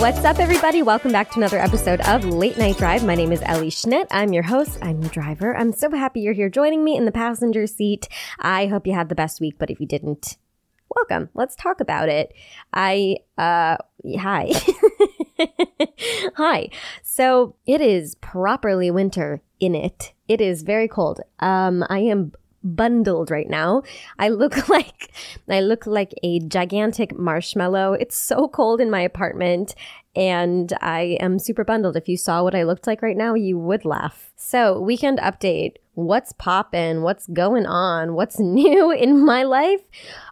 What's 0.00 0.24
up, 0.24 0.38
everybody? 0.38 0.82
Welcome 0.82 1.12
back 1.12 1.30
to 1.32 1.36
another 1.36 1.58
episode 1.58 2.00
of 2.08 2.24
Late 2.24 2.56
Night 2.56 2.78
Drive. 2.78 3.04
My 3.04 3.14
name 3.14 3.30
is 3.30 3.42
Ellie 3.44 3.70
Schnitt. 3.70 4.06
I'm 4.10 4.32
your 4.32 4.42
host. 4.42 4.78
I'm 4.80 5.02
your 5.02 5.10
driver. 5.10 5.54
I'm 5.54 5.70
so 5.70 5.90
happy 5.90 6.20
you're 6.20 6.32
here 6.32 6.48
joining 6.48 6.82
me 6.82 6.96
in 6.96 7.04
the 7.04 7.12
passenger 7.12 7.66
seat. 7.66 8.08
I 8.40 8.66
hope 8.66 8.86
you 8.86 8.94
had 8.94 9.10
the 9.10 9.14
best 9.14 9.38
week, 9.38 9.56
but 9.58 9.70
if 9.70 9.80
you 9.80 9.86
didn't, 9.86 10.38
welcome. 10.96 11.28
Let's 11.34 11.54
talk 11.54 11.80
about 11.80 12.08
it. 12.08 12.32
I, 12.72 13.18
uh, 13.36 13.76
hi. 14.18 14.52
hi. 16.36 16.70
So 17.02 17.54
it 17.66 17.82
is 17.82 18.14
properly 18.16 18.90
winter 18.90 19.42
in 19.60 19.74
it. 19.74 20.14
It 20.26 20.40
is 20.40 20.62
very 20.62 20.88
cold. 20.88 21.20
Um, 21.38 21.84
I 21.90 21.98
am 21.98 22.32
bundled 22.64 23.30
right 23.30 23.48
now. 23.48 23.82
I 24.18 24.28
look 24.28 24.68
like 24.68 25.12
I 25.48 25.60
look 25.60 25.86
like 25.86 26.12
a 26.22 26.40
gigantic 26.40 27.18
marshmallow. 27.18 27.94
It's 27.94 28.16
so 28.16 28.48
cold 28.48 28.80
in 28.80 28.90
my 28.90 29.00
apartment 29.00 29.74
and 30.14 30.72
I 30.80 31.16
am 31.20 31.38
super 31.38 31.64
bundled. 31.64 31.96
If 31.96 32.08
you 32.08 32.16
saw 32.16 32.42
what 32.42 32.54
I 32.54 32.64
looked 32.64 32.86
like 32.86 33.02
right 33.02 33.16
now, 33.16 33.34
you 33.34 33.58
would 33.58 33.84
laugh. 33.84 34.30
So, 34.36 34.78
weekend 34.78 35.18
update. 35.18 35.76
What's 35.94 36.32
poppin'? 36.32 37.02
What's 37.02 37.26
going 37.28 37.66
on? 37.66 38.14
What's 38.14 38.38
new 38.40 38.90
in 38.90 39.24
my 39.24 39.42
life? 39.42 39.80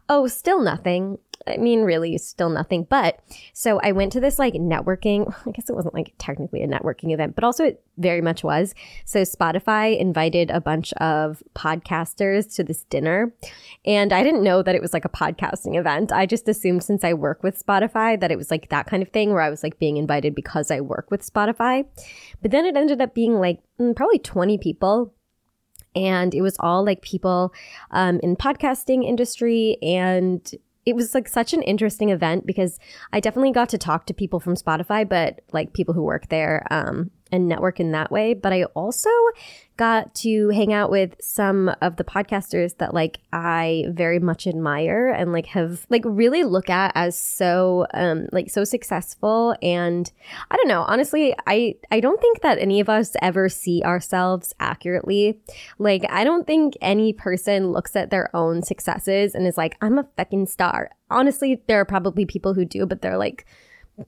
Oh, 0.08 0.26
still 0.26 0.60
nothing. 0.60 1.18
I 1.46 1.56
mean, 1.56 1.83
really, 1.83 2.19
still 2.19 2.50
nothing. 2.50 2.86
But 2.88 3.20
so 3.52 3.80
I 3.83 3.92
went 3.92 4.12
to 4.12 4.20
this 4.20 4.38
like 4.38 4.55
networking, 4.55 5.34
I 5.47 5.50
guess 5.50 5.70
it 5.70 5.74
wasn't 5.74 5.94
like 5.94 6.14
technically 6.19 6.62
a 6.62 6.69
networking 6.69 7.12
event, 7.12 7.34
but 7.34 7.44
also 7.44 7.64
it 7.64 7.82
very 7.97 8.20
much 8.20 8.44
was. 8.44 8.74
So 9.05 9.22
Spotify 9.22 9.98
invited 9.98 10.50
a 10.50 10.60
bunch 10.60 10.92
of 10.94 11.42
podcasters 11.55 12.55
to 12.56 12.64
this 12.64 12.84
dinner. 12.84 13.32
And 13.84 14.12
I 14.12 14.22
didn't 14.22 14.44
know 14.44 14.62
that 14.62 14.74
it 14.74 14.82
was 14.82 14.92
like 14.92 15.05
a 15.05 15.10
podcasting 15.10 15.78
event. 15.78 16.12
I 16.12 16.27
just 16.27 16.48
assumed 16.48 16.84
since 16.84 17.05
I 17.05 17.14
work 17.14 17.42
with 17.42 17.64
Spotify 17.64 18.20
that 18.20 18.31
it 18.31 18.38
was 18.38 18.50
like 18.50 18.69
that 18.69 18.87
kind 18.87 19.03
of 19.03 19.09
thing 19.10 19.32
where 19.32 19.43
I 19.43 19.50
was 19.50 19.62
like 19.62 19.78
being 19.78 19.97
invited 19.97 20.34
because 20.34 20.70
I 20.70 20.81
work 20.81 21.10
with 21.10 21.26
Spotify. 21.26 21.87
But 22.43 22.50
then 22.50 22.64
it 22.66 22.76
ended 22.76 23.00
up 23.00 23.14
being 23.14 23.34
like 23.34 23.60
mm, 23.78 23.97
probably 23.97 24.19
20 24.19 24.59
people 24.59 25.14
and 25.94 26.34
it 26.34 26.43
was 26.43 26.56
all 26.60 26.84
like 26.84 27.03
people 27.03 27.53
um, 27.91 28.20
in 28.22 28.37
podcasting 28.37 29.04
industry 29.04 29.76
and 29.82 30.54
it 30.90 30.96
was 30.96 31.14
like 31.14 31.28
such 31.28 31.54
an 31.54 31.62
interesting 31.62 32.10
event 32.10 32.46
because 32.46 32.78
I 33.12 33.20
definitely 33.20 33.52
got 33.52 33.68
to 33.70 33.78
talk 33.78 34.06
to 34.06 34.14
people 34.14 34.40
from 34.40 34.56
Spotify, 34.56 35.08
but 35.08 35.40
like 35.52 35.72
people 35.72 35.94
who 35.94 36.02
work 36.02 36.28
there 36.28 36.66
um, 36.70 37.10
and 37.30 37.48
network 37.48 37.78
in 37.78 37.92
that 37.92 38.10
way. 38.10 38.34
But 38.34 38.52
I 38.52 38.64
also 38.74 39.08
got 39.80 40.14
to 40.14 40.50
hang 40.50 40.74
out 40.74 40.91
with 40.91 41.14
some 41.22 41.74
of 41.80 41.96
the 41.96 42.04
podcasters 42.04 42.76
that 42.76 42.92
like 42.92 43.18
I 43.32 43.86
very 43.88 44.18
much 44.18 44.46
admire 44.46 45.08
and 45.08 45.32
like 45.32 45.46
have 45.46 45.86
like 45.88 46.02
really 46.04 46.44
look 46.44 46.68
at 46.68 46.92
as 46.94 47.18
so 47.18 47.86
um 47.94 48.26
like 48.30 48.50
so 48.50 48.62
successful. 48.62 49.56
And 49.62 50.12
I 50.50 50.56
don't 50.56 50.69
know 50.69 50.82
honestly 50.82 51.34
I 51.46 51.76
I 51.90 52.00
don't 52.00 52.20
think 52.20 52.42
that 52.42 52.58
any 52.58 52.80
of 52.80 52.90
us 52.90 53.16
ever 53.22 53.48
see 53.48 53.82
ourselves 53.82 54.52
accurately. 54.60 55.40
Like 55.78 56.04
I 56.10 56.24
don't 56.24 56.46
think 56.46 56.76
any 56.82 57.14
person 57.14 57.72
looks 57.72 57.96
at 57.96 58.10
their 58.10 58.28
own 58.36 58.62
successes 58.62 59.34
and 59.34 59.46
is 59.46 59.56
like 59.56 59.78
I'm 59.80 59.98
a 59.98 60.06
fucking 60.19 60.48
star. 60.48 60.90
Honestly 61.08 61.62
there 61.69 61.80
are 61.80 61.86
probably 61.86 62.26
people 62.26 62.52
who 62.52 62.66
do 62.66 62.84
but 62.84 63.00
they're 63.00 63.16
like 63.16 63.46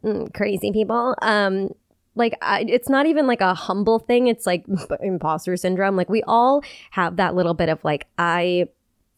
mm, 0.05 0.35
crazy 0.35 0.71
people. 0.71 1.15
Um 1.23 1.71
like 2.15 2.37
I, 2.43 2.65
it's 2.69 2.89
not 2.89 3.07
even 3.07 3.27
like 3.27 3.41
a 3.41 3.55
humble 3.55 3.99
thing 3.99 4.27
it's 4.27 4.47
like 4.47 4.65
imposter 5.01 5.57
syndrome 5.57 5.97
like 5.97 6.09
we 6.09 6.23
all 6.25 6.63
have 6.91 7.17
that 7.17 7.35
little 7.35 7.55
bit 7.55 7.69
of 7.69 7.83
like 7.85 8.07
i 8.19 8.69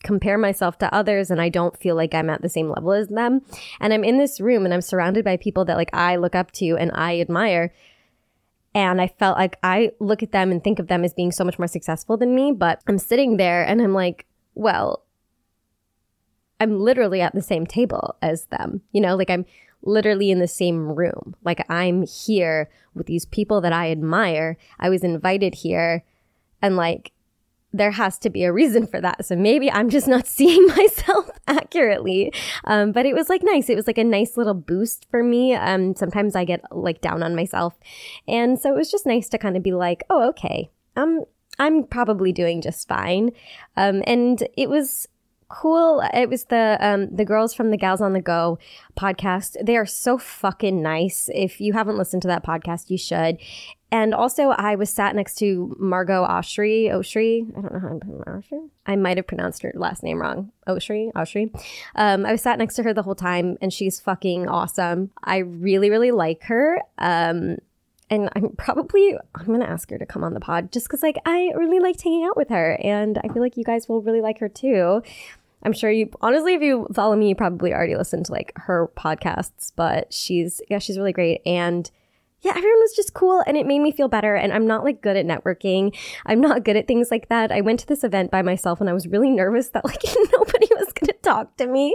compare 0.03 0.37
myself 0.37 0.78
to 0.78 0.94
others 0.94 1.31
and 1.31 1.41
i 1.41 1.49
don't 1.49 1.78
feel 1.78 1.97
like 1.97 2.15
i'm 2.15 2.31
at 2.31 2.43
the 2.43 2.49
same 2.49 2.69
level 2.69 2.93
as 2.93 3.09
them 3.09 3.41
and 3.81 3.93
i'm 3.93 4.05
in 4.05 4.19
this 4.19 4.41
room 4.41 4.65
and 4.65 4.75
i'm 4.75 4.82
surrounded 4.82 5.25
by 5.25 5.37
people 5.37 5.65
that 5.65 5.77
like 5.77 5.91
i 5.93 6.16
look 6.16 6.34
up 6.34 6.53
to 6.53 6.77
and 6.77 6.91
i 6.94 7.19
admire 7.21 7.72
and 8.75 9.00
i 9.00 9.09
felt 9.09 9.38
like 9.38 9.59
i 9.62 9.91
look 10.00 10.22
at 10.22 10.32
them 10.32 10.53
and 10.53 10.62
think 10.62 10.78
of 10.78 10.88
them 10.88 11.05
as 11.05 11.15
being 11.15 11.32
so 11.32 11.44
much 11.44 11.59
more 11.59 11.69
successful 11.69 12.16
than 12.16 12.34
me 12.34 12.53
but 12.53 12.81
i'm 12.87 12.99
sitting 12.99 13.38
there 13.38 13.66
and 13.66 13.81
i'm 13.81 13.94
like 13.94 14.26
well 14.55 15.05
i'm 16.61 16.78
literally 16.78 17.22
at 17.22 17.34
the 17.34 17.43
same 17.43 17.66
table 17.66 18.15
as 18.21 18.44
them 18.47 18.82
you 18.93 19.00
know 19.00 19.16
like 19.16 19.31
i'm 19.31 19.47
literally 19.84 20.31
in 20.31 20.39
the 20.39 20.49
same 20.49 20.95
room. 20.95 21.37
Like 21.45 21.65
I'm 21.69 22.06
here 22.06 22.71
with 22.95 23.06
these 23.06 23.25
people 23.25 23.61
that 23.61 23.72
I 23.72 23.91
admire. 23.91 24.56
I 24.78 24.89
was 24.89 25.05
invited 25.05 25.56
here 25.56 26.05
and 26.62 26.77
like 26.77 27.12
there 27.75 27.91
has 27.91 28.19
to 28.21 28.31
be 28.31 28.44
a 28.44 28.53
reason 28.53 28.87
for 28.87 29.00
that. 29.00 29.27
So 29.27 29.34
maybe 29.34 29.71
I'm 29.71 29.91
just 29.91 30.06
not 30.06 30.27
seeing 30.28 30.65
myself 30.69 31.28
accurately. 31.49 32.33
Um, 32.65 32.93
but 32.93 33.05
it 33.05 33.15
was 33.15 33.28
like 33.28 33.43
nice. 33.43 33.69
It 33.69 33.75
was 33.75 33.89
like 33.89 33.99
a 33.99 34.05
nice 34.05 34.37
little 34.37 34.55
boost 34.55 35.06
for 35.11 35.23
me. 35.23 35.55
Um, 35.55 35.97
sometimes 35.97 36.37
I 36.37 36.44
get 36.44 36.62
like 36.71 37.00
down 37.00 37.23
on 37.23 37.34
myself. 37.34 37.75
And 38.28 38.59
so 38.61 38.73
it 38.73 38.77
was 38.77 38.91
just 38.91 39.06
nice 39.06 39.28
to 39.31 39.39
kind 39.39 39.56
of 39.56 39.62
be 39.62 39.73
like, 39.73 40.05
oh, 40.09 40.28
okay. 40.28 40.71
Um, 40.97 41.25
I'm 41.59 41.84
probably 41.84 42.33
doing 42.33 42.62
just 42.62 42.87
fine. 42.87 43.33
Um, 43.77 44.03
and 44.06 44.47
it 44.56 44.71
was 44.71 45.09
cool. 45.54 46.03
It 46.12 46.28
was 46.28 46.44
the 46.44 46.76
um, 46.81 47.15
the 47.15 47.25
girls 47.25 47.54
from 47.54 47.70
the 47.70 47.76
Gals 47.76 48.00
on 48.00 48.12
the 48.12 48.20
Go 48.20 48.59
podcast. 48.97 49.56
They 49.65 49.76
are 49.76 49.87
so 49.87 50.19
fucking 50.19 50.82
nice. 50.82 51.31
If 51.32 51.60
you 51.60 51.72
haven't 51.72 51.97
listened 51.97 52.22
to 52.22 52.28
that 52.28 52.44
podcast, 52.44 52.91
you 52.91 52.98
should. 52.98 53.38
And 53.93 54.12
also, 54.12 54.48
I 54.48 54.75
was 54.75 54.91
sat 54.91 55.14
next 55.14 55.37
to 55.37 55.76
Margot 55.78 56.26
Oshri. 56.26 56.91
Oshri, 56.91 57.48
I 57.56 57.60
don't 57.60 57.72
know 57.72 57.78
how 57.78 57.88
to 57.91 58.00
pronounce 58.00 58.47
her. 58.50 58.60
I 58.87 58.97
might 58.97 59.16
have 59.19 59.26
pronounced 59.28 59.62
her 59.62 59.72
last 59.76 60.03
name 60.03 60.20
wrong. 60.20 60.50
Oshri, 60.66 61.12
Oshri. 61.12 61.54
Um, 61.94 62.26
I 62.26 62.32
was 62.32 62.43
sat 62.43 62.59
next 62.59 62.75
to 62.75 62.82
her 62.82 62.93
the 62.93 63.03
whole 63.03 63.14
time, 63.14 63.56
and 63.62 63.72
she's 63.72 64.00
fucking 64.00 64.48
awesome. 64.48 65.10
I 65.22 65.38
really, 65.38 65.91
really 65.91 66.10
like 66.10 66.43
her. 66.44 66.81
Um, 66.98 67.59
and 68.10 68.28
I'm 68.34 68.50
probably 68.56 69.16
I'm 69.34 69.47
gonna 69.47 69.64
ask 69.64 69.91
her 69.91 69.98
to 69.98 70.06
come 70.06 70.25
on 70.25 70.34
the 70.34 70.41
pod 70.41 70.72
just 70.72 70.87
because 70.87 71.03
like 71.03 71.19
I 71.25 71.53
really 71.54 71.81
liked 71.81 72.03
hanging 72.03 72.25
out 72.25 72.37
with 72.37 72.49
her, 72.49 72.79
and 72.82 73.19
I 73.19 73.29
feel 73.29 73.43
like 73.43 73.56
you 73.56 73.64
guys 73.64 73.88
will 73.88 74.02
really 74.02 74.20
like 74.20 74.38
her 74.38 74.49
too. 74.49 75.02
I'm 75.64 75.72
sure 75.72 75.90
you 75.90 76.11
honestly, 76.20 76.55
if 76.55 76.62
you 76.62 76.87
follow 76.93 77.16
me, 77.16 77.28
you 77.28 77.34
probably 77.34 77.72
already 77.72 77.96
listened 77.96 78.26
to 78.26 78.32
like 78.32 78.52
her 78.56 78.90
podcasts, 78.96 79.72
but 79.75 80.12
she's 80.12 80.61
yeah, 80.69 80.78
she's 80.78 80.99
really 80.99 81.12
great. 81.12 81.40
And 81.46 81.90
yeah, 82.44 82.52
everyone 82.55 82.81
was 82.81 82.93
just 82.94 83.14
cool 83.14 83.43
and 83.46 83.56
it 83.56 83.66
made 83.66 83.78
me 83.78 83.90
feel 83.90 84.06
better. 84.06 84.34
And 84.34 84.52
I'm 84.52 84.66
not 84.66 84.84
like 84.84 85.00
good 85.00 85.16
at 85.16 85.25
networking. 85.25 85.96
I'm 86.26 86.43
not 86.43 86.62
good 86.62 86.76
at 86.76 86.87
things 86.87 87.11
like 87.11 87.31
that. 87.31 87.50
I 87.50 87.62
went 87.62 87.81
to 87.81 87.87
this 87.87 88.05
event 88.05 88.31
by 88.31 88.43
myself 88.43 88.82
and 88.82 88.90
I 88.90 88.93
was 88.93 89.06
really 89.06 89.31
nervous 89.31 89.70
that 89.70 89.84
like 89.84 90.02
nobody 90.32 90.69
was 90.72 90.93
going 90.93 91.06
to 91.06 91.19
talk 91.22 91.56
to 91.56 91.67
me. 91.67 91.94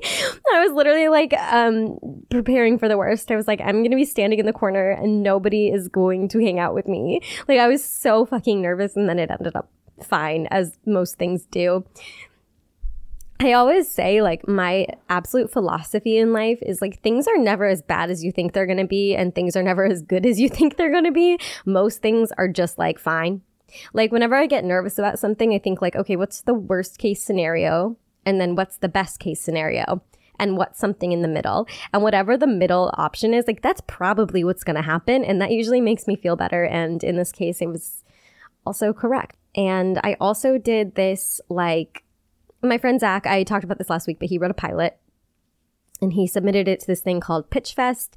I 0.51 0.65
was 0.65 0.74
literally 0.74 1.07
like 1.07 1.33
um, 1.33 2.00
preparing 2.31 2.80
for 2.80 2.88
the 2.88 2.98
worst. 2.98 3.30
I 3.30 3.36
was 3.36 3.48
like, 3.48 3.62
I'm 3.62 3.81
going 3.83 3.92
to 3.92 3.95
be 3.95 4.06
standing 4.06 4.39
in 4.39 4.48
the 4.48 4.54
corner 4.54 4.89
and 4.89 5.22
nobody 5.22 5.68
is 5.68 5.88
going 5.88 6.27
to 6.30 6.39
hang 6.39 6.57
out 6.57 6.74
with 6.74 6.88
me. 6.88 7.22
Like 7.48 7.60
I 7.60 7.68
was 7.68 7.83
so 7.83 8.25
fucking 8.25 8.60
nervous 8.60 8.95
and 8.95 9.07
then 9.07 9.19
it 9.19 9.30
ended 9.30 9.56
up 9.56 9.69
fine 10.04 10.48
as 10.50 10.80
most 10.86 11.18
things 11.18 11.45
do. 11.45 11.86
I 13.41 13.53
always 13.53 13.88
say, 13.88 14.21
like, 14.21 14.47
my 14.50 14.88
absolute 15.07 15.50
philosophy 15.50 16.18
in 16.18 16.33
life 16.33 16.59
is 16.62 16.81
like 16.81 17.01
things 17.01 17.25
are 17.25 17.38
never 17.38 17.65
as 17.65 17.81
bad 17.81 18.09
as 18.09 18.21
you 18.21 18.33
think 18.33 18.51
they're 18.51 18.68
to 18.68 18.86
be, 18.86 19.15
and 19.15 19.33
things 19.33 19.56
are 19.56 19.63
never 19.63 19.86
as 19.86 20.01
good 20.01 20.25
as 20.25 20.39
you 20.41 20.50
think 20.50 20.75
they're 20.75 20.91
to 21.01 21.12
be. 21.12 21.39
Most 21.65 22.01
things 22.01 22.31
are 22.38 22.50
just 22.50 22.77
like 22.77 23.00
fine. 23.00 23.41
Like 23.94 24.12
whenever 24.12 24.36
I 24.36 24.45
get 24.45 24.65
nervous 24.65 25.00
about 25.00 25.19
something, 25.19 25.53
I 25.53 25.59
think 25.59 25.81
like, 25.81 25.95
okay, 25.95 26.18
what's 26.18 26.41
the 26.41 26.53
worst 26.53 26.97
case 26.97 27.24
scenario? 27.24 27.97
And 28.25 28.41
then 28.41 28.56
what's 28.56 28.77
the 28.77 28.89
best 28.89 29.19
case 29.19 29.39
scenario? 29.39 30.01
And 30.38 30.57
what's 30.57 30.80
something 30.80 31.12
in 31.12 31.21
the 31.21 31.27
middle? 31.27 31.68
And 31.94 32.01
whatever 32.01 32.36
the 32.36 32.47
middle 32.47 32.91
option 32.97 33.33
is, 33.33 33.45
like 33.47 33.62
that's 33.62 33.81
probably 33.88 34.44
what's 34.44 34.63
to 34.75 34.81
happen. 34.81 35.24
And 35.24 35.41
that 35.41 35.51
usually 35.51 35.81
makes 35.81 36.07
me 36.07 36.15
feel 36.15 36.36
better. 36.36 36.65
And 36.65 37.03
in 37.03 37.15
this 37.15 37.31
case, 37.31 37.62
it 37.62 37.68
was 37.68 38.03
also 38.65 38.91
correct. 38.91 39.38
And 39.56 40.00
I 40.03 40.15
also 40.19 40.57
did 40.57 40.95
this 40.95 41.41
like 41.50 42.03
my 42.62 42.78
friend 42.78 43.00
Zach, 43.00 43.26
I 43.26 43.44
talked 43.44 43.64
about 43.64 43.78
this 43.78 43.90
last 43.90 44.08
week, 44.08 44.20
but 44.20 44.30
he 44.30 44.38
wrote 44.38 44.52
a 44.52 44.56
pilot 44.56 44.98
and 46.02 46.14
he 46.14 46.28
submitted 46.28 46.68
it 46.68 46.80
to 46.82 46.88
this 46.88 47.02
thing 47.02 47.20
called 47.20 47.50
Pitch 47.50 47.74
Fest 47.74 48.16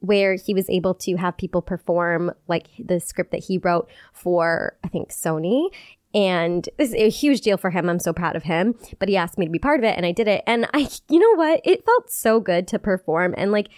where 0.00 0.34
he 0.34 0.54
was 0.54 0.68
able 0.70 0.94
to 0.94 1.16
have 1.16 1.36
people 1.36 1.60
perform 1.60 2.32
like 2.48 2.68
the 2.78 2.98
script 2.98 3.30
that 3.32 3.44
he 3.44 3.58
wrote 3.58 3.88
for 4.12 4.76
I 4.82 4.88
think 4.88 5.10
Sony 5.10 5.68
and 6.12 6.68
this 6.76 6.88
is 6.88 6.94
a 6.94 7.08
huge 7.08 7.42
deal 7.42 7.56
for 7.56 7.70
him. 7.70 7.88
I'm 7.88 8.00
so 8.00 8.12
proud 8.12 8.34
of 8.34 8.42
him. 8.42 8.74
But 8.98 9.08
he 9.08 9.16
asked 9.16 9.38
me 9.38 9.46
to 9.46 9.52
be 9.52 9.60
part 9.60 9.78
of 9.78 9.84
it 9.84 9.96
and 9.96 10.04
I 10.04 10.10
did 10.10 10.26
it. 10.26 10.42
And 10.46 10.68
I 10.74 10.88
you 11.08 11.18
know 11.18 11.36
what? 11.36 11.60
It 11.64 11.84
felt 11.84 12.10
so 12.10 12.40
good 12.40 12.66
to 12.68 12.78
perform 12.78 13.34
and 13.36 13.52
like 13.52 13.68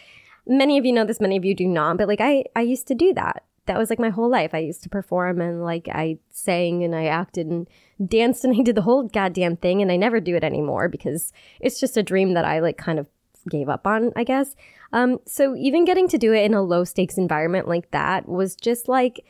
many 0.47 0.79
of 0.79 0.85
you 0.85 0.93
know 0.93 1.05
this, 1.05 1.21
many 1.21 1.37
of 1.37 1.45
you 1.45 1.55
do 1.55 1.67
not, 1.67 1.99
but 1.99 2.09
like 2.09 2.21
I 2.21 2.45
I 2.55 2.63
used 2.63 2.87
to 2.89 2.95
do 2.95 3.13
that. 3.15 3.45
That 3.67 3.79
was 3.79 3.91
like 3.91 3.99
my 3.99 4.11
whole 4.11 4.29
life. 4.29 4.55
I 4.55 4.59
used 4.59 4.83
to 4.83 4.89
perform 4.89 5.41
and 5.41 5.63
like 5.63 5.89
I 5.89 6.19
sang 6.31 6.83
and 6.83 6.95
I 6.95 7.07
acted 7.07 7.47
and 7.47 7.69
danced 8.05 8.45
and 8.45 8.55
I 8.59 8.63
did 8.63 8.75
the 8.75 8.83
whole 8.83 9.05
goddamn 9.05 9.57
thing 9.57 9.81
and 9.81 9.93
I 9.93 9.97
never 9.97 10.21
do 10.21 10.35
it 10.35 10.45
anymore 10.45 10.89
because 10.89 11.33
it's 11.61 11.79
just 11.79 11.97
a 11.97 12.03
dream 12.03 12.35
that 12.35 12.45
I 12.45 12.59
like 12.59 12.77
kind 12.77 12.99
of 12.99 13.07
gave 13.49 13.69
up 13.69 13.87
on, 13.87 14.13
I 14.17 14.25
guess. 14.25 14.57
Um, 14.93 15.21
so 15.27 15.55
even 15.57 15.85
getting 15.85 16.09
to 16.09 16.19
do 16.19 16.33
it 16.33 16.45
in 16.45 16.55
a 16.55 16.63
low 16.63 16.85
stakes 16.85 17.19
environment 17.19 17.69
like 17.69 17.91
that 17.93 18.29
was 18.29 18.57
just 18.57 18.89
like, 18.89 19.25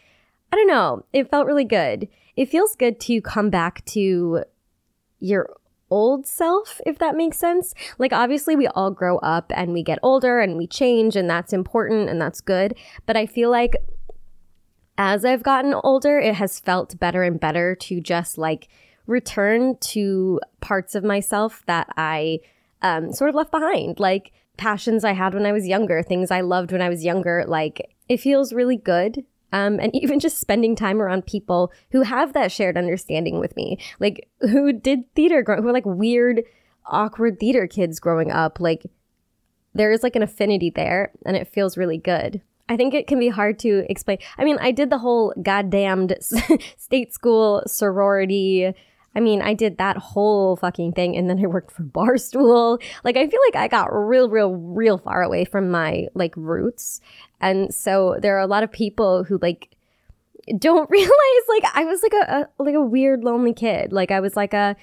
I 0.50 0.56
don't 0.56 0.66
know, 0.66 1.04
it 1.12 1.30
felt 1.30 1.46
really 1.46 1.64
good. 1.64 2.08
It 2.36 2.48
feels 2.48 2.76
good 2.76 3.00
to 3.00 3.20
come 3.20 3.50
back 3.50 3.84
to 3.86 4.44
your 5.18 5.48
old 5.92 6.26
self, 6.26 6.80
if 6.86 6.98
that 6.98 7.16
makes 7.16 7.38
sense. 7.38 7.74
Like, 7.98 8.12
obviously, 8.12 8.56
we 8.56 8.66
all 8.68 8.90
grow 8.90 9.18
up 9.18 9.52
and 9.54 9.72
we 9.72 9.82
get 9.82 9.98
older 10.02 10.40
and 10.40 10.56
we 10.56 10.66
change, 10.66 11.14
and 11.14 11.28
that's 11.28 11.52
important 11.52 12.08
and 12.08 12.20
that's 12.20 12.40
good. 12.40 12.74
But 13.06 13.16
I 13.16 13.26
feel 13.26 13.50
like 13.50 13.76
as 15.04 15.24
I've 15.24 15.42
gotten 15.42 15.74
older, 15.74 16.20
it 16.20 16.36
has 16.36 16.60
felt 16.60 17.00
better 17.00 17.24
and 17.24 17.40
better 17.40 17.74
to 17.74 18.00
just 18.00 18.38
like 18.38 18.68
return 19.08 19.76
to 19.78 20.40
parts 20.60 20.94
of 20.94 21.02
myself 21.02 21.64
that 21.66 21.88
I 21.96 22.38
um, 22.82 23.12
sort 23.12 23.28
of 23.28 23.34
left 23.34 23.50
behind, 23.50 23.98
like 23.98 24.32
passions 24.56 25.04
I 25.04 25.12
had 25.12 25.34
when 25.34 25.44
I 25.44 25.50
was 25.50 25.66
younger, 25.66 26.04
things 26.04 26.30
I 26.30 26.42
loved 26.42 26.70
when 26.70 26.80
I 26.80 26.88
was 26.88 27.04
younger. 27.04 27.44
Like 27.48 27.96
it 28.08 28.18
feels 28.18 28.52
really 28.52 28.76
good. 28.76 29.24
Um, 29.52 29.80
and 29.80 29.90
even 29.96 30.20
just 30.20 30.38
spending 30.38 30.76
time 30.76 31.02
around 31.02 31.26
people 31.26 31.72
who 31.90 32.02
have 32.02 32.32
that 32.34 32.52
shared 32.52 32.78
understanding 32.78 33.40
with 33.40 33.56
me, 33.56 33.78
like 33.98 34.28
who 34.42 34.72
did 34.72 35.12
theater, 35.16 35.42
who 35.44 35.68
are 35.68 35.72
like 35.72 35.84
weird, 35.84 36.44
awkward 36.86 37.40
theater 37.40 37.66
kids 37.66 37.98
growing 37.98 38.30
up. 38.30 38.60
Like 38.60 38.86
there 39.74 39.90
is 39.90 40.04
like 40.04 40.14
an 40.14 40.22
affinity 40.22 40.70
there, 40.70 41.10
and 41.26 41.36
it 41.36 41.48
feels 41.48 41.76
really 41.76 41.98
good. 41.98 42.40
I 42.68 42.76
think 42.76 42.94
it 42.94 43.06
can 43.06 43.18
be 43.18 43.28
hard 43.28 43.58
to 43.60 43.84
explain. 43.88 44.18
I 44.38 44.44
mean, 44.44 44.58
I 44.60 44.70
did 44.72 44.90
the 44.90 44.98
whole 44.98 45.34
goddamned 45.42 46.16
state 46.76 47.12
school 47.12 47.62
sorority. 47.66 48.72
I 49.14 49.20
mean, 49.20 49.42
I 49.42 49.52
did 49.54 49.78
that 49.78 49.98
whole 49.98 50.56
fucking 50.56 50.92
thing 50.92 51.16
and 51.16 51.28
then 51.28 51.38
I 51.42 51.46
worked 51.46 51.72
for 51.72 51.82
Barstool. 51.82 52.82
Like, 53.04 53.16
I 53.16 53.26
feel 53.28 53.40
like 53.48 53.56
I 53.56 53.68
got 53.68 53.88
real, 53.92 54.28
real, 54.28 54.52
real 54.54 54.98
far 54.98 55.22
away 55.22 55.44
from 55.44 55.70
my 55.70 56.06
like 56.14 56.34
roots. 56.36 57.00
And 57.40 57.74
so 57.74 58.16
there 58.20 58.36
are 58.36 58.40
a 58.40 58.46
lot 58.46 58.62
of 58.62 58.72
people 58.72 59.24
who 59.24 59.38
like 59.42 59.76
don't 60.58 60.88
realize 60.90 61.44
like 61.48 61.64
I 61.74 61.84
was 61.84 62.02
like 62.02 62.14
a, 62.14 62.48
a 62.58 62.62
like 62.62 62.74
a 62.74 62.82
weird, 62.82 63.24
lonely 63.24 63.52
kid. 63.52 63.92
Like, 63.92 64.10
I 64.10 64.20
was 64.20 64.36
like 64.36 64.54
a, 64.54 64.76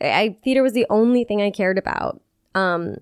I, 0.00 0.36
theater 0.44 0.62
was 0.62 0.74
the 0.74 0.86
only 0.90 1.24
thing 1.24 1.40
I 1.40 1.50
cared 1.50 1.78
about. 1.78 2.20
Um, 2.54 2.96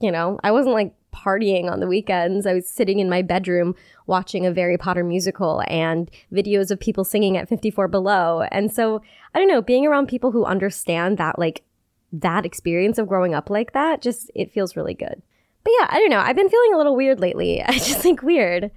you 0.00 0.12
know, 0.12 0.38
I 0.44 0.50
wasn't 0.50 0.74
like 0.74 0.94
partying 1.12 1.70
on 1.70 1.80
the 1.80 1.86
weekends. 1.86 2.46
I 2.46 2.54
was 2.54 2.68
sitting 2.68 2.98
in 2.98 3.08
my 3.08 3.22
bedroom 3.22 3.74
watching 4.06 4.46
a 4.46 4.54
Harry 4.54 4.78
Potter 4.78 5.04
musical 5.04 5.62
and 5.68 6.10
videos 6.32 6.70
of 6.70 6.80
people 6.80 7.04
singing 7.04 7.36
at 7.36 7.48
54 7.48 7.88
Below. 7.88 8.42
And 8.50 8.72
so, 8.72 9.02
I 9.34 9.38
don't 9.38 9.48
know, 9.48 9.62
being 9.62 9.86
around 9.86 10.08
people 10.08 10.30
who 10.30 10.44
understand 10.44 11.18
that, 11.18 11.38
like, 11.38 11.62
that 12.12 12.44
experience 12.44 12.98
of 12.98 13.08
growing 13.08 13.34
up 13.34 13.50
like 13.50 13.72
that, 13.72 14.02
just, 14.02 14.30
it 14.34 14.52
feels 14.52 14.76
really 14.76 14.94
good. 14.94 15.22
But 15.62 15.72
yeah, 15.78 15.86
I 15.90 15.98
don't 15.98 16.10
know. 16.10 16.20
I've 16.20 16.36
been 16.36 16.48
feeling 16.48 16.74
a 16.74 16.76
little 16.76 16.96
weird 16.96 17.20
lately. 17.20 17.62
I 17.66 17.72
just 17.72 17.98
think 17.98 18.22
weird. 18.22 18.70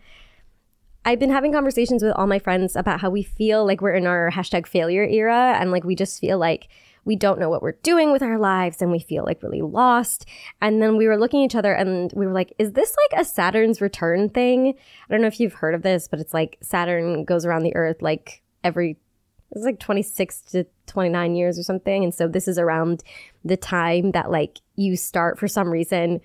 I've 1.06 1.20
been 1.20 1.32
having 1.32 1.52
conversations 1.52 2.02
with 2.02 2.14
all 2.14 2.28
my 2.28 2.40
friends 2.40 2.76
about 2.76 3.02
how 3.02 3.10
we 3.10 3.24
feel 3.24 3.66
like 3.66 3.82
we're 3.82 3.94
in 3.94 4.08
our 4.08 4.32
hashtag 4.32 4.68
failure 4.68 5.04
era 5.04 5.58
and 5.60 5.70
like 5.72 5.84
we 5.84 5.96
just 5.96 6.20
feel 6.20 6.38
like 6.38 6.70
we 7.06 7.16
don't 7.16 7.40
know 7.40 7.50
what 7.50 7.62
we're 7.62 7.74
doing 7.84 8.12
with 8.12 8.22
our 8.22 8.38
lives 8.38 8.82
and 8.82 8.92
we 8.92 9.00
feel 9.00 9.24
like 9.26 9.44
really 9.44 9.62
lost. 9.62 10.26
And 10.62 10.82
then 10.82 10.98
we 10.98 11.08
were 11.08 11.18
looking 11.18 11.42
at 11.42 11.46
each 11.46 11.56
other 11.56 11.74
and 11.74 12.12
we 12.16 12.26
were 12.26 12.34
like, 12.34 12.54
is 12.58 12.74
this 12.74 12.96
like 13.12 13.22
a 13.22 13.26
Saturn's 13.26 13.82
return 13.82 14.30
thing? 14.30 14.70
I 14.70 15.14
don't 15.14 15.22
know 15.22 15.28
if 15.28 15.40
you've 15.40 15.54
heard 15.54 15.76
of 15.76 15.82
this, 15.82 16.08
but 16.08 16.20
it's 16.20 16.34
like 16.34 16.58
Saturn 16.62 17.26
goes 17.26 17.46
around 17.46 17.64
the 17.64 17.76
earth 17.76 18.02
like 18.02 18.42
every 18.64 18.98
it's 19.56 19.66
like 19.66 19.80
26 19.80 20.42
to 20.42 20.66
29 20.88 21.36
years 21.36 21.60
or 21.60 21.64
something. 21.64 22.04
And 22.04 22.14
so 22.14 22.28
this 22.28 22.48
is 22.48 22.58
around 22.58 23.04
the 23.46 23.58
time 23.58 24.12
that 24.12 24.32
like 24.32 24.60
you 24.76 24.98
start 24.98 25.38
for 25.38 25.48
some 25.48 25.70
reason 25.70 26.22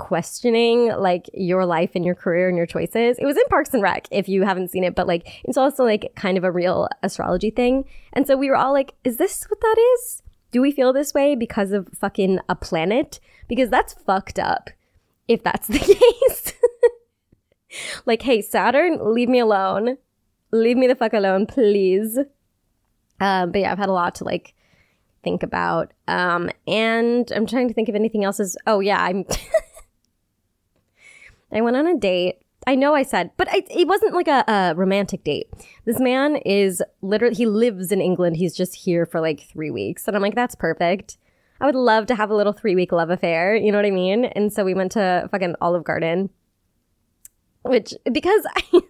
questioning 0.00 0.88
like 0.96 1.28
your 1.34 1.66
life 1.66 1.90
and 1.94 2.06
your 2.06 2.14
career 2.14 2.48
and 2.48 2.56
your 2.56 2.66
choices. 2.66 3.18
It 3.18 3.26
was 3.26 3.36
in 3.36 3.44
Parks 3.50 3.74
and 3.74 3.82
Rec 3.82 4.08
if 4.10 4.30
you 4.30 4.44
haven't 4.44 4.70
seen 4.70 4.82
it, 4.82 4.94
but 4.94 5.06
like 5.06 5.28
it's 5.44 5.58
also 5.58 5.84
like 5.84 6.12
kind 6.16 6.38
of 6.38 6.42
a 6.42 6.50
real 6.50 6.88
astrology 7.02 7.50
thing. 7.50 7.84
And 8.14 8.26
so 8.26 8.34
we 8.34 8.48
were 8.48 8.56
all 8.56 8.72
like, 8.72 8.94
is 9.04 9.18
this 9.18 9.44
what 9.44 9.60
that 9.60 9.76
is? 9.94 10.22
Do 10.52 10.62
we 10.62 10.72
feel 10.72 10.94
this 10.94 11.12
way 11.12 11.36
because 11.36 11.72
of 11.72 11.88
fucking 11.94 12.40
a 12.48 12.54
planet? 12.54 13.20
Because 13.46 13.68
that's 13.68 13.92
fucked 13.92 14.38
up 14.38 14.70
if 15.28 15.42
that's 15.42 15.68
the 15.68 15.78
case. 16.22 16.54
like, 18.06 18.22
hey, 18.22 18.40
Saturn, 18.40 19.14
leave 19.14 19.28
me 19.28 19.38
alone. 19.38 19.98
Leave 20.50 20.78
me 20.78 20.86
the 20.86 20.96
fuck 20.96 21.12
alone, 21.12 21.46
please. 21.46 22.18
Um, 23.20 23.52
but 23.52 23.60
yeah, 23.60 23.70
I've 23.70 23.78
had 23.78 23.90
a 23.90 23.92
lot 23.92 24.14
to 24.16 24.24
like 24.24 24.54
think 25.22 25.42
about. 25.42 25.92
Um, 26.08 26.50
and 26.66 27.30
I'm 27.32 27.46
trying 27.46 27.68
to 27.68 27.74
think 27.74 27.90
of 27.90 27.94
anything 27.94 28.24
else. 28.24 28.40
Is 28.40 28.56
oh 28.66 28.80
yeah, 28.80 29.02
I'm 29.02 29.24
I 31.52 31.60
went 31.60 31.76
on 31.76 31.86
a 31.86 31.96
date. 31.96 32.42
I 32.66 32.74
know 32.74 32.94
I 32.94 33.02
said, 33.02 33.30
but 33.36 33.48
I, 33.50 33.62
it 33.70 33.88
wasn't 33.88 34.14
like 34.14 34.28
a, 34.28 34.44
a 34.46 34.74
romantic 34.76 35.24
date. 35.24 35.48
This 35.86 35.98
man 35.98 36.36
is 36.36 36.82
literally, 37.00 37.34
he 37.34 37.46
lives 37.46 37.90
in 37.90 38.00
England. 38.00 38.36
He's 38.36 38.54
just 38.54 38.74
here 38.74 39.06
for 39.06 39.20
like 39.20 39.40
three 39.40 39.70
weeks. 39.70 40.06
And 40.06 40.14
I'm 40.14 40.22
like, 40.22 40.34
that's 40.34 40.54
perfect. 40.54 41.16
I 41.60 41.66
would 41.66 41.74
love 41.74 42.06
to 42.06 42.14
have 42.14 42.30
a 42.30 42.34
little 42.34 42.52
three 42.52 42.74
week 42.74 42.92
love 42.92 43.10
affair. 43.10 43.54
You 43.54 43.72
know 43.72 43.78
what 43.78 43.86
I 43.86 43.90
mean? 43.90 44.26
And 44.26 44.52
so 44.52 44.64
we 44.64 44.74
went 44.74 44.92
to 44.92 45.28
fucking 45.30 45.56
Olive 45.60 45.84
Garden 45.84 46.30
which 47.62 47.94
because 48.10 48.44
I, 48.56 48.80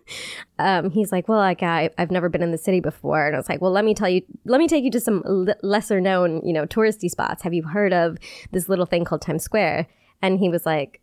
um, 0.58 0.90
he's 0.90 1.12
like, 1.12 1.28
well, 1.28 1.38
like 1.38 1.62
I, 1.62 1.90
I've 1.98 2.10
never 2.10 2.28
been 2.28 2.42
in 2.42 2.52
the 2.52 2.58
city 2.58 2.80
before, 2.80 3.26
and 3.26 3.34
I 3.34 3.38
was 3.38 3.48
like, 3.48 3.60
well, 3.60 3.72
let 3.72 3.84
me 3.84 3.94
tell 3.94 4.08
you, 4.08 4.22
let 4.44 4.58
me 4.58 4.68
take 4.68 4.84
you 4.84 4.90
to 4.92 5.00
some 5.00 5.22
l- 5.26 5.54
lesser 5.62 6.00
known, 6.00 6.42
you 6.44 6.52
know, 6.52 6.66
touristy 6.66 7.10
spots. 7.10 7.42
Have 7.42 7.54
you 7.54 7.62
heard 7.62 7.92
of 7.92 8.18
this 8.52 8.68
little 8.68 8.86
thing 8.86 9.04
called 9.04 9.22
Times 9.22 9.42
Square? 9.42 9.86
And 10.22 10.38
he 10.38 10.48
was 10.48 10.66
like, 10.66 11.00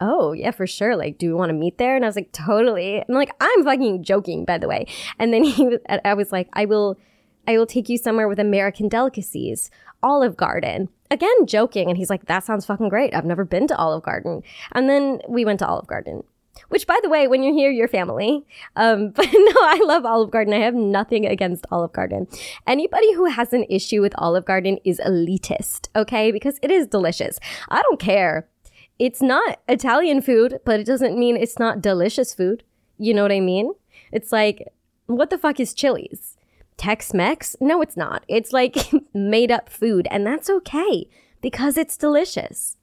oh 0.00 0.32
yeah 0.32 0.50
for 0.50 0.66
sure 0.66 0.96
like 0.96 1.18
do 1.18 1.26
you 1.26 1.36
want 1.36 1.50
to 1.50 1.54
meet 1.54 1.78
there? 1.78 1.96
And 1.96 2.04
i 2.04 2.08
was 2.08 2.16
like 2.16 2.32
totally. 2.32 2.98
And 2.98 3.16
like 3.16 3.30
i'm 3.40 3.64
fucking 3.64 4.02
joking 4.02 4.44
by 4.44 4.58
the 4.58 4.68
way. 4.68 4.86
And 5.18 5.32
then 5.32 5.44
he 5.56 5.66
was 5.66 5.80
i 6.04 6.14
was 6.14 6.32
like 6.32 6.48
i 6.52 6.64
will 6.64 6.98
i 7.46 7.56
will 7.56 7.66
take 7.66 7.88
you 7.88 7.98
somewhere 7.98 8.28
with 8.28 8.38
american 8.38 8.88
delicacies 8.88 9.70
olive 10.02 10.36
garden. 10.36 10.88
Again 11.10 11.46
joking. 11.46 11.88
And 11.88 11.96
he's 11.96 12.10
like 12.10 12.26
that 12.26 12.44
sounds 12.44 12.66
fucking 12.66 12.88
great. 12.88 13.14
I've 13.14 13.24
never 13.24 13.44
been 13.44 13.66
to 13.68 13.76
olive 13.76 14.02
garden. 14.02 14.42
And 14.72 14.88
then 14.88 15.20
we 15.28 15.44
went 15.44 15.60
to 15.60 15.66
olive 15.66 15.86
garden 15.86 16.22
which 16.70 16.86
by 16.86 16.98
the 17.02 17.08
way 17.08 17.28
when 17.28 17.42
you're 17.42 17.54
here 17.54 17.70
you're 17.70 17.88
family. 17.88 18.44
Um, 18.76 19.10
but 19.14 19.26
no 19.26 19.52
i 19.60 19.80
love 19.84 20.04
olive 20.04 20.30
garden. 20.30 20.54
I 20.54 20.58
have 20.58 20.74
nothing 20.74 21.26
against 21.26 21.66
olive 21.70 21.92
garden. 21.92 22.26
Anybody 22.66 23.12
who 23.14 23.26
has 23.26 23.52
an 23.52 23.64
issue 23.68 24.00
with 24.00 24.12
olive 24.18 24.44
garden 24.44 24.78
is 24.84 25.00
elitist 25.04 25.88
okay? 25.96 26.32
Because 26.32 26.58
it 26.62 26.70
is 26.70 26.86
delicious. 26.86 27.38
I 27.68 27.82
don't 27.82 28.00
care 28.00 28.48
it's 28.98 29.22
not 29.22 29.60
Italian 29.68 30.20
food, 30.22 30.60
but 30.64 30.80
it 30.80 30.86
doesn't 30.86 31.18
mean 31.18 31.36
it's 31.36 31.58
not 31.58 31.80
delicious 31.80 32.34
food. 32.34 32.64
You 32.98 33.14
know 33.14 33.22
what 33.22 33.32
I 33.32 33.40
mean? 33.40 33.72
It's 34.12 34.32
like, 34.32 34.66
what 35.06 35.30
the 35.30 35.38
fuck 35.38 35.60
is 35.60 35.74
Chili's? 35.74 36.36
Tex 36.76 37.14
Mex? 37.14 37.56
No, 37.60 37.80
it's 37.80 37.96
not. 37.96 38.24
It's 38.28 38.52
like 38.52 38.76
made 39.14 39.50
up 39.50 39.68
food, 39.68 40.08
and 40.10 40.26
that's 40.26 40.50
okay 40.50 41.08
because 41.40 41.76
it's 41.76 41.96
delicious. 41.96 42.76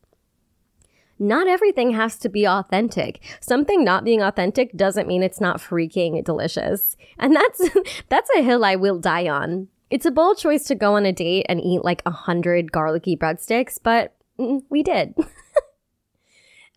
Not 1.18 1.48
everything 1.48 1.92
has 1.92 2.18
to 2.20 2.30
be 2.30 2.46
authentic. 2.46 3.22
Something 3.40 3.86
not 3.86 4.04
being 4.04 4.22
authentic 4.22 4.76
doesn't 4.76 5.08
mean 5.08 5.24
it's 5.24 5.40
not 5.40 5.62
freaking 5.62 6.22
delicious. 6.24 6.98
And 7.18 7.36
that's 7.36 7.70
that's 8.10 8.30
a 8.36 8.42
hill 8.42 8.66
I 8.66 8.76
will 8.76 9.00
die 9.00 9.30
on. 9.30 9.70
It's 9.90 10.06
a 10.06 10.12
bold 10.12 10.38
choice 10.38 10.66
to 10.66 10.76
go 10.76 10.96
on 10.96 11.06
a 11.06 11.14
date 11.14 11.46
and 11.48 11.62
eat 11.62 11.86
like 11.86 12.02
a 12.06 12.12
hundred 12.12 12.72
garlicky 12.72 13.16
breadsticks, 13.16 13.78
but 13.82 14.14
mm, 14.38 14.62
we 14.70 14.84
did. 14.84 15.14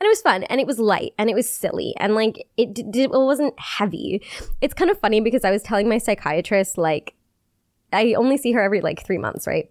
and 0.00 0.06
it 0.06 0.10
was 0.10 0.22
fun 0.22 0.44
and 0.44 0.60
it 0.60 0.66
was 0.66 0.78
light 0.78 1.12
and 1.18 1.28
it 1.28 1.34
was 1.34 1.48
silly 1.48 1.94
and 1.98 2.14
like 2.14 2.46
it 2.56 2.74
did 2.74 2.96
it 2.96 3.10
wasn't 3.10 3.58
heavy. 3.58 4.22
It's 4.60 4.74
kind 4.74 4.90
of 4.90 4.98
funny 4.98 5.20
because 5.20 5.44
i 5.44 5.50
was 5.50 5.62
telling 5.62 5.88
my 5.88 5.98
psychiatrist 5.98 6.78
like 6.78 7.14
i 7.92 8.14
only 8.14 8.36
see 8.36 8.52
her 8.52 8.60
every 8.62 8.80
like 8.80 9.04
three 9.04 9.18
months 9.18 9.46
right? 9.46 9.70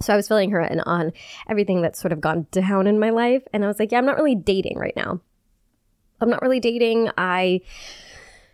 So 0.00 0.12
i 0.12 0.16
was 0.16 0.28
filling 0.28 0.50
her 0.50 0.60
in 0.60 0.80
on 0.80 1.12
everything 1.48 1.82
that's 1.82 2.00
sort 2.00 2.12
of 2.12 2.20
gone 2.20 2.46
down 2.50 2.86
in 2.86 2.98
my 2.98 3.10
life 3.10 3.42
and 3.52 3.64
i 3.64 3.68
was 3.68 3.78
like 3.78 3.92
yeah 3.92 3.98
i'm 3.98 4.06
not 4.06 4.16
really 4.16 4.34
dating 4.34 4.78
right 4.78 4.96
now. 4.96 5.20
I'm 6.22 6.30
not 6.30 6.40
really 6.40 6.60
dating. 6.60 7.10
I 7.18 7.62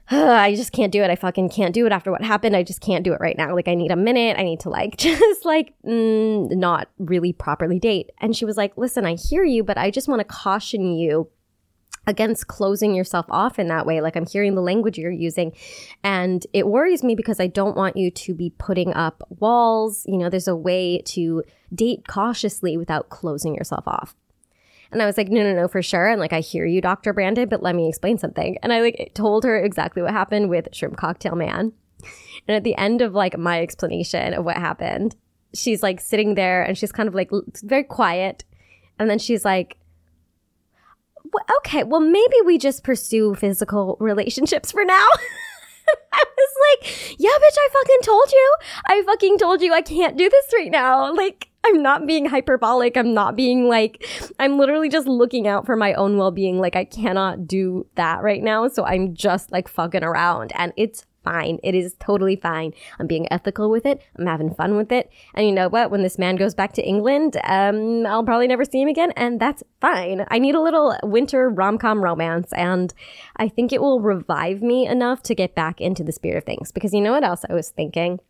I 0.10 0.54
just 0.54 0.72
can't 0.72 0.92
do 0.92 1.02
it. 1.02 1.10
I 1.10 1.16
fucking 1.16 1.50
can't 1.50 1.74
do 1.74 1.84
it 1.84 1.92
after 1.92 2.10
what 2.10 2.22
happened. 2.22 2.56
I 2.56 2.62
just 2.62 2.80
can't 2.80 3.04
do 3.04 3.12
it 3.12 3.20
right 3.20 3.36
now. 3.36 3.54
Like, 3.54 3.68
I 3.68 3.74
need 3.74 3.90
a 3.90 3.96
minute. 3.96 4.38
I 4.38 4.42
need 4.42 4.60
to, 4.60 4.70
like, 4.70 4.96
just 4.98 5.44
like 5.44 5.74
mm, 5.84 6.50
not 6.50 6.88
really 6.98 7.32
properly 7.32 7.78
date. 7.78 8.10
And 8.18 8.34
she 8.34 8.44
was 8.44 8.56
like, 8.56 8.76
listen, 8.76 9.04
I 9.04 9.14
hear 9.14 9.44
you, 9.44 9.62
but 9.62 9.76
I 9.76 9.90
just 9.90 10.08
want 10.08 10.20
to 10.20 10.24
caution 10.24 10.96
you 10.96 11.28
against 12.06 12.46
closing 12.46 12.94
yourself 12.94 13.26
off 13.28 13.58
in 13.58 13.68
that 13.68 13.84
way. 13.84 14.00
Like, 14.00 14.16
I'm 14.16 14.26
hearing 14.26 14.54
the 14.54 14.62
language 14.62 14.96
you're 14.96 15.10
using, 15.10 15.52
and 16.02 16.46
it 16.54 16.66
worries 16.66 17.02
me 17.04 17.14
because 17.14 17.38
I 17.38 17.48
don't 17.48 17.76
want 17.76 17.98
you 17.98 18.10
to 18.10 18.34
be 18.34 18.54
putting 18.56 18.94
up 18.94 19.22
walls. 19.28 20.04
You 20.06 20.16
know, 20.16 20.30
there's 20.30 20.48
a 20.48 20.56
way 20.56 21.02
to 21.06 21.44
date 21.74 22.08
cautiously 22.08 22.78
without 22.78 23.10
closing 23.10 23.54
yourself 23.54 23.86
off. 23.86 24.14
And 24.90 25.02
I 25.02 25.06
was 25.06 25.16
like, 25.16 25.28
no, 25.28 25.42
no, 25.42 25.54
no, 25.54 25.68
for 25.68 25.82
sure. 25.82 26.08
And 26.08 26.20
like, 26.20 26.32
I 26.32 26.40
hear 26.40 26.64
you, 26.64 26.80
Dr. 26.80 27.12
Brandon, 27.12 27.48
but 27.48 27.62
let 27.62 27.74
me 27.74 27.88
explain 27.88 28.18
something. 28.18 28.56
And 28.62 28.72
I 28.72 28.80
like 28.80 29.12
told 29.14 29.44
her 29.44 29.62
exactly 29.62 30.02
what 30.02 30.12
happened 30.12 30.48
with 30.48 30.68
Shrimp 30.72 30.96
Cocktail 30.96 31.34
Man. 31.34 31.72
And 32.46 32.56
at 32.56 32.64
the 32.64 32.76
end 32.76 33.02
of 33.02 33.12
like 33.12 33.36
my 33.36 33.60
explanation 33.60 34.32
of 34.32 34.44
what 34.44 34.56
happened, 34.56 35.16
she's 35.54 35.82
like 35.82 36.00
sitting 36.00 36.34
there 36.34 36.62
and 36.62 36.76
she's 36.78 36.92
kind 36.92 37.08
of 37.08 37.14
like 37.14 37.30
very 37.62 37.84
quiet. 37.84 38.44
And 38.98 39.10
then 39.10 39.18
she's 39.18 39.44
like, 39.44 39.76
okay, 41.58 41.84
well, 41.84 42.00
maybe 42.00 42.36
we 42.44 42.58
just 42.58 42.84
pursue 42.84 43.34
physical 43.34 43.96
relationships 44.00 44.72
for 44.72 44.84
now. 44.84 45.06
I 46.12 46.24
was 46.36 46.54
like, 46.70 47.18
yeah, 47.18 47.30
bitch, 47.30 47.56
I 47.58 47.68
fucking 47.72 48.00
told 48.02 48.30
you. 48.32 48.54
I 48.86 49.02
fucking 49.02 49.38
told 49.38 49.62
you 49.62 49.72
I 49.72 49.82
can't 49.82 50.16
do 50.16 50.28
this 50.28 50.46
right 50.54 50.70
now. 50.70 51.14
Like, 51.14 51.48
I'm 51.68 51.82
not 51.82 52.06
being 52.06 52.24
hyperbolic. 52.24 52.96
I'm 52.96 53.12
not 53.12 53.36
being 53.36 53.68
like, 53.68 54.06
I'm 54.38 54.58
literally 54.58 54.88
just 54.88 55.06
looking 55.06 55.46
out 55.46 55.66
for 55.66 55.76
my 55.76 55.92
own 55.94 56.16
well 56.16 56.30
being. 56.30 56.58
Like, 56.58 56.76
I 56.76 56.84
cannot 56.84 57.46
do 57.46 57.86
that 57.96 58.22
right 58.22 58.42
now. 58.42 58.68
So 58.68 58.84
I'm 58.86 59.14
just 59.14 59.52
like 59.52 59.68
fucking 59.68 60.02
around. 60.02 60.52
And 60.54 60.72
it's 60.76 61.04
fine. 61.24 61.58
It 61.62 61.74
is 61.74 61.94
totally 62.00 62.36
fine. 62.36 62.72
I'm 62.98 63.06
being 63.06 63.30
ethical 63.30 63.70
with 63.70 63.84
it. 63.84 64.00
I'm 64.18 64.26
having 64.26 64.54
fun 64.54 64.76
with 64.76 64.90
it. 64.90 65.10
And 65.34 65.46
you 65.46 65.52
know 65.52 65.68
what? 65.68 65.90
When 65.90 66.02
this 66.02 66.18
man 66.18 66.36
goes 66.36 66.54
back 66.54 66.72
to 66.74 66.86
England, 66.86 67.36
um, 67.44 68.06
I'll 68.06 68.24
probably 68.24 68.46
never 68.46 68.64
see 68.64 68.80
him 68.80 68.88
again. 68.88 69.12
And 69.14 69.38
that's 69.38 69.62
fine. 69.80 70.24
I 70.30 70.38
need 70.38 70.54
a 70.54 70.62
little 70.62 70.96
winter 71.02 71.50
rom 71.50 71.76
com 71.76 72.02
romance. 72.02 72.50
And 72.54 72.94
I 73.36 73.48
think 73.48 73.72
it 73.72 73.82
will 73.82 74.00
revive 74.00 74.62
me 74.62 74.86
enough 74.86 75.22
to 75.24 75.34
get 75.34 75.54
back 75.54 75.82
into 75.82 76.02
the 76.02 76.12
spirit 76.12 76.38
of 76.38 76.44
things. 76.44 76.72
Because 76.72 76.94
you 76.94 77.02
know 77.02 77.12
what 77.12 77.24
else 77.24 77.44
I 77.48 77.52
was 77.52 77.68
thinking? 77.68 78.20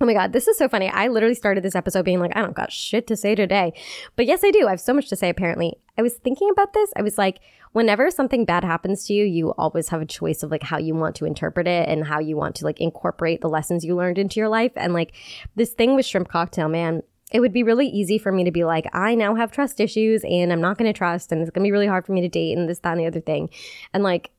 Oh 0.00 0.06
my 0.06 0.12
God, 0.12 0.32
this 0.32 0.48
is 0.48 0.58
so 0.58 0.68
funny. 0.68 0.88
I 0.88 1.06
literally 1.06 1.36
started 1.36 1.62
this 1.62 1.76
episode 1.76 2.04
being 2.04 2.18
like, 2.18 2.36
I 2.36 2.42
don't 2.42 2.56
got 2.56 2.72
shit 2.72 3.06
to 3.06 3.16
say 3.16 3.36
today. 3.36 3.72
But 4.16 4.26
yes, 4.26 4.42
I 4.42 4.50
do. 4.50 4.66
I 4.66 4.70
have 4.70 4.80
so 4.80 4.92
much 4.92 5.08
to 5.08 5.16
say, 5.16 5.28
apparently. 5.28 5.78
I 5.96 6.02
was 6.02 6.14
thinking 6.14 6.50
about 6.50 6.72
this. 6.72 6.92
I 6.96 7.02
was 7.02 7.16
like, 7.16 7.38
whenever 7.74 8.10
something 8.10 8.44
bad 8.44 8.64
happens 8.64 9.04
to 9.04 9.12
you, 9.12 9.24
you 9.24 9.52
always 9.52 9.90
have 9.90 10.02
a 10.02 10.06
choice 10.06 10.42
of 10.42 10.50
like 10.50 10.64
how 10.64 10.78
you 10.78 10.96
want 10.96 11.14
to 11.16 11.24
interpret 11.24 11.68
it 11.68 11.88
and 11.88 12.04
how 12.04 12.18
you 12.18 12.36
want 12.36 12.56
to 12.56 12.64
like 12.64 12.80
incorporate 12.80 13.40
the 13.40 13.48
lessons 13.48 13.84
you 13.84 13.94
learned 13.94 14.18
into 14.18 14.40
your 14.40 14.48
life. 14.48 14.72
And 14.74 14.92
like 14.92 15.12
this 15.54 15.72
thing 15.72 15.94
with 15.94 16.06
Shrimp 16.06 16.28
Cocktail, 16.28 16.68
man, 16.68 17.04
it 17.30 17.38
would 17.38 17.52
be 17.52 17.62
really 17.62 17.86
easy 17.86 18.18
for 18.18 18.32
me 18.32 18.42
to 18.44 18.50
be 18.50 18.64
like, 18.64 18.88
I 18.92 19.14
now 19.14 19.36
have 19.36 19.52
trust 19.52 19.80
issues 19.80 20.24
and 20.24 20.52
I'm 20.52 20.60
not 20.60 20.76
going 20.76 20.92
to 20.92 20.96
trust 20.96 21.30
and 21.30 21.40
it's 21.40 21.50
going 21.50 21.62
to 21.62 21.68
be 21.68 21.72
really 21.72 21.86
hard 21.86 22.04
for 22.04 22.12
me 22.12 22.20
to 22.20 22.28
date 22.28 22.56
and 22.58 22.68
this, 22.68 22.80
that, 22.80 22.92
and 22.92 23.00
the 23.00 23.06
other 23.06 23.20
thing. 23.20 23.48
And 23.92 24.02
like, 24.02 24.30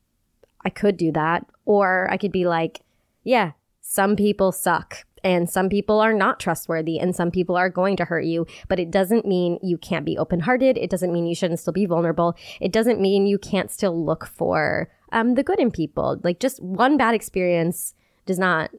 I 0.66 0.70
could 0.70 0.98
do 0.98 1.12
that. 1.12 1.46
Or 1.64 2.08
I 2.10 2.18
could 2.18 2.32
be 2.32 2.46
like, 2.46 2.82
yeah, 3.24 3.52
some 3.80 4.16
people 4.16 4.52
suck 4.52 5.04
and 5.26 5.50
some 5.50 5.68
people 5.68 5.98
are 5.98 6.12
not 6.12 6.38
trustworthy 6.38 7.00
and 7.00 7.16
some 7.16 7.32
people 7.32 7.56
are 7.56 7.68
going 7.68 7.96
to 7.96 8.04
hurt 8.04 8.24
you, 8.24 8.46
but 8.68 8.78
it 8.78 8.92
doesn't 8.92 9.26
mean 9.26 9.58
you 9.60 9.76
can't 9.76 10.06
be 10.06 10.16
open 10.16 10.38
hearted. 10.38 10.78
It 10.78 10.88
doesn't 10.88 11.12
mean 11.12 11.26
you 11.26 11.34
shouldn't 11.34 11.58
still 11.58 11.72
be 11.72 11.84
vulnerable. 11.84 12.36
It 12.60 12.70
doesn't 12.70 13.00
mean 13.00 13.26
you 13.26 13.36
can't 13.36 13.72
still 13.72 14.04
look 14.04 14.24
for 14.24 14.88
um, 15.10 15.34
the 15.34 15.42
good 15.42 15.58
in 15.58 15.72
people. 15.72 16.20
Like 16.22 16.38
just 16.38 16.62
one 16.62 16.96
bad 16.96 17.12
experience 17.16 17.92
does 18.24 18.38
not 18.38 18.70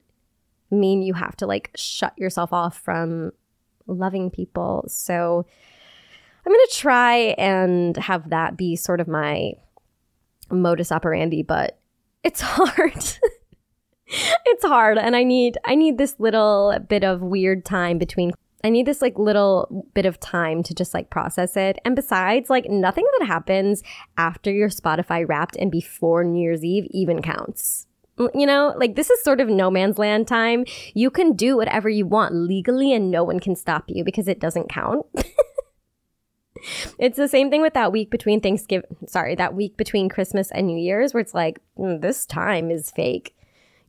mean 0.72 1.01
you 1.01 1.16
have 1.16 1.36
to 1.36 1.46
like 1.46 1.72
shut 1.75 2.18
yourself 2.18 2.54
off 2.54 2.80
from 2.80 3.32
loving 3.86 4.30
people. 4.30 4.86
So 4.88 5.46
I'm 6.46 6.54
going 6.54 6.66
to 6.70 6.77
try 6.77 7.16
and 7.38 7.98
have 7.98 8.30
that 8.30 8.56
be 8.56 8.77
sort 8.77 9.01
of 9.01 9.10
my 9.10 9.51
modus 10.50 10.94
operandi, 10.94 11.44
but 11.44 11.77
it's 12.24 12.39
hard. 12.46 13.20
It's 14.08 14.66
hard 14.66 14.98
and 14.98 15.16
I 15.16 15.24
need 15.24 15.58
I 15.66 15.76
need 15.76 15.98
this 15.98 16.16
little 16.20 16.78
bit 16.88 17.04
of 17.04 17.22
weird 17.22 17.66
time 17.66 17.98
between 17.98 18.32
I 18.64 18.70
need 18.70 18.86
this 18.86 19.02
like 19.02 19.20
little 19.20 19.86
bit 19.94 20.06
of 20.06 20.20
time 20.20 20.64
to 20.64 20.74
just 20.74 20.94
like 20.94 21.10
process 21.10 21.56
it. 21.56 21.80
And 21.86 21.96
besides, 21.96 22.50
like 22.50 22.70
nothing 22.70 23.06
that 23.20 23.28
happens 23.28 23.84
after 24.18 24.52
your 24.52 24.70
Spotify 24.70 25.28
wrapped 25.28 25.56
and 25.58 25.72
before 25.72 26.24
New 26.24 26.42
Year's 26.42 26.64
Eve 26.64 26.88
even 26.92 27.22
counts. 27.22 27.88
You 28.34 28.48
know, 28.48 28.74
like 28.76 28.96
this 28.96 29.12
is 29.12 29.24
sort 29.24 29.40
of 29.40 29.48
no 29.48 29.70
man's 29.70 30.00
land 30.00 30.28
time. 30.28 30.66
You 30.96 31.12
can 31.12 31.34
do 31.34 31.56
whatever 31.56 31.88
you 31.88 32.08
want 32.08 32.34
legally 32.34 32.92
and 32.92 33.12
no 33.12 33.24
one 33.24 33.40
can 33.40 33.56
stop 33.56 33.86
you 33.88 34.04
because 34.04 34.28
it 34.28 34.40
doesn't 34.40 34.70
count. 34.70 35.06
it's 37.00 37.18
the 37.18 37.28
same 37.28 37.52
thing 37.52 37.62
with 37.62 37.76
that 37.76 37.92
week 37.92 38.10
between 38.10 38.42
Thanksgiving, 38.42 38.98
sorry, 39.08 39.36
that 39.36 39.54
week 39.54 39.78
between 39.78 40.10
Christmas 40.10 40.50
and 40.50 40.66
New 40.66 40.80
Year's 40.80 41.14
where 41.14 41.22
it's 41.22 41.36
like, 41.36 41.60
mm, 41.78 42.02
this 42.02 42.26
time 42.26 42.72
is 42.72 42.90
fake. 42.90 43.37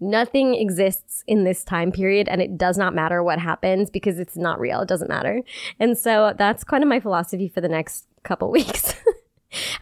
Nothing 0.00 0.54
exists 0.54 1.24
in 1.26 1.44
this 1.44 1.64
time 1.64 1.92
period 1.92 2.28
and 2.28 2.40
it 2.40 2.56
does 2.56 2.78
not 2.78 2.94
matter 2.94 3.22
what 3.22 3.38
happens 3.38 3.90
because 3.90 4.18
it's 4.18 4.36
not 4.36 4.60
real. 4.60 4.80
It 4.80 4.88
doesn't 4.88 5.08
matter. 5.08 5.42
And 5.80 5.98
so 5.98 6.34
that's 6.36 6.64
kind 6.64 6.82
of 6.82 6.88
my 6.88 7.00
philosophy 7.00 7.48
for 7.48 7.60
the 7.60 7.68
next 7.68 8.06
couple 8.22 8.50
weeks. 8.52 8.94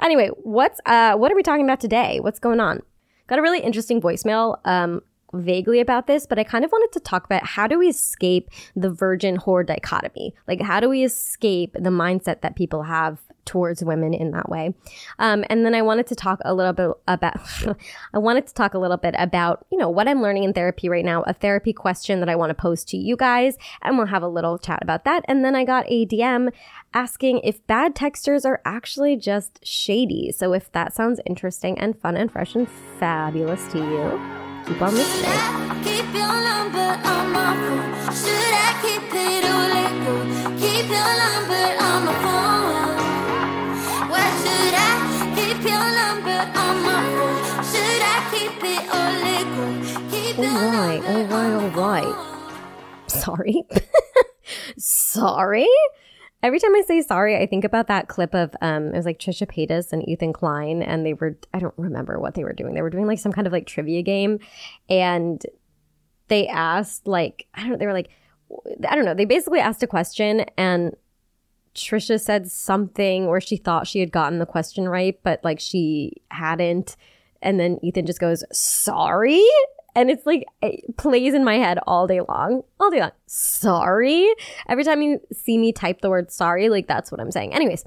anyway, 0.00 0.28
what's 0.42 0.80
uh 0.86 1.14
what 1.16 1.30
are 1.30 1.36
we 1.36 1.42
talking 1.42 1.64
about 1.64 1.80
today? 1.80 2.20
What's 2.20 2.38
going 2.38 2.60
on? 2.60 2.80
Got 3.26 3.38
a 3.38 3.42
really 3.42 3.60
interesting 3.60 4.00
voicemail 4.00 4.58
um 4.64 5.02
vaguely 5.34 5.80
about 5.80 6.06
this, 6.06 6.26
but 6.26 6.38
I 6.38 6.44
kind 6.44 6.64
of 6.64 6.72
wanted 6.72 6.92
to 6.92 7.00
talk 7.00 7.24
about 7.24 7.44
how 7.44 7.66
do 7.66 7.78
we 7.78 7.88
escape 7.88 8.48
the 8.74 8.90
virgin 8.90 9.36
whore 9.38 9.66
dichotomy? 9.66 10.34
Like, 10.46 10.60
how 10.60 10.80
do 10.80 10.88
we 10.88 11.04
escape 11.04 11.72
the 11.74 11.90
mindset 11.90 12.40
that 12.40 12.56
people 12.56 12.84
have 12.84 13.18
towards 13.46 13.82
women 13.82 14.12
in 14.12 14.32
that 14.32 14.48
way. 14.48 14.74
Um, 15.18 15.44
and 15.48 15.64
then 15.64 15.74
I 15.74 15.82
wanted 15.82 16.06
to 16.08 16.14
talk 16.14 16.40
a 16.44 16.52
little 16.52 16.72
bit 16.72 16.90
about, 17.08 17.36
I 18.14 18.18
wanted 18.18 18.46
to 18.48 18.54
talk 18.54 18.74
a 18.74 18.78
little 18.78 18.96
bit 18.96 19.14
about, 19.18 19.66
you 19.70 19.78
know, 19.78 19.88
what 19.88 20.08
I'm 20.08 20.20
learning 20.20 20.44
in 20.44 20.52
therapy 20.52 20.88
right 20.88 21.04
now, 21.04 21.22
a 21.22 21.32
therapy 21.32 21.72
question 21.72 22.20
that 22.20 22.28
I 22.28 22.36
want 22.36 22.50
to 22.50 22.54
pose 22.54 22.84
to 22.86 22.96
you 22.96 23.16
guys, 23.16 23.56
and 23.82 23.96
we'll 23.96 24.08
have 24.08 24.22
a 24.22 24.28
little 24.28 24.58
chat 24.58 24.80
about 24.82 25.04
that. 25.04 25.24
And 25.26 25.44
then 25.44 25.54
I 25.56 25.64
got 25.64 25.86
a 25.88 26.04
DM 26.06 26.52
asking 26.92 27.40
if 27.44 27.66
bad 27.66 27.94
texters 27.94 28.44
are 28.44 28.60
actually 28.64 29.16
just 29.16 29.64
shady. 29.64 30.32
So 30.32 30.52
if 30.52 30.70
that 30.72 30.94
sounds 30.94 31.20
interesting 31.26 31.78
and 31.78 31.98
fun 31.98 32.16
and 32.16 32.30
fresh 32.30 32.54
and 32.54 32.68
fabulous 32.98 33.66
to 33.72 33.78
you, 33.78 34.20
keep 34.66 34.82
on 34.82 34.94
listening. 34.94 35.76
Right, 50.76 51.04
all 51.04 51.24
right, 51.24 51.52
all 51.52 51.70
right. 51.70 53.10
Sorry. 53.10 53.62
sorry. 54.78 55.68
Every 56.42 56.60
time 56.60 56.74
I 56.74 56.82
say 56.86 57.02
sorry, 57.02 57.36
I 57.36 57.46
think 57.46 57.64
about 57.64 57.88
that 57.88 58.08
clip 58.08 58.34
of 58.34 58.54
um, 58.60 58.88
it 58.88 58.96
was 58.96 59.06
like 59.06 59.18
Trisha 59.18 59.46
Paytas 59.46 59.92
and 59.92 60.06
Ethan 60.08 60.32
Klein, 60.32 60.82
and 60.82 61.04
they 61.04 61.14
were 61.14 61.36
I 61.54 61.58
don't 61.58 61.74
remember 61.76 62.18
what 62.20 62.34
they 62.34 62.44
were 62.44 62.52
doing. 62.52 62.74
They 62.74 62.82
were 62.82 62.90
doing 62.90 63.06
like 63.06 63.18
some 63.18 63.32
kind 63.32 63.46
of 63.46 63.52
like 63.52 63.66
trivia 63.66 64.02
game, 64.02 64.38
and 64.88 65.42
they 66.28 66.46
asked 66.46 67.06
like 67.06 67.46
I 67.54 67.62
don't 67.62 67.70
know. 67.70 67.76
They 67.78 67.86
were 67.86 67.92
like 67.92 68.10
I 68.88 68.94
don't 68.94 69.04
know. 69.04 69.14
They 69.14 69.24
basically 69.24 69.60
asked 69.60 69.82
a 69.82 69.86
question, 69.86 70.40
and 70.56 70.94
Trisha 71.74 72.20
said 72.20 72.50
something 72.50 73.26
where 73.26 73.40
she 73.40 73.56
thought 73.56 73.86
she 73.86 74.00
had 74.00 74.12
gotten 74.12 74.38
the 74.38 74.46
question 74.46 74.88
right, 74.88 75.18
but 75.22 75.42
like 75.42 75.60
she 75.60 76.22
hadn't. 76.30 76.96
And 77.42 77.60
then 77.60 77.78
Ethan 77.82 78.06
just 78.06 78.18
goes, 78.18 78.42
sorry? 78.50 79.44
And 79.96 80.10
it's 80.10 80.26
like, 80.26 80.44
it 80.60 80.96
plays 80.98 81.32
in 81.32 81.42
my 81.42 81.54
head 81.54 81.78
all 81.86 82.06
day 82.06 82.20
long. 82.20 82.62
All 82.78 82.90
day 82.90 83.00
long. 83.00 83.12
Sorry? 83.26 84.28
Every 84.68 84.84
time 84.84 85.00
you 85.00 85.20
see 85.32 85.56
me 85.56 85.72
type 85.72 86.02
the 86.02 86.10
word 86.10 86.30
sorry, 86.30 86.68
like 86.68 86.86
that's 86.86 87.10
what 87.10 87.18
I'm 87.18 87.30
saying. 87.32 87.54
Anyways, 87.54 87.82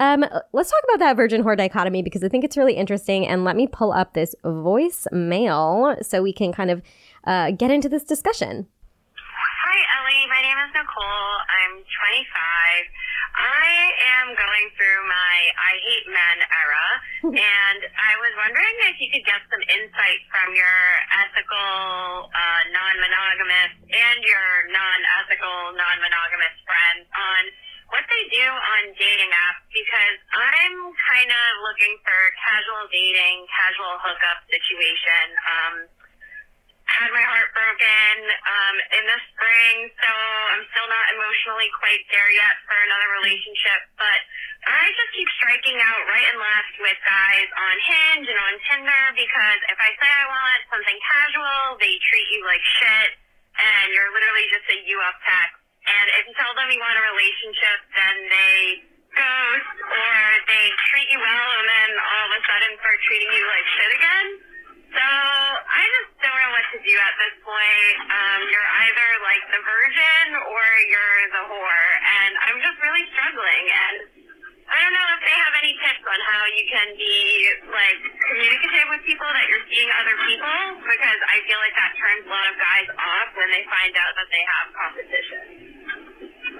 um, 0.00 0.24
let's 0.54 0.70
talk 0.70 0.80
about 0.88 0.98
that 1.00 1.14
virgin 1.14 1.44
whore 1.44 1.54
dichotomy 1.54 2.02
because 2.02 2.24
I 2.24 2.28
think 2.28 2.42
it's 2.42 2.56
really 2.56 2.72
interesting. 2.74 3.28
And 3.28 3.44
let 3.44 3.54
me 3.54 3.66
pull 3.66 3.92
up 3.92 4.14
this 4.14 4.34
voicemail 4.42 6.02
so 6.02 6.22
we 6.22 6.32
can 6.32 6.54
kind 6.54 6.70
of 6.70 6.80
uh, 7.24 7.50
get 7.50 7.70
into 7.70 7.90
this 7.90 8.02
discussion. 8.02 8.66
Hi, 9.14 9.78
Ellie. 10.00 10.26
My 10.28 10.40
name 10.40 10.56
is 10.56 10.72
Nicole. 10.72 11.36
I'm 11.52 11.84
25. 11.84 11.84
I 13.32 13.68
am 14.20 14.36
going 14.36 14.66
through 14.76 15.00
my 15.08 15.34
I 15.56 15.72
hate 15.80 16.06
men 16.08 16.38
era, 16.44 16.86
and 17.40 17.80
I 17.80 18.12
was 18.20 18.32
wondering 18.36 18.76
if 18.92 19.00
you 19.00 19.08
could 19.08 19.24
get 19.24 19.40
some 19.48 19.62
insight 19.64 20.20
from 20.28 20.52
your 20.52 20.78
ethical, 21.24 22.28
uh, 22.28 22.62
non 22.72 22.94
monogamous 23.00 23.72
and 23.88 24.18
your 24.20 24.48
non 24.68 25.00
ethical, 25.24 25.72
non 25.76 25.96
monogamous 26.04 26.56
friends 26.68 27.08
on 27.08 27.42
what 27.92 28.04
they 28.08 28.24
do 28.32 28.46
on 28.48 28.82
dating 28.96 29.32
apps 29.32 29.68
because 29.68 30.16
I'm 30.32 30.76
kind 31.12 31.28
of 31.28 31.48
looking 31.60 31.92
for 32.00 32.18
casual 32.40 32.88
dating, 32.88 33.44
casual 33.52 34.00
hookup 34.00 34.48
situation. 34.48 35.24
Um, 35.44 35.76
had 36.92 37.08
my 37.08 37.24
heart 37.24 37.48
broken 37.56 38.12
um, 38.28 38.76
in 39.00 39.04
the 39.08 39.18
spring, 39.32 39.76
so 39.96 40.12
I'm 40.52 40.64
still 40.76 40.88
not 40.92 41.06
emotionally 41.16 41.72
quite 41.80 42.04
there 42.12 42.28
yet 42.36 42.60
for 42.68 42.76
another 42.76 43.08
relationship. 43.22 43.80
But 43.96 44.20
I 44.68 44.92
just 44.92 45.10
keep 45.16 45.28
striking 45.40 45.78
out 45.80 46.04
right 46.04 46.26
and 46.28 46.36
left 46.36 46.74
with 46.84 46.98
guys 47.00 47.48
on 47.48 47.74
Hinge 47.80 48.26
and 48.28 48.40
on 48.40 48.54
Tinder 48.68 49.04
because 49.16 49.60
if 49.72 49.78
I 49.80 49.90
say 49.96 50.10
I 50.10 50.24
want 50.28 50.60
something 50.68 50.98
casual, 51.00 51.80
they 51.80 51.96
treat 52.12 52.28
you 52.36 52.44
like 52.44 52.64
shit, 52.82 53.10
and 53.56 53.88
you're 53.96 54.12
literally 54.12 54.46
just 54.52 54.66
a 54.68 54.76
you 54.84 55.00
up 55.00 55.16
text. 55.24 55.56
And 55.82 56.06
if 56.20 56.22
you 56.28 56.34
tell 56.38 56.52
them 56.54 56.70
you 56.70 56.78
want 56.78 56.94
a 56.94 57.04
relationship, 57.08 57.78
then 57.96 58.14
they 58.30 58.58
ghost 59.16 59.76
or 59.82 60.14
they 60.46 60.66
treat 60.92 61.08
you 61.08 61.18
well, 61.18 61.48
and 61.56 61.66
then 61.66 61.90
all 61.98 62.24
of 62.30 62.32
a 62.36 62.40
sudden 62.46 62.70
start 62.78 62.98
treating 63.02 63.32
you 63.32 63.44
like 63.48 63.66
shit 63.80 63.92
again. 63.96 64.28
So 64.92 65.00
I 65.00 65.82
just 65.88 66.20
don't 66.20 66.36
know 66.36 66.52
what 66.52 66.66
to 66.76 66.78
do 66.84 66.94
at 67.00 67.14
this 67.16 67.34
point. 67.40 67.96
Um, 68.12 68.40
you're 68.52 68.70
either 68.84 69.08
like 69.24 69.44
the 69.48 69.60
virgin 69.64 70.26
or 70.36 70.64
you're 70.84 71.20
the 71.32 71.44
whore, 71.48 71.88
and 71.96 72.32
I'm 72.44 72.60
just 72.60 72.76
really 72.76 73.04
struggling. 73.16 73.64
And 73.72 73.96
I 74.68 74.76
don't 74.84 74.92
know 74.92 75.08
if 75.16 75.20
they 75.24 75.32
have 75.32 75.54
any 75.64 75.72
tips 75.80 76.04
on 76.04 76.20
how 76.28 76.44
you 76.44 76.64
can 76.68 76.88
be 77.00 77.16
like 77.72 78.00
communicative 78.20 78.86
with 78.92 79.02
people 79.08 79.28
that 79.32 79.48
you're 79.48 79.64
seeing 79.72 79.88
other 79.96 80.16
people, 80.28 80.56
because 80.84 81.20
I 81.24 81.40
feel 81.48 81.60
like 81.64 81.76
that 81.80 81.92
turns 81.96 82.28
a 82.28 82.30
lot 82.30 82.46
of 82.52 82.54
guys 82.60 82.88
off 82.92 83.28
when 83.32 83.48
they 83.48 83.64
find 83.72 83.96
out 83.96 84.12
that 84.12 84.28
they 84.28 84.44
have 84.44 84.66
competition. 84.76 85.42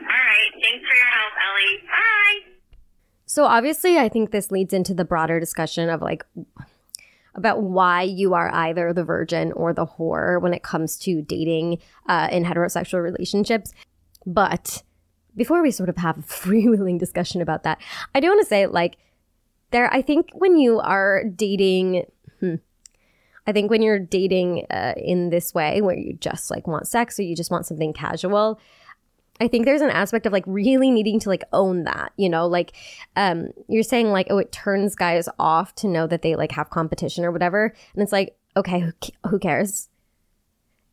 All 0.08 0.24
right, 0.24 0.50
thanks 0.56 0.82
for 0.88 0.96
your 0.96 1.10
help, 1.20 1.34
Ellie. 1.36 1.76
Bye. 1.84 2.36
So 3.42 3.48
obviously, 3.48 3.98
I 3.98 4.08
think 4.08 4.30
this 4.30 4.52
leads 4.52 4.72
into 4.72 4.94
the 4.94 5.04
broader 5.04 5.40
discussion 5.40 5.90
of 5.90 6.00
like 6.00 6.24
about 7.34 7.60
why 7.60 8.02
you 8.02 8.34
are 8.34 8.54
either 8.54 8.92
the 8.92 9.02
virgin 9.02 9.50
or 9.50 9.72
the 9.72 9.84
whore 9.84 10.40
when 10.40 10.54
it 10.54 10.62
comes 10.62 10.96
to 10.98 11.22
dating 11.22 11.78
uh, 12.08 12.28
in 12.30 12.44
heterosexual 12.44 13.02
relationships. 13.02 13.72
But 14.24 14.84
before 15.34 15.60
we 15.60 15.72
sort 15.72 15.88
of 15.88 15.96
have 15.96 16.18
a 16.18 16.22
freewheeling 16.22 17.00
discussion 17.00 17.42
about 17.42 17.64
that, 17.64 17.80
I 18.14 18.20
do 18.20 18.28
want 18.28 18.42
to 18.42 18.46
say, 18.46 18.68
like, 18.68 18.96
there, 19.72 19.92
I 19.92 20.02
think 20.02 20.30
when 20.34 20.56
you 20.56 20.78
are 20.78 21.24
dating, 21.24 22.04
hmm, 22.38 22.54
I 23.44 23.50
think 23.50 23.72
when 23.72 23.82
you're 23.82 23.98
dating 23.98 24.66
uh, 24.70 24.94
in 24.96 25.30
this 25.30 25.52
way, 25.52 25.80
where 25.80 25.98
you 25.98 26.12
just 26.12 26.48
like 26.48 26.68
want 26.68 26.86
sex 26.86 27.18
or 27.18 27.22
you 27.24 27.34
just 27.34 27.50
want 27.50 27.66
something 27.66 27.92
casual, 27.92 28.60
I 29.42 29.48
think 29.48 29.64
there's 29.64 29.80
an 29.80 29.90
aspect 29.90 30.24
of 30.24 30.32
like 30.32 30.44
really 30.46 30.92
needing 30.92 31.18
to 31.18 31.28
like 31.28 31.42
own 31.52 31.82
that, 31.82 32.12
you 32.16 32.28
know, 32.28 32.46
like 32.46 32.72
um 33.16 33.48
you're 33.68 33.82
saying 33.82 34.12
like 34.12 34.28
oh 34.30 34.38
it 34.38 34.52
turns 34.52 34.94
guys 34.94 35.28
off 35.36 35.74
to 35.76 35.88
know 35.88 36.06
that 36.06 36.22
they 36.22 36.36
like 36.36 36.52
have 36.52 36.70
competition 36.70 37.24
or 37.24 37.32
whatever 37.32 37.74
and 37.92 38.02
it's 38.02 38.12
like 38.12 38.36
okay 38.56 38.92
who, 39.28 39.38
cares? 39.40 39.88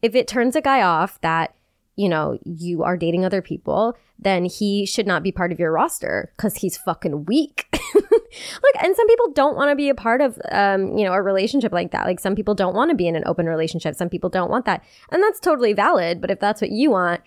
If 0.01 0.15
it 0.15 0.27
turns 0.27 0.55
a 0.55 0.61
guy 0.61 0.81
off 0.81 1.21
that 1.21 1.53
you 1.95 2.07
know, 2.07 2.39
you 2.45 2.81
are 2.83 2.95
dating 2.95 3.25
other 3.25 3.41
people, 3.41 3.95
then 4.17 4.45
he 4.45 4.85
should 4.85 5.05
not 5.05 5.21
be 5.21 5.33
part 5.33 5.51
of 5.51 5.59
your 5.59 5.71
roster 5.71 6.31
because 6.35 6.55
he's 6.55 6.77
fucking 6.77 7.25
weak. 7.25 7.67
Look, 7.93 8.75
and 8.81 8.95
some 8.95 9.07
people 9.07 9.31
don't 9.33 9.57
want 9.57 9.69
to 9.69 9.75
be 9.75 9.89
a 9.89 9.95
part 9.95 10.21
of, 10.21 10.39
um, 10.49 10.97
you 10.97 11.03
know, 11.03 11.11
a 11.11 11.21
relationship 11.21 11.73
like 11.73 11.91
that. 11.91 12.05
Like 12.05 12.21
some 12.21 12.35
people 12.35 12.55
don't 12.55 12.73
want 12.73 12.89
to 12.89 12.95
be 12.95 13.09
in 13.09 13.17
an 13.17 13.23
open 13.25 13.47
relationship. 13.47 13.95
Some 13.95 14.07
people 14.07 14.29
don't 14.29 14.49
want 14.49 14.63
that. 14.63 14.81
And 15.11 15.21
that's 15.21 15.41
totally 15.41 15.73
valid. 15.73 16.21
But 16.21 16.31
if 16.31 16.39
that's 16.39 16.61
what 16.61 16.71
you 16.71 16.91
want, 16.91 17.19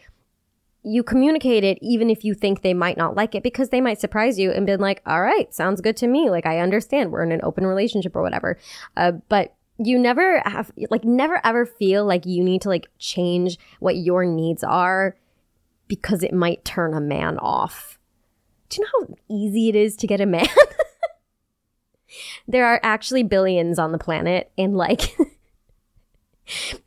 you 0.84 1.02
communicate 1.02 1.62
it 1.62 1.78
even 1.80 2.10
if 2.10 2.24
you 2.24 2.34
think 2.34 2.62
they 2.62 2.74
might 2.74 2.96
not 2.96 3.14
like 3.14 3.34
it 3.34 3.42
because 3.42 3.68
they 3.68 3.80
might 3.80 4.00
surprise 4.00 4.38
you 4.38 4.50
and 4.50 4.66
be 4.66 4.76
like, 4.76 5.00
all 5.06 5.22
right, 5.22 5.54
sounds 5.54 5.80
good 5.80 5.96
to 5.98 6.06
me. 6.06 6.28
Like 6.28 6.46
I 6.46 6.58
understand 6.58 7.12
we're 7.12 7.22
in 7.22 7.32
an 7.32 7.40
open 7.42 7.66
relationship 7.66 8.16
or 8.16 8.22
whatever. 8.22 8.58
Uh, 8.96 9.12
but 9.28 9.54
you 9.78 9.98
never 9.98 10.42
have 10.44 10.70
like 10.90 11.04
never 11.04 11.40
ever 11.44 11.64
feel 11.64 12.04
like 12.04 12.26
you 12.26 12.42
need 12.42 12.62
to 12.62 12.68
like 12.68 12.88
change 12.98 13.58
what 13.80 13.96
your 13.96 14.24
needs 14.24 14.62
are 14.64 15.16
because 15.88 16.22
it 16.22 16.32
might 16.32 16.64
turn 16.64 16.94
a 16.94 17.00
man 17.00 17.38
off. 17.38 17.98
Do 18.68 18.80
you 18.80 18.84
know 18.84 19.06
how 19.06 19.14
easy 19.28 19.68
it 19.68 19.76
is 19.76 19.96
to 19.96 20.06
get 20.06 20.20
a 20.20 20.26
man? 20.26 20.48
there 22.48 22.66
are 22.66 22.80
actually 22.82 23.22
billions 23.22 23.78
on 23.78 23.92
the 23.92 23.98
planet 23.98 24.50
and 24.58 24.76
like 24.76 25.16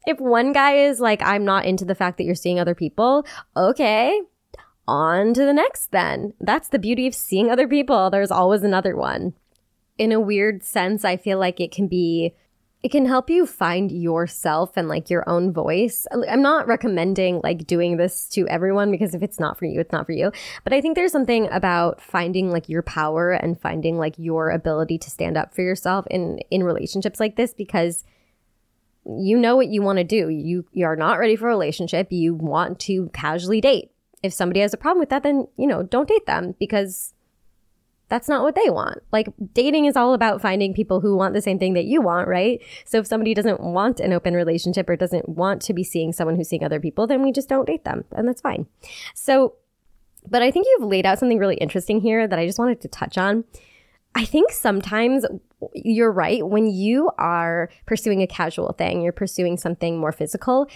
if 0.05 0.19
one 0.19 0.53
guy 0.53 0.75
is 0.77 0.99
like, 0.99 1.21
I'm 1.21 1.45
not 1.45 1.65
into 1.65 1.85
the 1.85 1.95
fact 1.95 2.17
that 2.17 2.23
you're 2.23 2.35
seeing 2.35 2.59
other 2.59 2.75
people, 2.75 3.25
okay, 3.55 4.21
on 4.87 5.33
to 5.33 5.45
the 5.45 5.53
next 5.53 5.91
then. 5.91 6.33
That's 6.39 6.69
the 6.69 6.79
beauty 6.79 7.07
of 7.07 7.15
seeing 7.15 7.49
other 7.49 7.67
people. 7.67 8.09
There's 8.09 8.31
always 8.31 8.63
another 8.63 8.95
one. 8.95 9.33
In 9.97 10.11
a 10.11 10.19
weird 10.19 10.63
sense, 10.63 11.05
I 11.05 11.17
feel 11.17 11.39
like 11.39 11.59
it 11.59 11.71
can 11.71 11.87
be 11.87 12.35
it 12.85 12.91
can 12.91 13.07
help 13.07 13.31
you 13.31 13.47
find 13.47 13.91
yourself 13.91 14.73
and 14.77 14.87
like 14.87 15.09
your 15.09 15.27
own 15.27 15.51
voice. 15.51 16.05
I'm 16.29 16.43
not 16.43 16.67
recommending 16.67 17.41
like 17.43 17.65
doing 17.65 17.97
this 17.97 18.29
to 18.29 18.47
everyone 18.47 18.91
because 18.91 19.15
if 19.15 19.23
it's 19.23 19.39
not 19.39 19.57
for 19.57 19.65
you, 19.65 19.79
it's 19.79 19.91
not 19.91 20.05
for 20.05 20.11
you. 20.11 20.31
But 20.63 20.71
I 20.71 20.81
think 20.81 20.93
there's 20.93 21.11
something 21.11 21.49
about 21.51 21.99
finding 21.99 22.51
like 22.51 22.69
your 22.69 22.83
power 22.83 23.31
and 23.31 23.59
finding 23.59 23.97
like 23.97 24.13
your 24.19 24.51
ability 24.51 24.99
to 24.99 25.09
stand 25.09 25.35
up 25.35 25.55
for 25.55 25.63
yourself 25.63 26.05
in 26.11 26.37
in 26.51 26.61
relationships 26.61 27.19
like 27.19 27.37
this 27.37 27.55
because 27.55 28.03
you 29.05 29.37
know 29.37 29.55
what 29.55 29.67
you 29.67 29.81
want 29.81 29.97
to 29.97 30.03
do. 30.03 30.29
You 30.29 30.65
you 30.71 30.85
are 30.85 30.95
not 30.95 31.19
ready 31.19 31.35
for 31.35 31.47
a 31.47 31.49
relationship. 31.49 32.07
You 32.11 32.33
want 32.33 32.79
to 32.81 33.09
casually 33.13 33.61
date. 33.61 33.91
If 34.23 34.33
somebody 34.33 34.61
has 34.61 34.73
a 34.73 34.77
problem 34.77 34.99
with 34.99 35.09
that, 35.09 35.23
then 35.23 35.47
you 35.57 35.67
know 35.67 35.83
don't 35.83 36.07
date 36.07 36.25
them 36.25 36.55
because 36.59 37.13
that's 38.07 38.29
not 38.29 38.43
what 38.43 38.55
they 38.55 38.69
want. 38.69 38.99
Like 39.11 39.27
dating 39.53 39.85
is 39.85 39.95
all 39.95 40.13
about 40.13 40.41
finding 40.41 40.73
people 40.73 41.01
who 41.01 41.15
want 41.15 41.33
the 41.33 41.41
same 41.41 41.57
thing 41.57 41.73
that 41.73 41.85
you 41.85 42.01
want, 42.01 42.27
right? 42.27 42.61
So 42.85 42.99
if 42.99 43.07
somebody 43.07 43.33
doesn't 43.33 43.59
want 43.59 43.99
an 43.99 44.13
open 44.13 44.33
relationship 44.35 44.89
or 44.89 44.95
doesn't 44.95 45.27
want 45.27 45.61
to 45.63 45.73
be 45.73 45.83
seeing 45.83 46.13
someone 46.13 46.35
who's 46.35 46.49
seeing 46.49 46.63
other 46.63 46.79
people, 46.79 47.07
then 47.07 47.23
we 47.23 47.31
just 47.31 47.49
don't 47.49 47.65
date 47.65 47.83
them, 47.83 48.05
and 48.11 48.27
that's 48.27 48.41
fine. 48.41 48.67
So, 49.13 49.55
but 50.27 50.41
I 50.41 50.51
think 50.51 50.67
you've 50.67 50.87
laid 50.87 51.05
out 51.05 51.19
something 51.19 51.39
really 51.39 51.57
interesting 51.57 52.01
here 52.01 52.27
that 52.27 52.39
I 52.39 52.45
just 52.45 52.59
wanted 52.59 52.81
to 52.81 52.87
touch 52.87 53.17
on. 53.17 53.43
I 54.13 54.23
think 54.23 54.51
sometimes 54.51 55.25
you're 55.73 56.11
right. 56.11 56.45
When 56.45 56.67
you 56.67 57.11
are 57.17 57.69
pursuing 57.85 58.21
a 58.21 58.27
casual 58.27 58.73
thing, 58.73 59.01
you're 59.01 59.13
pursuing 59.13 59.57
something 59.57 59.97
more 59.97 60.11
physical. 60.11 60.67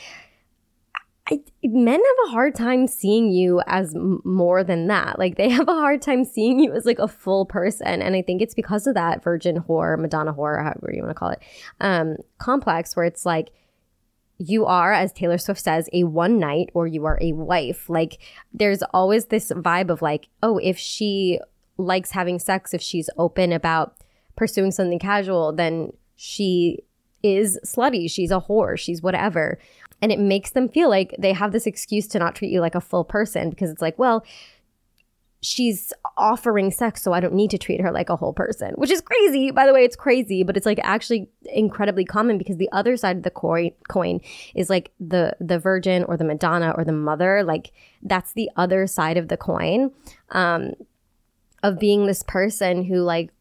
I, 1.32 1.40
men 1.64 2.00
have 2.00 2.28
a 2.28 2.32
hard 2.32 2.56
time 2.56 2.88
seeing 2.88 3.30
you 3.32 3.62
as 3.68 3.94
m- 3.94 4.22
more 4.24 4.64
than 4.64 4.88
that. 4.88 5.20
Like 5.20 5.38
they 5.38 5.50
have 5.58 5.68
a 5.68 5.74
hard 5.74 6.02
time 6.02 6.26
seeing 6.26 6.60
you 6.60 6.74
as 6.74 6.86
like 6.86 7.00
a 7.00 7.08
full 7.08 7.46
person, 7.46 8.02
and 8.02 8.16
I 8.16 8.22
think 8.22 8.42
it's 8.42 8.56
because 8.56 8.88
of 8.88 8.96
that 8.96 9.24
virgin 9.24 9.64
whore, 9.68 9.98
Madonna 10.00 10.34
whore, 10.34 10.62
however 10.64 10.92
you 10.94 11.02
want 11.02 11.12
to 11.12 11.20
call 11.20 11.30
it, 11.30 11.42
um, 11.80 12.18
complex, 12.40 12.96
where 12.96 13.06
it's 13.06 13.26
like 13.26 13.52
you 14.40 14.66
are, 14.66 14.94
as 14.94 15.12
Taylor 15.12 15.38
Swift 15.38 15.60
says, 15.60 15.90
a 15.92 16.06
one 16.06 16.40
night 16.40 16.70
or 16.74 16.88
you 16.88 17.06
are 17.06 17.20
a 17.22 17.34
wife. 17.34 17.90
Like 17.90 18.20
there's 18.54 18.82
always 18.94 19.26
this 19.26 19.52
vibe 19.52 19.90
of 19.90 20.02
like, 20.02 20.30
oh, 20.42 20.58
if 20.60 20.78
she 20.80 21.40
likes 21.78 22.12
having 22.12 22.40
sex, 22.40 22.74
if 22.74 22.82
she's 22.82 23.10
open 23.18 23.52
about 23.52 23.96
pursuing 24.40 24.72
something 24.72 24.98
casual, 24.98 25.52
then 25.52 25.92
she 26.16 26.80
is 27.22 27.60
slutty. 27.66 28.10
She's 28.10 28.32
a 28.32 28.40
whore. 28.40 28.80
She's 28.80 29.04
whatever. 29.04 29.60
And 30.02 30.14
it 30.14 30.20
makes 30.20 30.52
them 30.52 30.70
feel 30.70 30.90
like 30.90 31.14
they 31.20 31.34
have 31.34 31.52
this 31.52 31.68
excuse 31.68 32.08
to 32.08 32.20
not 32.20 32.36
treat 32.36 32.50
you 32.50 32.62
like 32.62 32.74
a 32.74 32.82
full 32.82 33.04
person 33.04 33.50
because 33.50 33.70
it's 33.70 33.82
like, 33.82 34.00
well, 34.00 34.26
she's 35.42 35.92
offering 36.18 36.72
sex, 36.72 37.02
so 37.02 37.12
I 37.12 37.20
don't 37.20 37.34
need 37.34 37.50
to 37.52 37.58
treat 37.58 37.82
her 37.82 37.92
like 37.92 38.10
a 38.10 38.16
whole 38.16 38.32
person, 38.32 38.72
which 38.76 38.92
is 38.92 39.02
crazy. 39.02 39.52
By 39.52 39.66
the 39.66 39.74
way, 39.74 39.84
it's 39.84 39.98
crazy, 39.98 40.44
but 40.44 40.56
it's 40.56 40.66
like 40.66 40.80
actually 40.84 41.30
incredibly 41.46 42.06
common 42.06 42.38
because 42.38 42.58
the 42.58 42.70
other 42.72 42.96
side 42.96 43.18
of 43.18 43.24
the 43.24 43.32
coin, 43.32 44.22
is 44.56 44.70
like 44.70 44.92
the 45.02 45.36
the 45.42 45.60
virgin 45.60 46.06
or 46.06 46.16
the 46.16 46.24
Madonna 46.24 46.74
or 46.78 46.86
the 46.86 46.94
mother. 46.94 47.44
Like 47.44 47.72
that's 48.02 48.34
the 48.34 48.50
other 48.56 48.88
side 48.88 49.18
of 49.18 49.28
the 49.28 49.38
coin. 49.38 49.92
Um, 50.32 50.74
of 51.62 51.80
being 51.80 52.06
this 52.06 52.24
person 52.24 52.84
who 52.86 53.02
like 53.02 53.32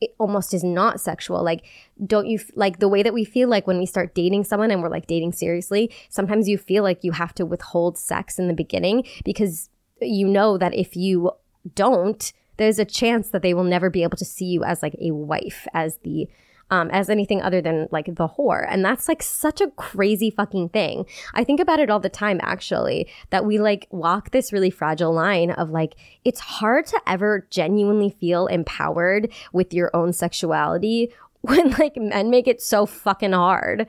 it 0.00 0.14
almost 0.18 0.54
is 0.54 0.62
not 0.62 1.00
sexual. 1.00 1.42
Like, 1.42 1.64
don't 2.04 2.26
you 2.26 2.38
like 2.54 2.78
the 2.78 2.88
way 2.88 3.02
that 3.02 3.14
we 3.14 3.24
feel 3.24 3.48
like 3.48 3.66
when 3.66 3.78
we 3.78 3.86
start 3.86 4.14
dating 4.14 4.44
someone 4.44 4.70
and 4.70 4.82
we're 4.82 4.88
like 4.88 5.06
dating 5.06 5.32
seriously? 5.32 5.90
Sometimes 6.08 6.48
you 6.48 6.58
feel 6.58 6.82
like 6.82 7.02
you 7.02 7.12
have 7.12 7.34
to 7.34 7.46
withhold 7.46 7.98
sex 7.98 8.38
in 8.38 8.48
the 8.48 8.54
beginning 8.54 9.04
because 9.24 9.70
you 10.00 10.28
know 10.28 10.56
that 10.58 10.74
if 10.74 10.96
you 10.96 11.32
don't, 11.74 12.32
there's 12.56 12.78
a 12.78 12.84
chance 12.84 13.30
that 13.30 13.42
they 13.42 13.54
will 13.54 13.64
never 13.64 13.90
be 13.90 14.02
able 14.02 14.16
to 14.16 14.24
see 14.24 14.46
you 14.46 14.64
as 14.64 14.82
like 14.82 14.96
a 15.00 15.10
wife, 15.10 15.66
as 15.74 15.98
the 15.98 16.28
um, 16.70 16.90
as 16.90 17.08
anything 17.08 17.42
other 17.42 17.60
than 17.60 17.88
like 17.90 18.06
the 18.06 18.28
whore. 18.28 18.66
And 18.68 18.84
that's 18.84 19.08
like 19.08 19.22
such 19.22 19.60
a 19.60 19.70
crazy 19.72 20.30
fucking 20.30 20.70
thing. 20.70 21.06
I 21.34 21.44
think 21.44 21.60
about 21.60 21.80
it 21.80 21.90
all 21.90 22.00
the 22.00 22.08
time, 22.08 22.40
actually, 22.42 23.08
that 23.30 23.44
we 23.44 23.58
like 23.58 23.88
walk 23.90 24.30
this 24.30 24.52
really 24.52 24.70
fragile 24.70 25.12
line 25.12 25.50
of 25.50 25.70
like, 25.70 25.94
it's 26.24 26.40
hard 26.40 26.86
to 26.86 27.00
ever 27.06 27.46
genuinely 27.50 28.10
feel 28.10 28.46
empowered 28.46 29.32
with 29.52 29.72
your 29.72 29.90
own 29.94 30.12
sexuality 30.12 31.12
when 31.40 31.70
like 31.72 31.96
men 31.96 32.30
make 32.30 32.48
it 32.48 32.60
so 32.60 32.84
fucking 32.84 33.32
hard. 33.32 33.86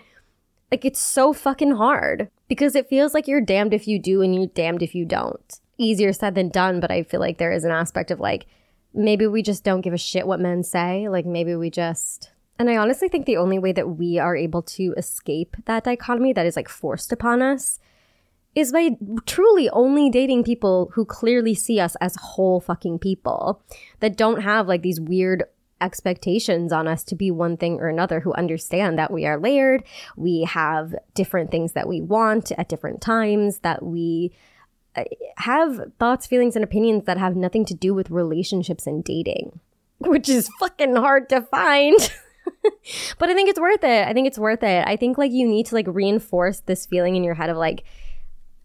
Like 0.72 0.86
it's 0.86 1.00
so 1.00 1.34
fucking 1.34 1.72
hard 1.72 2.30
because 2.48 2.76
it 2.76 2.90
feels 2.90 3.14
like 3.14 3.28
you're 3.28 3.42
damned 3.42 3.74
if 3.74 3.88
you 3.88 4.00
do 4.00 4.22
and 4.22 4.36
you're 4.36 4.48
damned 4.48 4.84
if 4.84 4.94
you 4.94 5.04
don't. 5.04 5.60
Easier 5.78 6.14
said 6.14 6.36
than 6.36 6.50
done, 6.50 6.80
but 6.80 6.92
I 6.92 7.04
feel 7.04 7.20
like 7.20 7.38
there 7.38 7.52
is 7.52 7.64
an 7.64 7.72
aspect 7.72 8.12
of 8.12 8.20
like, 8.20 8.46
maybe 8.94 9.26
we 9.26 9.42
just 9.42 9.64
don't 9.64 9.82
give 9.82 9.94
a 9.94 9.98
shit 9.98 10.28
what 10.28 10.40
men 10.40 10.64
say. 10.64 11.10
Like 11.10 11.26
maybe 11.26 11.56
we 11.56 11.70
just. 11.70 12.32
And 12.60 12.70
I 12.70 12.76
honestly 12.76 13.08
think 13.08 13.26
the 13.26 13.38
only 13.38 13.58
way 13.58 13.72
that 13.72 13.98
we 13.98 14.20
are 14.20 14.36
able 14.36 14.62
to 14.64 14.94
escape 14.98 15.56
that 15.66 15.86
dichotomy 15.86 16.34
that 16.34 16.46
is 16.46 16.58
like 16.58 16.68
forced 16.68 17.14
upon 17.14 17.42
us 17.42 17.80
is 18.54 18.74
by 18.74 18.98
truly 19.26 19.70
only 19.70 20.10
dating 20.10 20.44
people 20.44 20.92
who 20.94 21.06
clearly 21.06 21.56
see 21.56 21.80
us 21.80 21.96
as 22.02 22.16
whole 22.18 22.60
fucking 22.60 23.00
people 23.00 23.62
that 24.02 24.18
don't 24.18 24.42
have 24.42 24.68
like 24.68 24.82
these 24.82 25.00
weird 25.00 25.46
expectations 25.82 26.74
on 26.74 26.88
us 26.88 27.06
to 27.06 27.16
be 27.16 27.32
one 27.32 27.56
thing 27.56 27.80
or 27.80 27.88
another 27.88 28.20
who 28.20 28.34
understand 28.34 29.00
that 29.00 29.12
we 29.12 29.26
are 29.26 29.40
layered 29.40 29.82
we 30.18 30.44
have 30.44 30.94
different 31.14 31.52
things 31.52 31.72
that 31.72 31.88
we 31.88 32.02
want 32.02 32.52
at 32.58 32.68
different 32.68 33.02
times 33.02 33.60
that 33.60 33.82
we 33.82 34.34
uh, 34.98 35.06
have 35.38 35.80
thoughts 35.98 36.28
feelings 36.28 36.58
and 36.58 36.66
opinions 36.66 37.06
that 37.06 37.18
have 37.18 37.38
nothing 37.38 37.64
to 37.64 37.74
do 37.74 37.94
with 37.94 38.12
relationships 38.12 38.86
and 38.86 39.06
dating 39.06 39.58
which 40.00 40.28
is 40.28 40.50
fucking 40.60 40.98
hard 40.98 41.30
to 41.30 41.42
find 41.44 41.96
but 43.18 43.30
i 43.30 43.34
think 43.34 43.50
it's 43.50 43.60
worth 43.60 43.84
it 43.84 44.08
i 44.08 44.14
think 44.14 44.28
it's 44.28 44.40
worth 44.40 44.64
it 44.64 44.88
i 44.88 44.96
think 44.96 45.18
like 45.18 45.32
you 45.32 45.48
need 45.48 45.66
to 45.66 45.76
like 45.76 45.88
reinforce 45.88 46.60
this 46.62 46.86
feeling 46.86 47.16
in 47.16 47.24
your 47.24 47.36
head 47.36 47.50
of 47.50 47.58
like 47.58 47.84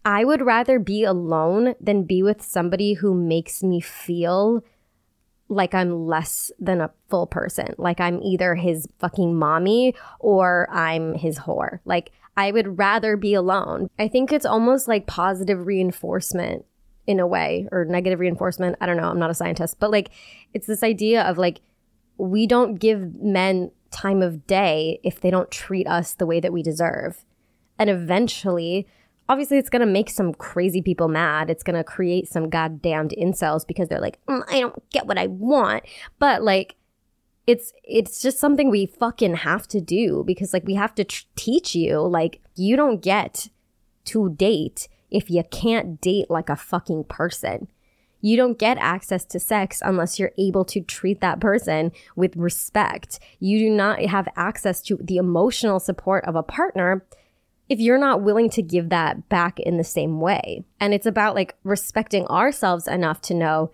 I 0.05 0.23
would 0.23 0.43
rather 0.43 0.77
be 0.77 1.03
alone 1.03 1.73
than 1.81 2.03
be 2.03 2.21
with 2.21 2.43
somebody 2.43 2.93
who 2.93 3.15
makes 3.15 3.63
me 3.63 3.81
feel 3.81 4.63
like 5.49 5.73
I'm 5.73 6.05
less 6.05 6.51
than 6.59 6.79
a 6.79 6.91
full 7.09 7.25
person. 7.25 7.73
Like 7.79 7.99
I'm 7.99 8.21
either 8.21 8.53
his 8.53 8.87
fucking 8.99 9.35
mommy 9.35 9.95
or 10.19 10.69
I'm 10.71 11.15
his 11.15 11.39
whore. 11.39 11.79
Like 11.85 12.11
I 12.37 12.51
would 12.51 12.77
rather 12.77 13.17
be 13.17 13.33
alone. 13.33 13.89
I 13.97 14.07
think 14.07 14.31
it's 14.31 14.45
almost 14.45 14.87
like 14.87 15.07
positive 15.07 15.65
reinforcement 15.65 16.65
in 17.07 17.19
a 17.19 17.27
way 17.27 17.67
or 17.71 17.85
negative 17.85 18.19
reinforcement. 18.19 18.75
I 18.79 18.85
don't 18.85 18.97
know. 18.97 19.09
I'm 19.09 19.19
not 19.19 19.31
a 19.31 19.35
scientist, 19.35 19.79
but 19.79 19.91
like 19.91 20.11
it's 20.53 20.67
this 20.67 20.83
idea 20.83 21.23
of 21.23 21.39
like 21.39 21.61
we 22.17 22.45
don't 22.45 22.75
give 22.75 23.15
men 23.15 23.71
time 23.95 24.21
of 24.21 24.45
day 24.45 24.99
if 25.03 25.21
they 25.21 25.31
don't 25.31 25.49
treat 25.49 25.87
us 25.87 26.13
the 26.13 26.25
way 26.25 26.39
that 26.39 26.53
we 26.53 26.61
deserve. 26.61 27.25
And 27.79 27.89
eventually, 27.89 28.87
obviously 29.29 29.57
it's 29.57 29.69
going 29.69 29.81
to 29.81 29.85
make 29.85 30.09
some 30.09 30.33
crazy 30.33 30.81
people 30.81 31.07
mad. 31.07 31.49
It's 31.49 31.63
going 31.63 31.77
to 31.77 31.83
create 31.83 32.27
some 32.27 32.49
goddamned 32.49 33.13
incels 33.17 33.65
because 33.65 33.87
they're 33.87 34.01
like, 34.01 34.19
mm, 34.25 34.43
I 34.49 34.59
don't 34.59 34.89
get 34.89 35.07
what 35.07 35.17
I 35.17 35.27
want. 35.27 35.83
But 36.19 36.43
like, 36.43 36.75
it's 37.47 37.73
it's 37.83 38.21
just 38.21 38.39
something 38.39 38.71
we 38.71 38.87
fucking 38.87 39.35
have 39.35 39.67
to 39.67 39.79
do 39.79 40.23
because 40.25 40.51
like 40.51 40.65
we 40.65 40.73
have 40.73 40.95
to 40.95 41.03
tr- 41.03 41.25
teach 41.35 41.75
you 41.75 41.99
like 41.99 42.41
you 42.55 42.75
don't 42.75 43.03
get 43.03 43.49
to 44.05 44.31
date 44.31 44.87
if 45.11 45.29
you 45.29 45.43
can't 45.51 46.01
date 46.01 46.29
like 46.29 46.49
a 46.49 46.55
fucking 46.55 47.03
person. 47.03 47.67
You 48.25 48.37
don't 48.37 48.57
get 48.57 48.79
access 48.79 49.23
to 49.25 49.39
sex 49.39 49.83
unless 49.85 50.17
you're 50.17 50.31
able 50.39 50.65
to 50.65 50.81
treat 50.81 51.21
that 51.21 51.39
person 51.39 51.91
with 52.15 52.35
respect. 52.35 53.19
You 53.39 53.59
do 53.59 53.69
not 53.69 54.01
have 54.01 54.27
access 54.35 54.81
to 54.83 54.97
the 54.99 55.17
emotional 55.17 55.79
support 55.79 56.25
of 56.25 56.35
a 56.35 56.41
partner 56.41 57.05
if 57.69 57.79
you're 57.79 57.99
not 57.99 58.23
willing 58.23 58.49
to 58.49 58.63
give 58.63 58.89
that 58.89 59.29
back 59.29 59.59
in 59.59 59.77
the 59.77 59.83
same 59.83 60.19
way. 60.19 60.63
And 60.79 60.91
it's 60.91 61.05
about 61.05 61.35
like 61.35 61.55
respecting 61.63 62.25
ourselves 62.25 62.87
enough 62.87 63.21
to 63.21 63.35
know 63.35 63.69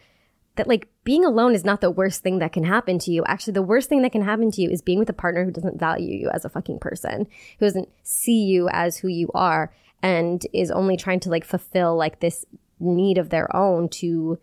that 0.58 0.68
like 0.68 0.90
being 1.06 1.24
alone 1.24 1.56
is 1.56 1.64
not 1.64 1.80
the 1.80 1.90
worst 1.90 2.22
thing 2.22 2.40
that 2.40 2.52
can 2.52 2.66
happen 2.66 3.00
to 3.00 3.12
you. 3.12 3.24
Actually, 3.28 3.54
the 3.54 3.62
worst 3.62 3.88
thing 3.88 4.02
that 4.02 4.12
can 4.12 4.24
happen 4.24 4.52
to 4.52 4.62
you 4.62 4.70
is 4.70 4.82
being 4.82 5.00
with 5.00 5.10
a 5.10 5.14
partner 5.14 5.46
who 5.46 5.52
doesn't 5.52 5.80
value 5.80 6.14
you 6.14 6.30
as 6.30 6.44
a 6.44 6.50
fucking 6.50 6.80
person, 6.80 7.26
who 7.58 7.66
doesn't 7.66 7.88
see 8.04 8.44
you 8.44 8.68
as 8.68 8.98
who 8.98 9.08
you 9.08 9.32
are 9.34 9.74
and 10.04 10.46
is 10.52 10.72
only 10.72 10.98
trying 10.98 11.22
to 11.22 11.30
like 11.30 11.46
fulfill 11.46 11.96
like 11.96 12.20
this 12.20 12.46
need 12.82 13.18
of 13.18 13.30
their 13.30 13.54
own 13.56 13.90
to 13.90 14.40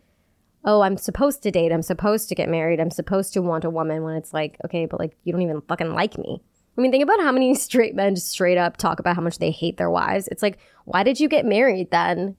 oh, 0.64 0.82
I'm 0.82 0.96
supposed 0.96 1.42
to 1.44 1.50
date, 1.50 1.72
I'm 1.72 1.82
supposed 1.82 2.28
to 2.28 2.34
get 2.34 2.48
married, 2.48 2.80
I'm 2.80 2.90
supposed 2.90 3.32
to 3.32 3.42
want 3.42 3.64
a 3.64 3.70
woman 3.70 4.02
when 4.02 4.16
it's 4.16 4.34
like, 4.34 4.58
okay, 4.64 4.86
but 4.86 5.00
like 5.00 5.16
you 5.24 5.32
don't 5.32 5.42
even 5.42 5.62
fucking 5.62 5.94
like 5.94 6.18
me. 6.18 6.42
I 6.76 6.80
mean, 6.80 6.90
think 6.90 7.02
about 7.02 7.20
how 7.20 7.32
many 7.32 7.54
straight 7.56 7.94
men 7.94 8.14
just 8.14 8.28
straight 8.28 8.58
up 8.58 8.76
talk 8.76 9.00
about 9.00 9.16
how 9.16 9.22
much 9.22 9.38
they 9.38 9.50
hate 9.50 9.76
their 9.76 9.90
wives. 9.90 10.28
It's 10.28 10.42
like, 10.42 10.58
why 10.84 11.02
did 11.02 11.20
you 11.20 11.28
get 11.28 11.44
married 11.44 11.90
then? 11.90 12.36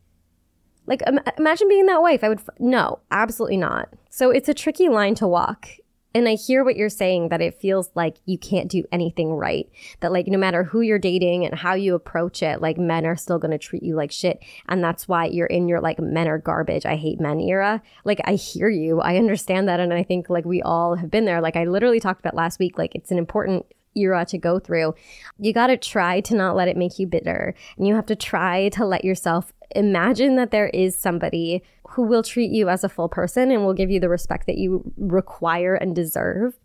Like, 0.85 1.01
Im- 1.07 1.19
imagine 1.37 1.67
being 1.67 1.85
that 1.87 2.01
wife. 2.01 2.23
I 2.23 2.29
would, 2.29 2.39
f- 2.39 2.49
no, 2.59 2.99
absolutely 3.11 3.57
not. 3.57 3.89
So 4.09 4.31
it's 4.31 4.49
a 4.49 4.53
tricky 4.53 4.89
line 4.89 5.15
to 5.15 5.27
walk. 5.27 5.67
And 6.15 6.27
I 6.27 6.33
hear 6.33 6.63
what 6.63 6.75
you're 6.75 6.89
saying 6.89 7.29
that 7.29 7.41
it 7.41 7.59
feels 7.61 7.91
like 7.93 8.17
you 8.25 8.37
can't 8.37 8.69
do 8.69 8.83
anything 8.91 9.31
right. 9.31 9.69
That, 9.99 10.11
like, 10.11 10.25
no 10.27 10.39
matter 10.39 10.63
who 10.63 10.81
you're 10.81 10.97
dating 10.97 11.45
and 11.45 11.53
how 11.53 11.75
you 11.75 11.93
approach 11.93 12.41
it, 12.41 12.61
like, 12.61 12.77
men 12.79 13.05
are 13.05 13.15
still 13.15 13.37
going 13.37 13.51
to 13.51 13.59
treat 13.59 13.83
you 13.83 13.95
like 13.95 14.11
shit. 14.11 14.39
And 14.67 14.83
that's 14.83 15.07
why 15.07 15.25
you're 15.25 15.45
in 15.45 15.67
your, 15.67 15.81
like, 15.81 15.99
men 15.99 16.27
are 16.27 16.39
garbage. 16.39 16.85
I 16.85 16.95
hate 16.95 17.19
men 17.19 17.39
era. 17.39 17.83
Like, 18.05 18.21
I 18.25 18.33
hear 18.33 18.69
you. 18.69 19.01
I 19.01 19.17
understand 19.17 19.67
that. 19.67 19.79
And 19.79 19.93
I 19.93 20.01
think, 20.01 20.29
like, 20.29 20.45
we 20.45 20.63
all 20.63 20.95
have 20.95 21.11
been 21.11 21.25
there. 21.25 21.41
Like, 21.41 21.55
I 21.55 21.65
literally 21.65 21.99
talked 21.99 22.21
about 22.21 22.35
last 22.35 22.57
week, 22.57 22.77
like, 22.77 22.95
it's 22.95 23.11
an 23.11 23.19
important 23.19 23.67
era 23.95 24.25
to 24.25 24.37
go 24.37 24.59
through. 24.59 24.95
You 25.37 25.53
got 25.53 25.67
to 25.67 25.77
try 25.77 26.21
to 26.21 26.35
not 26.35 26.55
let 26.55 26.67
it 26.67 26.77
make 26.77 26.97
you 26.97 27.05
bitter. 27.05 27.53
And 27.77 27.87
you 27.87 27.95
have 27.95 28.05
to 28.07 28.15
try 28.15 28.69
to 28.69 28.85
let 28.85 29.05
yourself 29.05 29.53
imagine 29.75 30.35
that 30.35 30.49
there 30.51 30.69
is 30.69 30.97
somebody 30.97 31.61
who 31.99 32.05
will 32.05 32.23
treat 32.23 32.49
you 32.49 32.69
as 32.69 32.85
a 32.85 32.89
full 32.89 33.09
person 33.09 33.51
and 33.51 33.65
will 33.65 33.73
give 33.73 33.91
you 33.91 33.99
the 33.99 34.07
respect 34.07 34.47
that 34.47 34.57
you 34.57 34.89
require 34.95 35.75
and 35.75 35.93
deserve. 35.93 36.57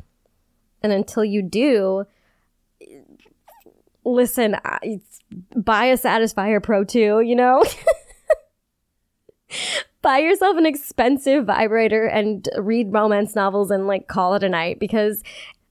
And 0.80 0.92
until 0.92 1.24
you 1.24 1.42
do, 1.42 2.04
listen, 4.04 4.54
buy 5.56 5.86
a 5.86 5.98
Satisfyer 5.98 6.62
Pro 6.62 6.84
2, 6.84 7.22
you 7.22 7.34
know? 7.34 7.64
buy 10.02 10.18
yourself 10.18 10.56
an 10.56 10.66
expensive 10.66 11.46
vibrator 11.46 12.06
and 12.06 12.48
read 12.56 12.92
romance 12.92 13.34
novels 13.34 13.72
and 13.72 13.88
like 13.88 14.06
call 14.06 14.34
it 14.34 14.44
a 14.44 14.48
night 14.48 14.78
because 14.78 15.24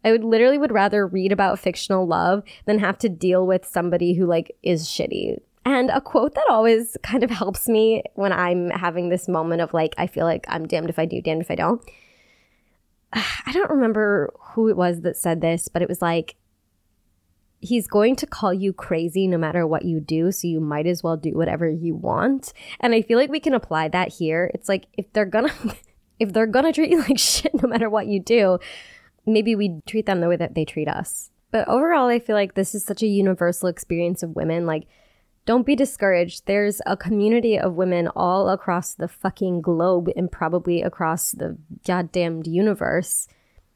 I 0.03 0.11
would 0.11 0.25
literally 0.25 0.57
would 0.57 0.73
rather 0.73 1.07
read 1.07 1.31
about 1.31 1.57
fictional 1.57 2.05
love 2.05 2.43
than 2.65 2.79
have 2.79 2.97
to 2.97 3.07
deal 3.07 3.47
with 3.47 3.65
somebody 3.65 4.15
who 4.15 4.25
like 4.25 4.57
is 4.61 4.89
shitty. 4.89 5.37
And 5.65 5.89
a 5.89 6.01
quote 6.01 6.35
that 6.35 6.45
always 6.49 6.97
kind 7.03 7.23
of 7.23 7.29
helps 7.29 7.67
me 7.67 8.03
when 8.15 8.33
I'm 8.33 8.69
having 8.69 9.09
this 9.09 9.27
moment 9.27 9.61
of 9.61 9.73
like, 9.73 9.93
I 9.97 10.07
feel 10.07 10.25
like 10.25 10.45
I'm 10.47 10.67
damned 10.67 10.89
if 10.89 10.99
I 10.99 11.05
do, 11.05 11.21
damned 11.21 11.41
if 11.41 11.51
I 11.51 11.55
don't. 11.55 11.81
I 13.13 13.51
don't 13.53 13.69
remember 13.69 14.33
who 14.39 14.67
it 14.67 14.75
was 14.75 15.01
that 15.01 15.17
said 15.17 15.41
this, 15.41 15.67
but 15.67 15.81
it 15.81 15.89
was 15.89 16.01
like, 16.01 16.35
he's 17.61 17.87
going 17.87 18.15
to 18.17 18.27
call 18.27 18.53
you 18.53 18.73
crazy 18.73 19.25
no 19.25 19.37
matter 19.37 19.65
what 19.65 19.85
you 19.85 20.01
do. 20.01 20.31
So 20.33 20.47
you 20.47 20.59
might 20.59 20.85
as 20.85 21.01
well 21.01 21.15
do 21.15 21.31
whatever 21.31 21.69
you 21.69 21.95
want. 21.95 22.51
And 22.81 22.93
I 22.93 23.01
feel 23.01 23.17
like 23.17 23.29
we 23.29 23.39
can 23.39 23.53
apply 23.53 23.87
that 23.89 24.09
here. 24.09 24.51
It's 24.53 24.67
like, 24.67 24.87
if 24.97 25.11
they're 25.13 25.25
gonna, 25.25 25.53
if 26.19 26.33
they're 26.33 26.45
gonna 26.45 26.73
treat 26.73 26.91
you 26.91 26.99
like 26.99 27.17
shit 27.17 27.53
no 27.61 27.69
matter 27.69 27.89
what 27.89 28.07
you 28.07 28.19
do, 28.19 28.59
maybe 29.25 29.55
we 29.55 29.79
treat 29.85 30.05
them 30.07 30.19
the 30.19 30.27
way 30.27 30.35
that 30.35 30.55
they 30.55 30.65
treat 30.65 30.89
us. 30.89 31.29
But 31.51 31.67
overall, 31.69 32.07
I 32.07 32.19
feel 32.19 32.35
like 32.35 32.55
this 32.55 32.75
is 32.75 32.83
such 32.83 33.01
a 33.01 33.07
universal 33.07 33.69
experience 33.69 34.23
of 34.23 34.35
women. 34.35 34.65
Like, 34.65 34.87
don't 35.45 35.65
be 35.65 35.75
discouraged. 35.75 36.45
There's 36.45 36.81
a 36.85 36.95
community 36.95 37.59
of 37.59 37.75
women 37.75 38.07
all 38.15 38.49
across 38.49 38.93
the 38.93 39.07
fucking 39.07 39.61
globe 39.61 40.09
and 40.15 40.31
probably 40.31 40.81
across 40.81 41.31
the 41.31 41.57
goddamned 41.85 42.47
universe 42.47 43.27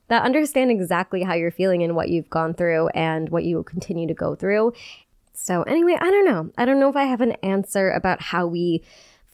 that 0.08 0.24
understand 0.24 0.72
exactly 0.72 1.24
how 1.24 1.34
you're 1.34 1.52
feeling 1.52 1.84
and 1.84 1.96
what 1.96 2.10
you've 2.10 2.30
gone 2.30 2.54
through 2.54 2.88
and 2.90 3.30
what 3.30 3.44
you 3.44 3.58
will 3.58 3.64
continue 3.64 4.08
to 4.08 4.14
go 4.14 4.36
through. 4.36 4.74
So, 5.34 5.64
anyway, 5.64 5.98
I 6.00 6.10
don't 6.10 6.26
know. 6.26 6.52
I 6.58 6.66
don't 6.66 6.80
know 6.80 6.90
if 6.90 6.96
I 6.96 7.04
have 7.04 7.22
an 7.22 7.34
answer 7.44 7.92
about 7.92 8.22
how 8.22 8.48
we 8.48 8.84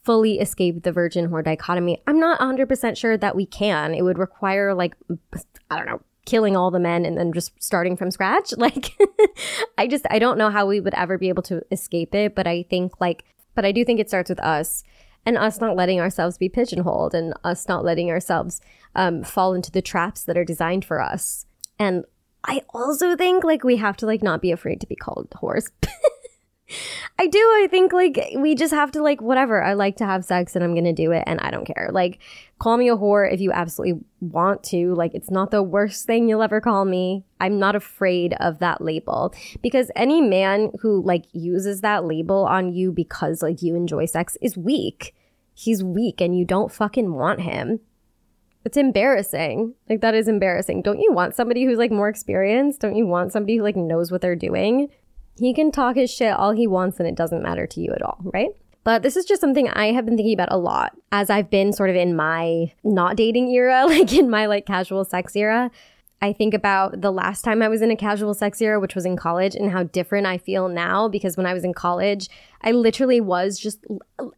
fully 0.04 0.40
escape 0.40 0.84
the 0.84 0.92
virgin 0.92 1.30
whore 1.30 1.44
dichotomy. 1.44 2.02
I'm 2.06 2.20
not 2.20 2.40
100% 2.40 2.98
sure 2.98 3.16
that 3.18 3.36
we 3.36 3.46
can. 3.46 3.94
It 3.94 4.02
would 4.02 4.18
require, 4.18 4.74
like, 4.74 4.96
I 5.70 5.78
don't 5.78 5.86
know, 5.86 6.02
killing 6.26 6.56
all 6.56 6.72
the 6.72 6.80
men 6.80 7.06
and 7.06 7.18
then 7.18 7.34
just 7.34 7.52
starting 7.62 7.98
from 7.98 8.12
scratch. 8.12 8.54
Like, 8.64 8.92
I 9.78 9.88
just, 9.88 10.06
I 10.10 10.20
don't 10.20 10.38
know 10.38 10.50
how 10.50 10.66
we 10.66 10.80
would 10.80 10.94
ever 10.94 11.18
be 11.18 11.28
able 11.28 11.44
to 11.44 11.62
escape 11.70 12.16
it. 12.16 12.34
But 12.34 12.48
I 12.48 12.64
think, 12.70 13.02
like, 13.02 13.26
but 13.56 13.66
I 13.66 13.74
do 13.74 13.84
think 13.84 14.00
it 14.00 14.08
starts 14.08 14.30
with 14.30 14.40
us 14.40 14.84
and 15.26 15.38
us 15.38 15.60
not 15.60 15.76
letting 15.76 16.00
ourselves 16.00 16.38
be 16.38 16.48
pigeonholed 16.48 17.14
and 17.14 17.34
us 17.44 17.68
not 17.68 17.84
letting 17.84 18.10
ourselves 18.10 18.62
um, 18.96 19.24
fall 19.24 19.54
into 19.54 19.72
the 19.72 19.82
traps 19.82 20.24
that 20.24 20.38
are 20.38 20.46
designed 20.46 20.86
for 20.86 21.02
us. 21.02 21.46
And 21.78 22.06
I 22.46 22.62
also 22.74 23.16
think, 23.16 23.44
like, 23.44 23.64
we 23.64 23.78
have 23.78 23.98
to, 23.98 24.06
like, 24.06 24.24
not 24.24 24.42
be 24.42 24.52
afraid 24.52 24.80
to 24.82 24.88
be 24.88 24.96
called 24.96 25.30
whores. 25.32 25.72
I 27.20 27.28
do. 27.28 27.40
I 27.40 27.68
think 27.70 27.94
like 27.94 28.18
we 28.38 28.56
just 28.56 28.74
have 28.74 28.92
to 28.92 29.02
like 29.02 29.22
whatever. 29.22 29.64
I 29.64 29.74
like 29.74 29.98
to 29.98 30.06
have 30.06 30.26
sex 30.26 30.56
and 30.56 30.64
I'm 30.64 30.76
to 30.76 30.94
do 30.94 31.12
it 31.12 31.24
and 31.28 31.40
I 31.42 31.52
don't 31.52 31.66
care. 31.66 31.90
Like 31.92 32.20
call 32.58 32.78
me 32.78 32.90
a 32.90 32.96
whore 32.96 33.32
if 33.32 33.42
you 33.42 33.52
absolutely 33.52 34.02
want 34.22 34.64
to. 34.66 34.94
Like 34.96 35.14
it's 35.14 35.30
not 35.30 35.52
the 35.52 35.62
worst 35.62 36.06
thing 36.06 36.28
you'll 36.28 36.42
ever 36.42 36.62
call 36.62 36.86
me. 36.86 37.26
I'm 37.40 37.60
not 37.60 37.76
afraid 37.76 38.34
of 38.40 38.60
that 38.60 38.82
label 38.82 39.34
because 39.62 39.92
any 39.96 40.22
man 40.22 40.72
who 40.82 41.04
like 41.04 41.26
uses 41.34 41.82
that 41.82 42.06
label 42.06 42.46
on 42.46 42.74
you 42.74 42.92
because 42.92 43.42
like 43.42 43.62
you 43.62 43.76
enjoy 43.76 44.06
sex 44.06 44.38
is 44.42 44.58
weak. 44.58 45.14
He's 45.54 45.84
weak 45.84 46.22
and 46.22 46.38
you 46.38 46.46
don't 46.46 46.72
fucking 46.72 47.14
want 47.14 47.42
him. 47.42 47.82
It's 48.66 48.78
embarrassing. 48.78 49.76
Like 49.90 50.02
that 50.02 50.16
is 50.16 50.28
embarrassing. 50.28 50.82
Don't 50.82 51.00
you 51.00 51.12
want 51.12 51.36
somebody 51.36 51.66
who's 51.66 51.78
like 51.78 51.92
more 51.92 52.08
experienced? 52.08 52.80
Don't 52.80 52.96
you 52.96 53.06
want 53.06 53.34
somebody 53.34 53.58
who 53.58 53.64
like 53.64 53.76
knows 53.76 54.12
what 54.12 54.22
they're 54.22 54.36
doing? 54.36 54.90
He 55.38 55.54
can 55.54 55.72
talk 55.72 55.96
his 55.96 56.12
shit 56.12 56.34
all 56.34 56.52
he 56.52 56.68
wants 56.68 57.00
and 57.00 57.08
it 57.08 57.16
doesn't 57.16 57.42
matter 57.42 57.66
to 57.68 57.82
you 57.82 57.92
at 57.92 58.02
all, 58.02 58.20
right? 58.24 58.50
But 58.84 59.02
this 59.02 59.16
is 59.16 59.26
just 59.26 59.42
something 59.42 59.70
I 59.70 59.94
have 59.94 60.06
been 60.06 60.18
thinking 60.18 60.34
about 60.34 60.52
a 60.52 60.58
lot 60.58 60.94
as 61.12 61.30
I've 61.30 61.50
been 61.50 61.72
sort 61.72 61.90
of 61.90 61.96
in 61.96 62.16
my 62.16 62.74
not 62.84 63.16
dating 63.16 63.50
era, 63.50 63.86
like 63.88 64.14
in 64.14 64.30
my 64.30 64.46
like 64.46 64.66
casual 64.66 65.06
sex 65.06 65.36
era. 65.36 65.72
I 66.22 66.32
think 66.32 66.54
about 66.54 67.02
the 67.02 67.12
last 67.12 67.42
time 67.42 67.62
I 67.62 67.68
was 67.68 67.82
in 67.82 67.92
a 67.92 67.98
casual 67.98 68.34
sex 68.34 68.62
era, 68.62 68.80
which 68.80 68.96
was 68.96 69.06
in 69.06 69.18
college, 69.18 69.56
and 69.56 69.72
how 69.72 69.84
different 69.84 70.26
I 70.26 70.38
feel 70.38 70.70
now 70.70 71.10
because 71.10 71.36
when 71.36 71.46
I 71.46 71.54
was 71.54 71.66
in 71.66 71.74
college, 71.74 72.30
I 72.62 72.72
literally 72.72 73.20
was 73.20 73.60
just 73.60 73.80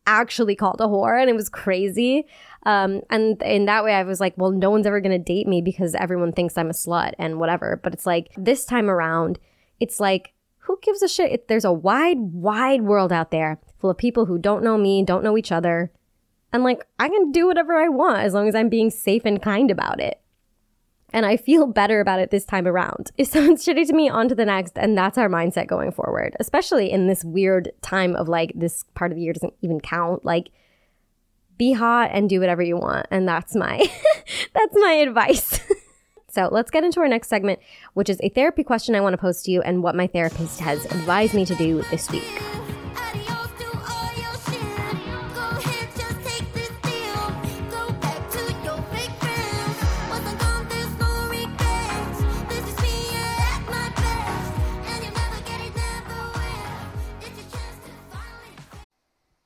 actually 0.08 0.56
called 0.56 0.82
a 0.82 0.86
whore 0.86 1.20
and 1.20 1.30
it 1.30 1.36
was 1.36 1.48
crazy. 1.48 2.26
Um, 2.66 3.02
and 3.12 3.40
in 3.44 3.66
that 3.66 3.84
way, 3.84 3.94
I 3.94 4.02
was 4.02 4.20
like, 4.20 4.34
well, 4.36 4.50
no 4.50 4.72
one's 4.72 4.88
ever 4.88 5.00
going 5.00 5.12
to 5.12 5.24
date 5.24 5.48
me 5.48 5.62
because 5.62 5.94
everyone 5.94 6.32
thinks 6.32 6.58
I'm 6.58 6.72
a 6.72 6.74
slut 6.74 7.14
and 7.20 7.40
whatever. 7.40 7.80
But 7.84 7.94
it's 7.94 8.08
like 8.08 8.30
this 8.36 8.66
time 8.66 8.90
around, 8.90 9.38
it's 9.80 10.00
like, 10.00 10.34
who 10.66 10.80
gives 10.82 11.02
a 11.02 11.08
shit? 11.08 11.32
It, 11.32 11.48
there's 11.48 11.66
a 11.66 11.72
wide, 11.72 12.18
wide 12.20 12.82
world 12.82 13.12
out 13.12 13.32
there 13.32 13.60
full 13.80 13.92
of 13.92 13.98
people 13.98 14.26
who 14.26 14.40
don't 14.40 14.64
know 14.64 14.78
me, 14.78 15.04
don't 15.04 15.24
know 15.24 15.38
each 15.38 15.52
other. 15.52 15.92
And 16.52 16.64
like, 16.64 16.86
I 17.00 17.08
can 17.08 17.32
do 17.32 17.46
whatever 17.46 17.76
I 17.76 17.88
want 17.88 18.20
as 18.20 18.34
long 18.34 18.48
as 18.48 18.56
I'm 18.56 18.70
being 18.70 18.90
safe 18.90 19.24
and 19.26 19.42
kind 19.42 19.70
about 19.70 20.00
it. 20.00 20.22
And 21.14 21.26
I 21.26 21.38
feel 21.38 21.68
better 21.68 22.00
about 22.00 22.20
it 22.20 22.32
this 22.32 22.46
time 22.46 22.68
around. 22.68 23.12
It 23.18 23.28
sounds 23.32 23.64
shitty 23.64 23.88
to 23.88 23.94
me, 23.94 24.10
on 24.10 24.28
to 24.30 24.36
the 24.36 24.46
next. 24.46 24.78
And 24.78 24.98
that's 24.98 25.18
our 25.18 25.30
mindset 25.30 25.68
going 25.68 25.92
forward, 25.92 26.36
especially 26.40 26.92
in 26.92 27.08
this 27.08 27.24
weird 27.24 27.72
time 27.82 28.16
of 28.16 28.28
like, 28.28 28.52
this 28.56 28.84
part 28.96 29.12
of 29.12 29.18
the 29.18 29.24
year 29.24 29.34
doesn't 29.34 29.54
even 29.62 29.80
count. 29.80 30.26
Like, 30.26 30.50
be 31.58 31.74
hot 31.74 32.10
and 32.12 32.28
do 32.28 32.40
whatever 32.40 32.64
you 32.64 32.76
want. 32.76 33.06
And 33.12 33.28
that's 33.28 33.56
my, 33.56 33.78
that's 34.54 34.76
my 34.76 34.94
advice. 34.94 35.60
So 36.36 36.50
let's 36.52 36.70
get 36.70 36.84
into 36.84 37.00
our 37.00 37.08
next 37.08 37.30
segment, 37.30 37.60
which 37.94 38.10
is 38.10 38.20
a 38.22 38.28
therapy 38.28 38.62
question 38.62 38.94
I 38.94 39.00
want 39.00 39.14
to 39.14 39.18
pose 39.18 39.42
to 39.44 39.52
you 39.52 39.62
and 39.62 39.82
what 39.82 39.96
my 39.96 40.06
therapist 40.06 40.60
has 40.60 40.84
advised 40.84 41.34
me 41.34 41.46
to 41.46 41.56
do 41.56 41.82
this 41.84 42.12
week. 42.12 42.42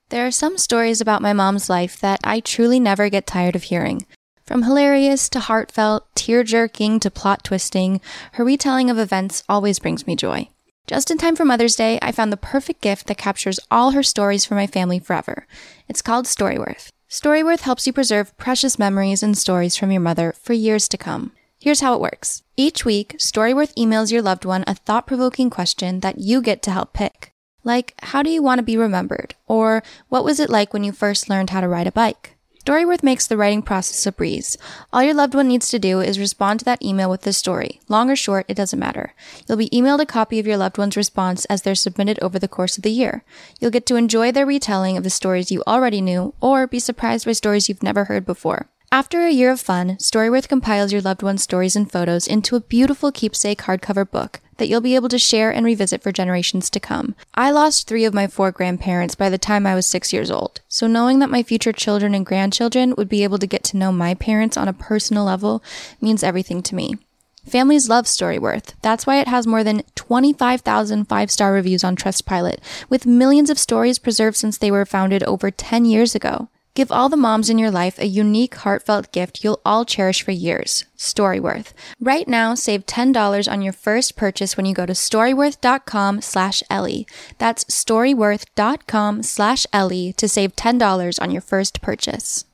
There 0.10 0.26
are 0.26 0.32
some 0.32 0.58
stories 0.58 1.02
about 1.02 1.22
my 1.22 1.34
mom's 1.34 1.70
life 1.70 2.00
that 2.00 2.20
I 2.24 2.40
truly 2.40 2.80
never 2.80 3.10
get 3.10 3.28
tired 3.28 3.56
of 3.56 3.62
hearing. 3.62 4.08
From 4.50 4.64
hilarious 4.64 5.30
to 5.30 5.42
heartfelt, 5.42 6.08
tear 6.16 6.44
jerking 6.44 7.00
to 7.02 7.12
plot 7.12 7.44
twisting, 7.44 8.02
her 8.32 8.44
retelling 8.44 8.90
of 8.90 8.98
events 8.98 9.44
always 9.48 9.78
brings 9.78 10.08
me 10.08 10.16
joy. 10.16 10.50
Just 10.88 11.12
in 11.12 11.20
time 11.20 11.36
for 11.36 11.46
Mother's 11.46 11.76
Day, 11.76 12.00
I 12.02 12.12
found 12.12 12.34
the 12.34 12.36
perfect 12.36 12.82
gift 12.82 13.06
that 13.06 13.20
captures 13.20 13.60
all 13.70 13.92
her 13.92 14.02
stories 14.02 14.46
for 14.46 14.56
my 14.56 14.66
family 14.66 14.98
forever. 14.98 15.46
It's 15.88 16.02
called 16.02 16.26
Storyworth. 16.26 16.90
Storyworth 17.08 17.60
helps 17.60 17.86
you 17.86 17.94
preserve 17.94 18.36
precious 18.40 18.80
memories 18.80 19.22
and 19.22 19.38
stories 19.38 19.78
from 19.78 19.92
your 19.92 20.02
mother 20.02 20.34
for 20.42 20.54
years 20.54 20.88
to 20.88 20.98
come. 20.98 21.32
Here's 21.60 21.82
how 21.82 21.94
it 21.94 22.02
works. 22.02 22.42
Each 22.58 22.84
week, 22.84 23.18
Storyworth 23.20 23.76
emails 23.76 24.12
your 24.12 24.24
loved 24.24 24.46
one 24.46 24.64
a 24.66 24.74
thought 24.74 25.06
provoking 25.06 25.52
question 25.52 26.00
that 26.00 26.18
you 26.18 26.42
get 26.42 26.64
to 26.64 26.72
help 26.72 26.94
pick. 26.94 27.34
Like, 27.64 27.94
how 28.00 28.24
do 28.24 28.32
you 28.32 28.42
want 28.42 28.58
to 28.58 28.64
be 28.64 28.78
remembered? 28.78 29.36
Or, 29.46 29.84
what 30.08 30.26
was 30.26 30.40
it 30.40 30.50
like 30.50 30.74
when 30.74 30.84
you 30.84 30.92
first 30.92 31.30
learned 31.30 31.52
how 31.52 31.62
to 31.62 31.68
ride 31.68 31.86
a 31.86 31.92
bike? 31.92 32.36
Storyworth 32.70 33.02
makes 33.02 33.26
the 33.26 33.36
writing 33.36 33.64
process 33.64 34.06
a 34.06 34.12
breeze. 34.12 34.56
All 34.94 35.02
your 35.02 35.16
loved 35.16 35.34
one 35.34 35.48
needs 35.48 35.70
to 35.70 35.80
do 35.80 36.02
is 36.02 36.20
respond 36.20 36.60
to 36.60 36.66
that 36.66 36.86
email 36.86 37.10
with 37.10 37.22
the 37.22 37.34
story. 37.34 37.80
Long 37.88 38.12
or 38.12 38.16
short, 38.16 38.46
it 38.48 38.54
doesn't 38.54 38.78
matter. 38.78 39.16
You'll 39.48 39.58
be 39.58 39.72
emailed 39.72 40.02
a 40.02 40.06
copy 40.06 40.38
of 40.38 40.46
your 40.46 40.56
loved 40.58 40.78
one's 40.78 40.96
response 40.96 41.46
as 41.46 41.64
they're 41.64 41.74
submitted 41.74 42.20
over 42.22 42.38
the 42.38 42.48
course 42.48 42.78
of 42.78 42.84
the 42.84 42.92
year. 42.92 43.24
You'll 43.60 43.72
get 43.72 43.88
to 43.88 43.96
enjoy 43.96 44.32
their 44.32 44.46
retelling 44.46 44.98
of 44.98 45.04
the 45.04 45.10
stories 45.10 45.52
you 45.52 45.64
already 45.66 46.00
knew, 46.00 46.36
or 46.42 46.68
be 46.68 46.78
surprised 46.78 47.26
by 47.26 47.32
stories 47.32 47.70
you've 47.70 47.82
never 47.82 48.04
heard 48.04 48.24
before. 48.24 48.68
After 48.92 49.26
a 49.26 49.32
year 49.32 49.50
of 49.50 49.60
fun, 49.60 49.98
Storyworth 49.98 50.48
compiles 50.48 50.92
your 50.92 51.02
loved 51.02 51.24
one's 51.24 51.42
stories 51.42 51.76
and 51.76 51.92
photos 51.92 52.28
into 52.28 52.56
a 52.56 52.60
beautiful 52.60 53.12
keepsake 53.12 53.64
hardcover 53.64 54.08
book 54.08 54.42
that 54.60 54.68
you'll 54.68 54.82
be 54.82 54.96
able 54.96 55.10
to 55.10 55.18
share 55.18 55.52
and 55.52 55.66
revisit 55.66 56.04
for 56.04 56.12
generations 56.12 56.70
to 56.70 56.80
come. 56.80 57.16
I 57.34 57.50
lost 57.50 57.88
three 57.88 58.06
of 58.06 58.14
my 58.14 58.28
four 58.28 58.52
grandparents 58.52 59.16
by 59.16 59.30
the 59.30 59.38
time 59.40 59.66
I 59.66 59.74
was 59.74 59.88
six 59.88 60.14
years 60.14 60.30
old, 60.30 60.62
so 60.70 60.86
knowing 60.86 61.20
that 61.20 61.32
my 61.32 61.42
future 61.42 61.74
children 61.74 62.14
and 62.14 62.26
grandchildren 62.26 62.94
would 62.98 63.10
be 63.10 63.24
able 63.24 63.40
to 63.40 63.48
get 63.48 63.64
to 63.66 63.78
know 63.78 63.92
my 63.92 64.14
parents 64.14 64.56
on 64.58 64.68
a 64.68 64.74
personal 64.74 65.24
level 65.24 65.64
means 66.00 66.24
everything 66.24 66.62
to 66.64 66.76
me. 66.76 66.98
Families 67.46 67.90
love 67.90 68.06
Storyworth. 68.06 68.74
That's 68.84 69.08
why 69.08 69.20
it 69.20 69.28
has 69.28 69.48
more 69.48 69.64
than 69.64 69.84
25,000 69.96 71.06
five 71.06 71.32
star 71.32 71.52
reviews 71.52 71.84
on 71.84 71.96
Trustpilot, 71.96 72.60
with 72.90 73.08
millions 73.08 73.50
of 73.50 73.58
stories 73.58 73.98
preserved 73.98 74.38
since 74.38 74.58
they 74.58 74.70
were 74.70 74.86
founded 74.86 75.24
over 75.24 75.50
10 75.50 75.86
years 75.86 76.14
ago. 76.14 76.50
Give 76.74 76.92
all 76.92 77.10
the 77.10 77.18
moms 77.18 77.50
in 77.50 77.58
your 77.58 77.72
life 77.72 78.00
a 78.00 78.06
unique, 78.06 78.56
heartfelt 78.56 79.12
gift 79.12 79.44
you'll 79.44 79.62
all 79.66 79.86
cherish 79.86 80.22
for 80.22 80.32
years. 80.32 80.86
Storyworth. 80.98 81.74
Right 82.00 82.28
now, 82.28 82.56
save 82.56 82.86
$10 82.86 83.52
on 83.52 83.62
your 83.62 83.74
first 83.74 84.16
purchase 84.16 84.56
when 84.56 84.66
you 84.66 84.74
go 84.74 84.86
to 84.86 84.94
storyworth.com 84.94 86.22
slash 86.22 86.64
Ellie. 86.70 87.08
That's 87.38 87.66
storyworth.com 87.66 89.24
slash 89.24 89.66
Ellie 89.74 90.14
to 90.14 90.28
save 90.28 90.56
$10 90.56 91.22
on 91.22 91.32
your 91.32 91.42
first 91.42 91.82
purchase. 91.82 92.46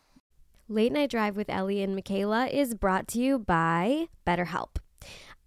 Late 0.67 0.91
Night 0.91 1.11
Drive 1.11 1.35
with 1.35 1.49
Ellie 1.49 1.83
and 1.83 1.93
Michaela 1.93 2.47
is 2.47 2.73
brought 2.73 3.07
to 3.09 3.19
you 3.19 3.37
by 3.37 4.07
BetterHelp. 4.25 4.77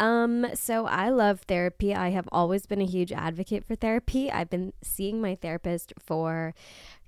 Um, 0.00 0.46
so 0.54 0.86
I 0.86 1.08
love 1.08 1.40
therapy. 1.40 1.94
I 1.94 2.10
have 2.10 2.28
always 2.30 2.66
been 2.66 2.80
a 2.80 2.86
huge 2.86 3.10
advocate 3.10 3.64
for 3.64 3.74
therapy. 3.74 4.30
I've 4.30 4.50
been 4.50 4.72
seeing 4.82 5.20
my 5.20 5.34
therapist 5.34 5.92
for 5.98 6.54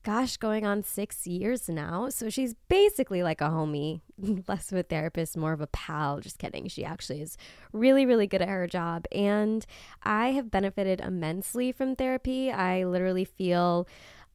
gosh, 0.03 0.37
going 0.37 0.65
on 0.65 0.83
six 0.83 1.27
years 1.27 1.69
now. 1.69 2.09
So 2.09 2.31
she's 2.31 2.55
basically 2.69 3.23
like 3.23 3.41
a 3.41 3.49
homie, 3.49 4.01
less 4.49 4.73
of 4.73 4.79
a 4.79 4.83
therapist, 4.83 5.37
more 5.37 5.53
of 5.53 5.61
a 5.61 5.67
pal. 5.69 6.21
Just 6.21 6.39
kidding. 6.39 6.69
She 6.69 6.85
actually 6.85 7.21
is 7.21 7.37
really, 7.73 8.07
really 8.07 8.27
good 8.27 8.43
at 8.43 8.49
her 8.49 8.67
job. 8.67 9.07
And 9.13 9.65
I 10.03 10.33
have 10.33 10.51
benefited 10.51 11.01
immensely 11.01 11.73
from 11.73 11.97
therapy. 11.97 12.51
I 12.51 12.85
literally 12.85 13.25
feel 13.25 13.87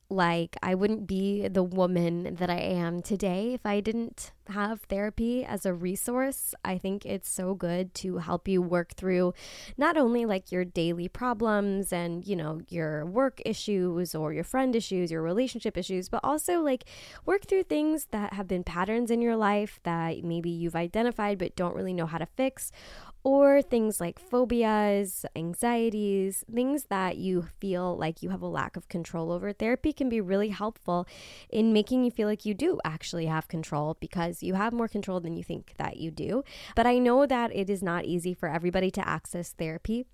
like 0.09 0.55
I 0.61 0.75
wouldn't 0.75 1.07
be 1.07 1.47
the 1.47 1.63
woman 1.63 2.35
that 2.35 2.49
I 2.49 2.59
am 2.59 3.01
today 3.01 3.53
if 3.53 3.65
I 3.65 3.79
didn't 3.79 4.31
have 4.49 4.81
therapy 4.81 5.43
as 5.43 5.65
a 5.65 5.73
resource. 5.73 6.53
I 6.63 6.77
think 6.77 7.05
it's 7.05 7.29
so 7.29 7.55
good 7.55 7.95
to 7.95 8.17
help 8.17 8.47
you 8.47 8.61
work 8.61 8.93
through 8.93 9.33
not 9.77 9.97
only 9.97 10.25
like 10.25 10.51
your 10.51 10.63
daily 10.63 11.07
problems 11.07 11.91
and, 11.91 12.25
you 12.25 12.35
know, 12.35 12.61
your 12.69 13.05
work 13.05 13.41
issues 13.45 14.13
or 14.13 14.31
your 14.33 14.43
friend 14.43 14.75
issues, 14.75 15.09
your 15.09 15.23
relationship 15.23 15.77
issues, 15.77 16.09
but 16.09 16.21
also 16.23 16.61
like 16.61 16.85
work 17.25 17.47
through 17.47 17.63
things 17.63 18.07
that 18.11 18.33
have 18.33 18.47
been 18.47 18.63
patterns 18.63 19.09
in 19.09 19.21
your 19.21 19.35
life 19.35 19.79
that 19.83 20.23
maybe 20.23 20.51
you've 20.51 20.75
identified 20.75 21.39
but 21.39 21.55
don't 21.55 21.75
really 21.75 21.93
know 21.93 22.05
how 22.05 22.19
to 22.19 22.27
fix 22.37 22.71
or 23.25 23.59
things 23.59 23.99
like 23.99 24.19
phobias, 24.19 25.25
anxieties, 25.35 26.45
things 26.53 26.85
that 26.85 27.17
you 27.17 27.41
feel 27.59 27.97
like 27.97 28.21
you 28.21 28.29
have 28.29 28.43
a 28.43 28.47
lack 28.47 28.77
of 28.77 28.87
control 28.87 29.31
over. 29.31 29.51
Therapy 29.51 29.91
can 29.91 30.09
be 30.09 30.21
really 30.21 30.49
helpful 30.49 31.07
in 31.49 31.73
making 31.73 32.03
you 32.03 32.11
feel 32.11 32.27
like 32.27 32.45
you 32.45 32.53
do 32.53 32.79
actually 32.85 33.25
have 33.25 33.47
control 33.47 33.97
because 33.99 34.43
you 34.43 34.53
have 34.53 34.71
more 34.71 34.87
control 34.87 35.19
than 35.19 35.35
you 35.35 35.43
think 35.43 35.73
that 35.77 35.97
you 35.97 36.11
do. 36.11 36.43
But 36.75 36.85
I 36.85 36.99
know 36.99 37.25
that 37.25 37.53
it 37.53 37.67
is 37.67 37.81
not 37.81 38.05
easy 38.05 38.35
for 38.35 38.47
everybody 38.47 38.91
to 38.91 39.07
access 39.07 39.53
therapy. 39.53 40.05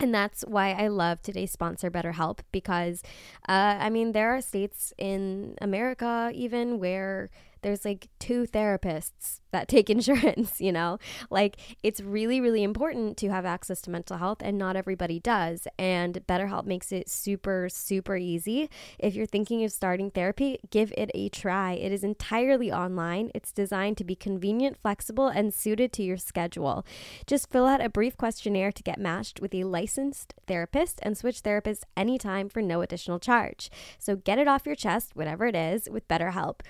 And 0.00 0.12
that's 0.12 0.42
why 0.42 0.72
I 0.72 0.88
love 0.88 1.22
today's 1.22 1.52
sponsor, 1.52 1.88
BetterHelp, 1.88 2.40
because 2.50 3.02
uh, 3.48 3.76
I 3.78 3.90
mean, 3.90 4.10
there 4.10 4.34
are 4.34 4.40
states 4.40 4.92
in 4.98 5.54
America 5.60 6.32
even 6.34 6.80
where 6.80 7.30
there's 7.62 7.84
like 7.84 8.08
two 8.18 8.46
therapists 8.46 9.40
that 9.52 9.68
take 9.68 9.90
insurance, 9.90 10.60
you 10.60 10.72
know? 10.72 10.98
Like 11.30 11.56
it's 11.82 12.00
really, 12.00 12.40
really 12.40 12.62
important 12.62 13.16
to 13.18 13.28
have 13.30 13.44
access 13.44 13.80
to 13.82 13.90
mental 13.90 14.18
health, 14.18 14.38
and 14.40 14.58
not 14.58 14.76
everybody 14.76 15.18
does. 15.18 15.66
And 15.78 16.24
BetterHelp 16.26 16.64
makes 16.64 16.92
it 16.92 17.08
super, 17.08 17.68
super 17.68 18.16
easy. 18.16 18.70
If 18.98 19.14
you're 19.14 19.26
thinking 19.26 19.64
of 19.64 19.72
starting 19.72 20.10
therapy, 20.10 20.58
give 20.70 20.92
it 20.96 21.10
a 21.14 21.28
try. 21.28 21.72
It 21.72 21.92
is 21.92 22.04
entirely 22.04 22.72
online, 22.72 23.30
it's 23.34 23.52
designed 23.52 23.96
to 23.98 24.04
be 24.04 24.14
convenient, 24.14 24.76
flexible, 24.80 25.28
and 25.28 25.52
suited 25.52 25.92
to 25.94 26.02
your 26.02 26.16
schedule. 26.16 26.84
Just 27.26 27.50
fill 27.50 27.66
out 27.66 27.84
a 27.84 27.88
brief 27.88 28.16
questionnaire 28.16 28.72
to 28.72 28.82
get 28.82 28.98
matched 28.98 29.40
with 29.40 29.54
a 29.54 29.64
licensed 29.64 30.34
therapist 30.46 31.00
and 31.02 31.16
switch 31.16 31.42
therapists 31.42 31.82
anytime 31.96 32.48
for 32.48 32.62
no 32.62 32.80
additional 32.80 33.18
charge. 33.18 33.70
So 33.98 34.16
get 34.16 34.38
it 34.38 34.48
off 34.48 34.66
your 34.66 34.74
chest, 34.74 35.14
whatever 35.14 35.46
it 35.46 35.56
is, 35.56 35.88
with 35.90 36.08
BetterHelp. 36.08 36.60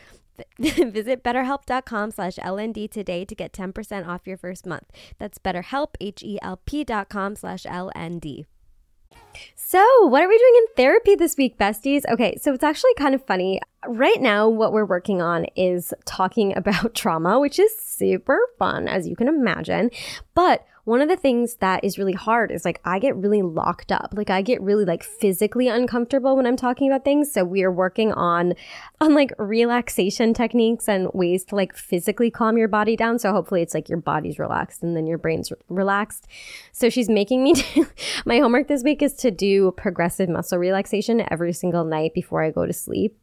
Visit 0.58 1.22
betterhelp.com 1.22 2.10
slash 2.10 2.36
LND 2.36 2.90
today 2.90 3.24
to 3.24 3.34
get 3.34 3.52
10% 3.52 4.06
off 4.06 4.26
your 4.26 4.36
first 4.36 4.66
month. 4.66 4.84
That's 5.18 5.38
betterhelp, 5.38 5.94
H-E-L-P 6.00 6.84
dot 6.84 7.08
com 7.08 7.36
slash 7.36 7.64
LND. 7.64 8.44
So, 9.54 9.84
what 10.06 10.22
are 10.22 10.28
we 10.28 10.38
doing 10.38 10.54
in 10.56 10.66
therapy 10.76 11.14
this 11.14 11.36
week, 11.36 11.56
besties? 11.58 12.02
Okay, 12.08 12.36
so 12.40 12.52
it's 12.52 12.64
actually 12.64 12.94
kind 12.94 13.14
of 13.14 13.24
funny. 13.26 13.60
Right 13.86 14.20
now, 14.20 14.48
what 14.48 14.72
we're 14.72 14.84
working 14.84 15.22
on 15.22 15.46
is 15.56 15.94
talking 16.04 16.56
about 16.56 16.94
trauma, 16.94 17.38
which 17.38 17.58
is 17.58 17.76
super 17.78 18.38
fun, 18.58 18.88
as 18.88 19.06
you 19.06 19.16
can 19.16 19.28
imagine. 19.28 19.90
But 20.34 20.64
one 20.84 21.00
of 21.00 21.08
the 21.08 21.16
things 21.16 21.56
that 21.56 21.84
is 21.84 21.98
really 21.98 22.12
hard 22.12 22.50
is 22.50 22.64
like 22.64 22.80
I 22.84 22.98
get 22.98 23.16
really 23.16 23.42
locked 23.42 23.92
up. 23.92 24.14
Like 24.16 24.30
I 24.30 24.42
get 24.42 24.60
really 24.60 24.84
like 24.84 25.02
physically 25.02 25.68
uncomfortable 25.68 26.36
when 26.36 26.46
I'm 26.46 26.56
talking 26.56 26.90
about 26.90 27.04
things. 27.04 27.32
So 27.32 27.44
we 27.44 27.62
are 27.62 27.72
working 27.72 28.12
on 28.12 28.54
on 29.00 29.14
like 29.14 29.32
relaxation 29.38 30.34
techniques 30.34 30.88
and 30.88 31.08
ways 31.12 31.44
to 31.46 31.56
like 31.56 31.76
physically 31.76 32.30
calm 32.30 32.56
your 32.56 32.68
body 32.68 32.96
down. 32.96 33.18
So 33.18 33.32
hopefully 33.32 33.62
it's 33.62 33.74
like 33.74 33.88
your 33.88 33.98
body's 33.98 34.38
relaxed 34.38 34.82
and 34.82 34.96
then 34.96 35.06
your 35.06 35.18
brain's 35.18 35.52
relaxed. 35.68 36.26
So 36.72 36.88
she's 36.88 37.08
making 37.08 37.42
me 37.42 37.52
do 37.74 37.86
my 38.24 38.38
homework 38.38 38.68
this 38.68 38.82
week 38.82 39.02
is 39.02 39.14
to 39.14 39.30
do 39.30 39.72
progressive 39.72 40.28
muscle 40.28 40.58
relaxation 40.58 41.22
every 41.30 41.52
single 41.52 41.84
night 41.84 42.14
before 42.14 42.42
I 42.42 42.50
go 42.50 42.66
to 42.66 42.72
sleep 42.72 43.16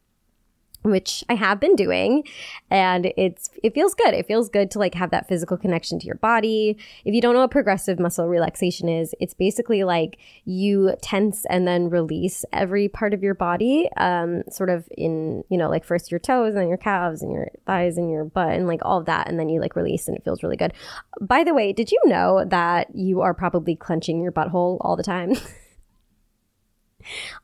which 0.82 1.24
I 1.28 1.34
have 1.34 1.58
been 1.58 1.74
doing 1.74 2.22
and 2.70 3.12
it's 3.16 3.50
it 3.62 3.74
feels 3.74 3.94
good. 3.94 4.14
It 4.14 4.26
feels 4.26 4.48
good 4.48 4.70
to 4.72 4.78
like 4.78 4.94
have 4.94 5.10
that 5.10 5.28
physical 5.28 5.56
connection 5.56 5.98
to 5.98 6.06
your 6.06 6.16
body. 6.16 6.76
If 7.04 7.14
you 7.14 7.20
don't 7.20 7.34
know 7.34 7.40
what 7.40 7.50
progressive 7.50 7.98
muscle 7.98 8.28
relaxation 8.28 8.88
is, 8.88 9.14
it's 9.20 9.34
basically 9.34 9.84
like 9.84 10.18
you 10.44 10.94
tense 11.02 11.44
and 11.50 11.66
then 11.66 11.90
release 11.90 12.44
every 12.52 12.88
part 12.88 13.12
of 13.12 13.22
your 13.22 13.34
body 13.34 13.88
um 13.96 14.42
sort 14.50 14.70
of 14.70 14.88
in, 14.96 15.44
you 15.48 15.58
know, 15.58 15.68
like 15.68 15.84
first 15.84 16.10
your 16.10 16.20
toes 16.20 16.54
and 16.54 16.62
then 16.62 16.68
your 16.68 16.78
calves 16.78 17.22
and 17.22 17.32
your 17.32 17.48
thighs 17.66 17.98
and 17.98 18.10
your 18.10 18.24
butt 18.24 18.52
and 18.52 18.68
like 18.68 18.80
all 18.82 18.98
of 18.98 19.06
that 19.06 19.28
and 19.28 19.38
then 19.38 19.48
you 19.48 19.60
like 19.60 19.74
release 19.74 20.06
and 20.06 20.16
it 20.16 20.24
feels 20.24 20.42
really 20.42 20.56
good. 20.56 20.72
By 21.20 21.44
the 21.44 21.54
way, 21.54 21.72
did 21.72 21.90
you 21.90 22.00
know 22.04 22.44
that 22.46 22.94
you 22.94 23.20
are 23.20 23.34
probably 23.34 23.74
clenching 23.74 24.22
your 24.22 24.32
butthole 24.32 24.78
all 24.80 24.96
the 24.96 25.02
time? 25.02 25.34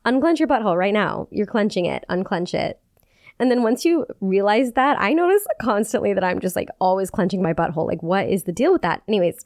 Unclench 0.05 0.39
your 0.39 0.47
butthole 0.47 0.77
right 0.77 0.93
now. 0.93 1.27
You're 1.31 1.45
clenching 1.45 1.85
it. 1.85 2.05
Unclench 2.07 2.53
it 2.53 2.79
and 3.39 3.51
then 3.51 3.63
once 3.63 3.83
you 3.83 4.05
realize 4.21 4.73
that, 4.73 4.99
I 4.99 5.13
notice 5.13 5.45
constantly 5.61 6.13
that 6.13 6.23
I'm 6.23 6.39
just 6.39 6.55
like 6.55 6.69
always 6.79 7.09
clenching 7.09 7.41
my 7.41 7.53
butthole. 7.53 7.87
Like, 7.87 8.01
what 8.01 8.29
is 8.29 8.43
the 8.43 8.51
deal 8.51 8.71
with 8.71 8.81
that? 8.83 9.01
Anyways, 9.07 9.45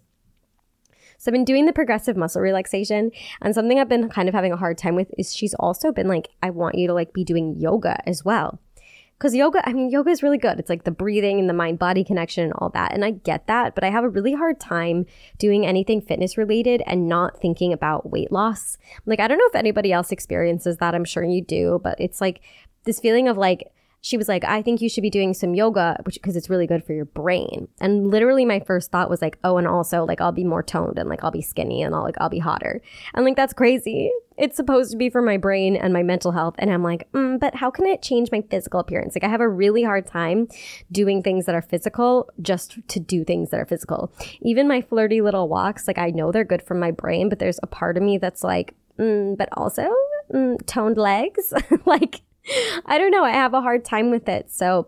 so 1.17 1.30
I've 1.30 1.34
been 1.34 1.43
doing 1.43 1.65
the 1.65 1.73
progressive 1.73 2.15
muscle 2.15 2.41
relaxation 2.41 3.12
and 3.41 3.54
something 3.54 3.78
I've 3.78 3.89
been 3.89 4.08
kind 4.08 4.30
of 4.30 4.36
having 4.36 4.54
a 4.54 4.58
hard 4.58 4.78
time 4.78 4.95
with 4.95 5.12
is 5.17 5.36
she's 5.36 5.54
also 5.56 5.91
been 5.91 6.08
like, 6.08 6.30
I 6.41 6.49
want 6.49 6.75
you 6.75 6.88
to 6.88 6.93
like 6.93 7.13
be 7.13 7.25
doing 7.25 7.60
yoga 7.60 7.97
as 8.08 8.23
well. 8.23 8.60
Cause 9.19 9.36
yoga, 9.36 9.62
I 9.67 9.73
mean, 9.73 9.89
yoga 9.89 10.12
is 10.12 10.23
really 10.23 10.38
good. 10.38 10.60
It's 10.60 10.69
like 10.69 10.86
the 10.86 10.91
breathing 10.91 11.41
and 11.41 11.49
the 11.49 11.54
mind 11.54 11.78
body 11.78 12.06
connection 12.06 12.45
and 12.45 12.54
all 12.54 12.69
that. 12.69 12.93
And 12.93 13.04
I 13.04 13.12
get 13.12 13.47
that, 13.47 13.75
but 13.75 13.84
I 13.84 13.89
have 13.89 14.06
a 14.06 14.10
really 14.10 14.34
hard 14.34 14.62
time 14.62 15.06
doing 15.38 15.65
anything 15.65 15.99
fitness 15.99 16.38
related 16.38 16.82
and 16.88 17.10
not 17.10 17.41
thinking 17.41 17.73
about 17.73 18.10
weight 18.10 18.32
loss. 18.32 18.78
Like, 19.06 19.19
I 19.19 19.28
don't 19.28 19.38
know 19.38 19.49
if 19.49 19.56
anybody 19.56 19.91
else 19.91 20.13
experiences 20.13 20.78
that. 20.78 20.95
I'm 20.95 21.04
sure 21.04 21.25
you 21.25 21.43
do, 21.43 21.82
but 21.84 21.99
it's 21.99 22.21
like 22.21 22.39
this 22.86 23.02
feeling 23.02 23.28
of 23.28 23.36
like, 23.36 23.69
she 24.01 24.17
was 24.17 24.27
like, 24.27 24.43
I 24.45 24.62
think 24.62 24.81
you 24.81 24.89
should 24.89 25.01
be 25.01 25.09
doing 25.09 25.33
some 25.33 25.53
yoga, 25.53 25.97
because 26.05 26.35
it's 26.35 26.49
really 26.49 26.67
good 26.67 26.83
for 26.83 26.93
your 26.93 27.05
brain. 27.05 27.67
And 27.81 28.09
literally 28.09 28.45
my 28.45 28.59
first 28.59 28.91
thought 28.91 29.09
was 29.09 29.21
like, 29.21 29.38
oh, 29.43 29.57
and 29.57 29.67
also 29.67 30.05
like 30.05 30.21
I'll 30.21 30.31
be 30.31 30.43
more 30.43 30.63
toned 30.63 30.97
and 30.97 31.09
like 31.09 31.23
I'll 31.23 31.31
be 31.31 31.41
skinny 31.41 31.81
and 31.81 31.93
I'll 31.93 32.03
like 32.03 32.15
I'll 32.19 32.29
be 32.29 32.39
hotter. 32.39 32.81
And 33.13 33.25
like 33.25 33.35
that's 33.35 33.53
crazy. 33.53 34.12
It's 34.38 34.55
supposed 34.55 34.91
to 34.91 34.97
be 34.97 35.09
for 35.09 35.21
my 35.21 35.35
brain 35.35 35.75
and 35.75 35.91
my 35.91 36.01
mental 36.01 36.31
health. 36.31 36.55
And 36.59 36.71
I'm 36.71 36.81
like, 36.81 37.12
mm, 37.12 37.38
but 37.41 37.55
how 37.55 37.69
can 37.69 37.85
it 37.85 38.01
change 38.01 38.31
my 38.31 38.41
physical 38.49 38.79
appearance? 38.79 39.15
Like 39.15 39.25
I 39.25 39.29
have 39.29 39.41
a 39.41 39.49
really 39.49 39.83
hard 39.83 40.07
time 40.07 40.47
doing 40.91 41.21
things 41.21 41.45
that 41.45 41.55
are 41.55 41.62
physical 41.62 42.29
just 42.41 42.77
to 42.88 43.01
do 43.01 43.25
things 43.25 43.49
that 43.49 43.59
are 43.59 43.65
physical. 43.65 44.13
Even 44.41 44.65
my 44.65 44.81
flirty 44.81 45.19
little 45.19 45.49
walks, 45.49 45.88
like 45.88 45.97
I 45.97 46.12
know 46.12 46.31
they're 46.31 46.45
good 46.45 46.62
for 46.62 46.73
my 46.73 46.91
brain, 46.91 47.27
but 47.27 47.39
there's 47.39 47.59
a 47.62 47.67
part 47.67 47.97
of 47.97 48.03
me 48.03 48.17
that's 48.17 48.43
like, 48.43 48.75
mm, 48.97 49.38
but 49.38 49.49
also 49.57 49.93
mm, 50.33 50.57
toned 50.65 50.97
legs. 50.97 51.53
like 51.85 52.21
I 52.85 52.97
don't 52.97 53.12
know. 53.12 53.23
I 53.23 53.31
have 53.31 53.53
a 53.53 53.62
hard 53.62 53.85
time 53.85 54.12
with 54.12 54.27
it. 54.27 54.51
So 54.51 54.88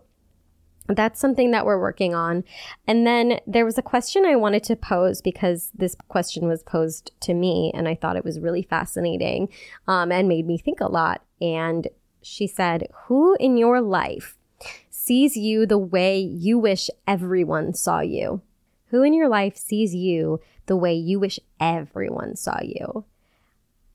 that's 0.88 1.20
something 1.20 1.52
that 1.52 1.64
we're 1.64 1.80
working 1.80 2.14
on. 2.14 2.44
And 2.86 3.06
then 3.06 3.40
there 3.46 3.64
was 3.64 3.78
a 3.78 3.82
question 3.82 4.24
I 4.24 4.36
wanted 4.36 4.64
to 4.64 4.76
pose 4.76 5.22
because 5.22 5.70
this 5.74 5.96
question 6.08 6.48
was 6.48 6.62
posed 6.62 7.12
to 7.20 7.34
me 7.34 7.70
and 7.74 7.88
I 7.88 7.94
thought 7.94 8.16
it 8.16 8.24
was 8.24 8.40
really 8.40 8.62
fascinating 8.62 9.48
um, 9.86 10.10
and 10.10 10.28
made 10.28 10.46
me 10.46 10.58
think 10.58 10.80
a 10.80 10.90
lot. 10.90 11.22
And 11.40 11.88
she 12.20 12.46
said, 12.46 12.88
Who 13.06 13.36
in 13.38 13.56
your 13.56 13.80
life 13.80 14.36
sees 14.90 15.36
you 15.36 15.66
the 15.66 15.78
way 15.78 16.18
you 16.18 16.58
wish 16.58 16.90
everyone 17.06 17.74
saw 17.74 18.00
you? 18.00 18.42
Who 18.88 19.02
in 19.02 19.14
your 19.14 19.28
life 19.28 19.56
sees 19.56 19.94
you 19.94 20.40
the 20.66 20.76
way 20.76 20.94
you 20.94 21.18
wish 21.18 21.40
everyone 21.58 22.36
saw 22.36 22.58
you? 22.62 23.04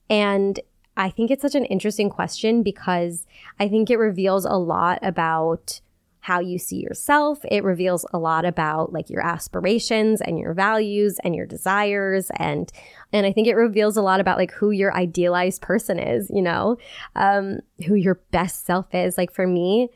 And 0.10 0.60
I 0.98 1.10
think 1.12 1.32
it's 1.32 1.44
such 1.44 1.56
an 1.56 1.66
interesting 1.66 2.10
question 2.10 2.64
because 2.64 3.26
I 3.60 3.70
think 3.70 3.90
it 3.90 3.98
reveals 3.98 4.46
a 4.46 4.56
lot 4.56 5.00
about 5.04 5.80
how 6.22 6.42
you 6.42 6.58
see 6.60 6.78
yourself. 6.78 7.40
It 7.50 7.64
reveals 7.64 8.06
a 8.12 8.18
lot 8.18 8.44
about 8.44 8.92
like 8.92 9.10
your 9.10 9.26
aspirations 9.26 10.20
and 10.20 10.38
your 10.38 10.54
values 10.54 11.20
and 11.24 11.34
your 11.34 11.46
desires 11.46 12.30
and 12.36 12.70
and 13.14 13.26
I 13.26 13.32
think 13.32 13.48
it 13.48 13.54
reveals 13.54 13.96
a 13.96 14.02
lot 14.02 14.20
about 14.20 14.38
like 14.38 14.52
who 14.52 14.72
your 14.72 14.94
idealized 14.94 15.62
person 15.62 16.00
is, 16.00 16.30
you 16.30 16.42
know, 16.42 16.78
um, 17.16 17.60
who 17.86 17.96
your 17.96 18.16
best 18.32 18.66
self 18.66 18.94
is. 18.94 19.18
Like 19.18 19.32
for 19.32 19.48
me, 19.48 19.90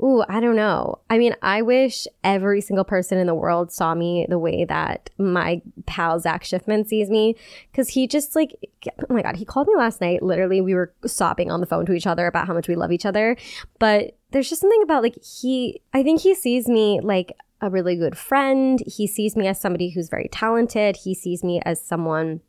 Ooh, 0.00 0.22
I 0.28 0.38
don't 0.38 0.54
know. 0.54 1.00
I 1.10 1.18
mean, 1.18 1.34
I 1.42 1.62
wish 1.62 2.06
every 2.22 2.60
single 2.60 2.84
person 2.84 3.18
in 3.18 3.26
the 3.26 3.34
world 3.34 3.72
saw 3.72 3.96
me 3.96 4.26
the 4.28 4.38
way 4.38 4.64
that 4.64 5.10
my 5.18 5.60
pal 5.86 6.20
Zach 6.20 6.44
Schiffman 6.44 6.86
sees 6.86 7.10
me. 7.10 7.34
Cause 7.74 7.88
he 7.88 8.06
just 8.06 8.36
like, 8.36 8.54
oh 8.88 9.12
my 9.12 9.22
God, 9.22 9.36
he 9.36 9.44
called 9.44 9.66
me 9.66 9.74
last 9.76 10.00
night. 10.00 10.22
Literally, 10.22 10.60
we 10.60 10.74
were 10.74 10.94
sobbing 11.04 11.50
on 11.50 11.60
the 11.60 11.66
phone 11.66 11.84
to 11.86 11.94
each 11.94 12.06
other 12.06 12.28
about 12.28 12.46
how 12.46 12.54
much 12.54 12.68
we 12.68 12.76
love 12.76 12.92
each 12.92 13.06
other. 13.06 13.36
But 13.80 14.16
there's 14.30 14.48
just 14.48 14.60
something 14.60 14.82
about 14.82 15.02
like, 15.02 15.16
he, 15.22 15.82
I 15.92 16.04
think 16.04 16.20
he 16.20 16.34
sees 16.34 16.68
me 16.68 17.00
like 17.02 17.32
a 17.60 17.68
really 17.68 17.96
good 17.96 18.16
friend. 18.16 18.80
He 18.86 19.08
sees 19.08 19.34
me 19.34 19.48
as 19.48 19.60
somebody 19.60 19.90
who's 19.90 20.08
very 20.08 20.28
talented. 20.30 20.98
He 20.98 21.12
sees 21.12 21.42
me 21.42 21.60
as 21.64 21.84
someone 21.84 22.40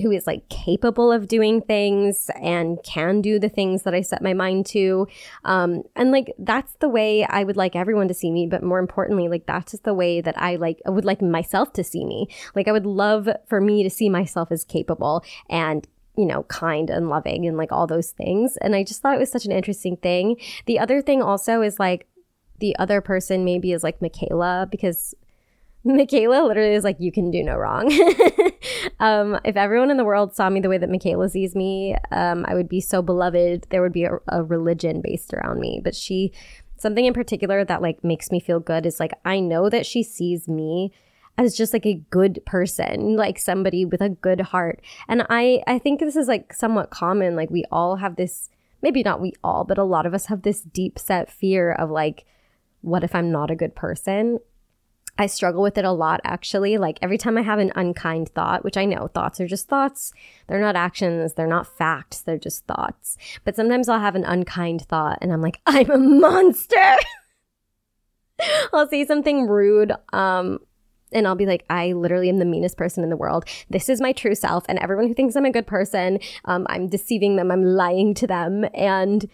who 0.00 0.10
is 0.10 0.26
like 0.26 0.48
capable 0.48 1.12
of 1.12 1.28
doing 1.28 1.60
things 1.60 2.30
and 2.40 2.78
can 2.82 3.20
do 3.20 3.38
the 3.38 3.48
things 3.48 3.82
that 3.82 3.94
I 3.94 4.00
set 4.00 4.22
my 4.22 4.32
mind 4.32 4.66
to. 4.66 5.06
Um, 5.44 5.82
and 5.94 6.10
like 6.10 6.32
that's 6.38 6.74
the 6.80 6.88
way 6.88 7.24
I 7.24 7.44
would 7.44 7.56
like 7.56 7.76
everyone 7.76 8.08
to 8.08 8.14
see 8.14 8.30
me. 8.30 8.46
But 8.46 8.62
more 8.62 8.78
importantly, 8.78 9.28
like 9.28 9.46
that's 9.46 9.72
just 9.72 9.84
the 9.84 9.94
way 9.94 10.20
that 10.20 10.40
I 10.40 10.56
like 10.56 10.80
I 10.86 10.90
would 10.90 11.04
like 11.04 11.20
myself 11.20 11.72
to 11.74 11.84
see 11.84 12.04
me. 12.04 12.28
Like 12.54 12.68
I 12.68 12.72
would 12.72 12.86
love 12.86 13.28
for 13.46 13.60
me 13.60 13.82
to 13.82 13.90
see 13.90 14.08
myself 14.08 14.50
as 14.50 14.64
capable 14.64 15.24
and 15.50 15.86
you 16.16 16.26
know, 16.26 16.42
kind 16.44 16.90
and 16.90 17.08
loving 17.08 17.46
and 17.46 17.56
like 17.56 17.72
all 17.72 17.86
those 17.86 18.10
things. 18.10 18.58
And 18.58 18.76
I 18.76 18.84
just 18.84 19.00
thought 19.00 19.14
it 19.14 19.20
was 19.20 19.32
such 19.32 19.46
an 19.46 19.52
interesting 19.52 19.96
thing. 19.96 20.36
The 20.66 20.78
other 20.78 21.00
thing 21.00 21.22
also 21.22 21.62
is 21.62 21.78
like 21.78 22.06
the 22.58 22.76
other 22.76 23.00
person 23.00 23.44
maybe 23.44 23.72
is 23.72 23.82
like 23.82 24.02
Michaela 24.02 24.68
because 24.70 25.14
Michaela 25.84 26.46
literally 26.46 26.74
is 26.74 26.84
like, 26.84 26.96
you 27.00 27.10
can 27.10 27.30
do 27.30 27.42
no 27.42 27.56
wrong. 27.56 27.92
um, 29.00 29.38
if 29.44 29.56
everyone 29.56 29.90
in 29.90 29.96
the 29.96 30.04
world 30.04 30.34
saw 30.34 30.48
me 30.48 30.60
the 30.60 30.68
way 30.68 30.78
that 30.78 30.90
Michaela 30.90 31.28
sees 31.28 31.56
me, 31.56 31.96
um, 32.12 32.44
I 32.46 32.54
would 32.54 32.68
be 32.68 32.80
so 32.80 33.02
beloved. 33.02 33.66
There 33.70 33.82
would 33.82 33.92
be 33.92 34.04
a, 34.04 34.18
a 34.28 34.44
religion 34.44 35.00
based 35.02 35.34
around 35.34 35.58
me. 35.58 35.80
But 35.82 35.96
she, 35.96 36.32
something 36.76 37.04
in 37.04 37.14
particular 37.14 37.64
that 37.64 37.82
like 37.82 38.04
makes 38.04 38.30
me 38.30 38.38
feel 38.38 38.60
good 38.60 38.86
is 38.86 39.00
like, 39.00 39.12
I 39.24 39.40
know 39.40 39.68
that 39.68 39.84
she 39.84 40.04
sees 40.04 40.46
me 40.46 40.92
as 41.36 41.56
just 41.56 41.72
like 41.72 41.86
a 41.86 42.02
good 42.10 42.40
person, 42.46 43.16
like 43.16 43.38
somebody 43.38 43.84
with 43.84 44.00
a 44.00 44.10
good 44.10 44.40
heart. 44.40 44.80
And 45.08 45.26
I, 45.30 45.64
I 45.66 45.80
think 45.80 45.98
this 45.98 46.14
is 46.16 46.28
like 46.28 46.52
somewhat 46.52 46.90
common. 46.90 47.34
Like 47.34 47.50
we 47.50 47.64
all 47.72 47.96
have 47.96 48.14
this, 48.14 48.50
maybe 48.82 49.02
not 49.02 49.20
we 49.20 49.32
all, 49.42 49.64
but 49.64 49.78
a 49.78 49.84
lot 49.84 50.06
of 50.06 50.14
us 50.14 50.26
have 50.26 50.42
this 50.42 50.60
deep 50.60 50.96
set 50.96 51.28
fear 51.28 51.72
of 51.72 51.90
like, 51.90 52.24
what 52.82 53.02
if 53.02 53.14
I'm 53.16 53.32
not 53.32 53.50
a 53.50 53.56
good 53.56 53.74
person? 53.74 54.38
I 55.18 55.26
struggle 55.26 55.62
with 55.62 55.78
it 55.78 55.84
a 55.84 55.92
lot 55.92 56.20
actually. 56.24 56.78
Like 56.78 56.98
every 57.02 57.18
time 57.18 57.36
I 57.36 57.42
have 57.42 57.58
an 57.58 57.72
unkind 57.76 58.30
thought, 58.30 58.64
which 58.64 58.76
I 58.76 58.84
know 58.84 59.08
thoughts 59.08 59.40
are 59.40 59.46
just 59.46 59.68
thoughts, 59.68 60.12
they're 60.46 60.60
not 60.60 60.76
actions, 60.76 61.34
they're 61.34 61.46
not 61.46 61.66
facts, 61.66 62.20
they're 62.20 62.38
just 62.38 62.66
thoughts. 62.66 63.16
But 63.44 63.56
sometimes 63.56 63.88
I'll 63.88 64.00
have 64.00 64.14
an 64.14 64.24
unkind 64.24 64.82
thought 64.82 65.18
and 65.20 65.32
I'm 65.32 65.42
like, 65.42 65.60
I'm 65.66 65.90
a 65.90 65.98
monster. 65.98 66.76
I'll 68.72 68.88
say 68.88 69.04
something 69.04 69.46
rude. 69.46 69.92
Um, 70.12 70.58
and 71.12 71.26
I'll 71.26 71.34
be 71.34 71.46
like, 71.46 71.64
I 71.68 71.92
literally 71.92 72.28
am 72.28 72.38
the 72.38 72.44
meanest 72.44 72.76
person 72.76 73.04
in 73.04 73.10
the 73.10 73.16
world. 73.16 73.44
This 73.68 73.88
is 73.88 74.00
my 74.00 74.12
true 74.12 74.34
self. 74.34 74.64
And 74.68 74.78
everyone 74.78 75.08
who 75.08 75.14
thinks 75.14 75.36
I'm 75.36 75.44
a 75.44 75.52
good 75.52 75.66
person, 75.66 76.18
um, 76.46 76.66
I'm 76.70 76.88
deceiving 76.88 77.36
them. 77.36 77.50
I'm 77.50 77.62
lying 77.62 78.14
to 78.14 78.26
them. 78.26 78.64
And 78.74 79.28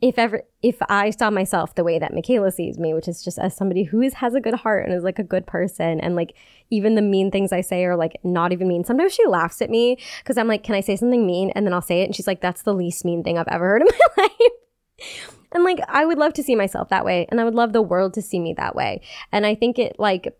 if 0.00 0.18
ever, 0.18 0.42
if 0.62 0.78
I 0.88 1.10
saw 1.10 1.30
myself 1.30 1.74
the 1.74 1.84
way 1.84 1.98
that 1.98 2.14
Michaela 2.14 2.50
sees 2.50 2.78
me, 2.78 2.94
which 2.94 3.06
is 3.06 3.22
just 3.22 3.38
as 3.38 3.54
somebody 3.54 3.84
who 3.84 4.00
is, 4.00 4.14
has 4.14 4.34
a 4.34 4.40
good 4.40 4.54
heart 4.54 4.86
and 4.86 4.94
is 4.94 5.04
like 5.04 5.18
a 5.18 5.24
good 5.24 5.46
person, 5.46 6.00
and 6.00 6.16
like 6.16 6.34
even 6.70 6.94
the 6.94 7.02
mean 7.02 7.30
things 7.30 7.52
I 7.52 7.60
say 7.60 7.84
are 7.84 7.96
like 7.96 8.18
not 8.24 8.52
even 8.52 8.66
mean. 8.66 8.84
Sometimes 8.84 9.12
she 9.12 9.26
laughs 9.26 9.60
at 9.60 9.68
me 9.68 9.98
because 10.22 10.38
I'm 10.38 10.48
like, 10.48 10.62
can 10.62 10.74
I 10.74 10.80
say 10.80 10.96
something 10.96 11.26
mean? 11.26 11.50
And 11.50 11.66
then 11.66 11.74
I'll 11.74 11.82
say 11.82 12.00
it. 12.00 12.06
And 12.06 12.16
she's 12.16 12.26
like, 12.26 12.40
that's 12.40 12.62
the 12.62 12.72
least 12.72 13.04
mean 13.04 13.22
thing 13.22 13.36
I've 13.36 13.48
ever 13.48 13.64
heard 13.66 13.82
in 13.82 13.88
my 14.16 14.22
life. 14.22 15.36
And 15.52 15.64
like, 15.64 15.80
I 15.88 16.06
would 16.06 16.18
love 16.18 16.32
to 16.34 16.42
see 16.42 16.54
myself 16.54 16.88
that 16.88 17.04
way. 17.04 17.26
And 17.30 17.40
I 17.40 17.44
would 17.44 17.54
love 17.54 17.72
the 17.72 17.82
world 17.82 18.14
to 18.14 18.22
see 18.22 18.38
me 18.38 18.54
that 18.54 18.74
way. 18.74 19.02
And 19.32 19.44
I 19.44 19.54
think 19.54 19.78
it 19.78 19.96
like, 19.98 20.34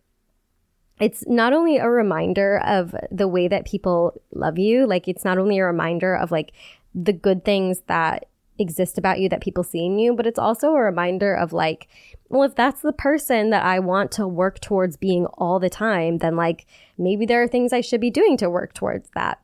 it's 1.01 1.25
not 1.27 1.53
only 1.53 1.79
a 1.79 1.89
reminder 1.89 2.59
of 2.59 2.95
the 3.11 3.29
way 3.29 3.49
that 3.49 3.67
people 3.67 4.23
love 4.33 4.59
you, 4.59 4.87
like, 4.87 5.09
it's 5.09 5.25
not 5.25 5.39
only 5.39 5.59
a 5.59 5.65
reminder 5.65 6.15
of 6.15 6.31
like 6.31 6.53
the 6.95 7.13
good 7.13 7.45
things 7.45 7.83
that 7.87 8.27
exist 8.61 8.99
about 8.99 9.21
you 9.21 9.29
that 9.29 9.41
people 9.41 9.65
see 9.65 9.87
in 9.87 9.99
you, 9.99 10.15
but 10.15 10.27
it's 10.27 10.39
also 10.39 10.69
a 10.75 10.81
reminder 10.81 11.35
of 11.35 11.53
like, 11.53 11.89
well, 12.29 12.43
if 12.43 12.55
that's 12.55 12.83
the 12.83 12.93
person 12.93 13.51
that 13.51 13.65
I 13.65 13.79
want 13.81 14.13
to 14.13 14.29
work 14.29 14.61
towards 14.61 14.97
being 14.97 15.27
all 15.35 15.59
the 15.59 15.71
time, 15.71 16.19
then 16.19 16.37
like 16.37 16.67
maybe 16.99 17.27
there 17.27 17.43
are 17.43 17.49
things 17.49 17.73
I 17.73 17.81
should 17.81 18.01
be 18.01 18.11
doing 18.11 18.37
to 18.39 18.51
work 18.51 18.75
towards 18.75 19.11
that. 19.15 19.41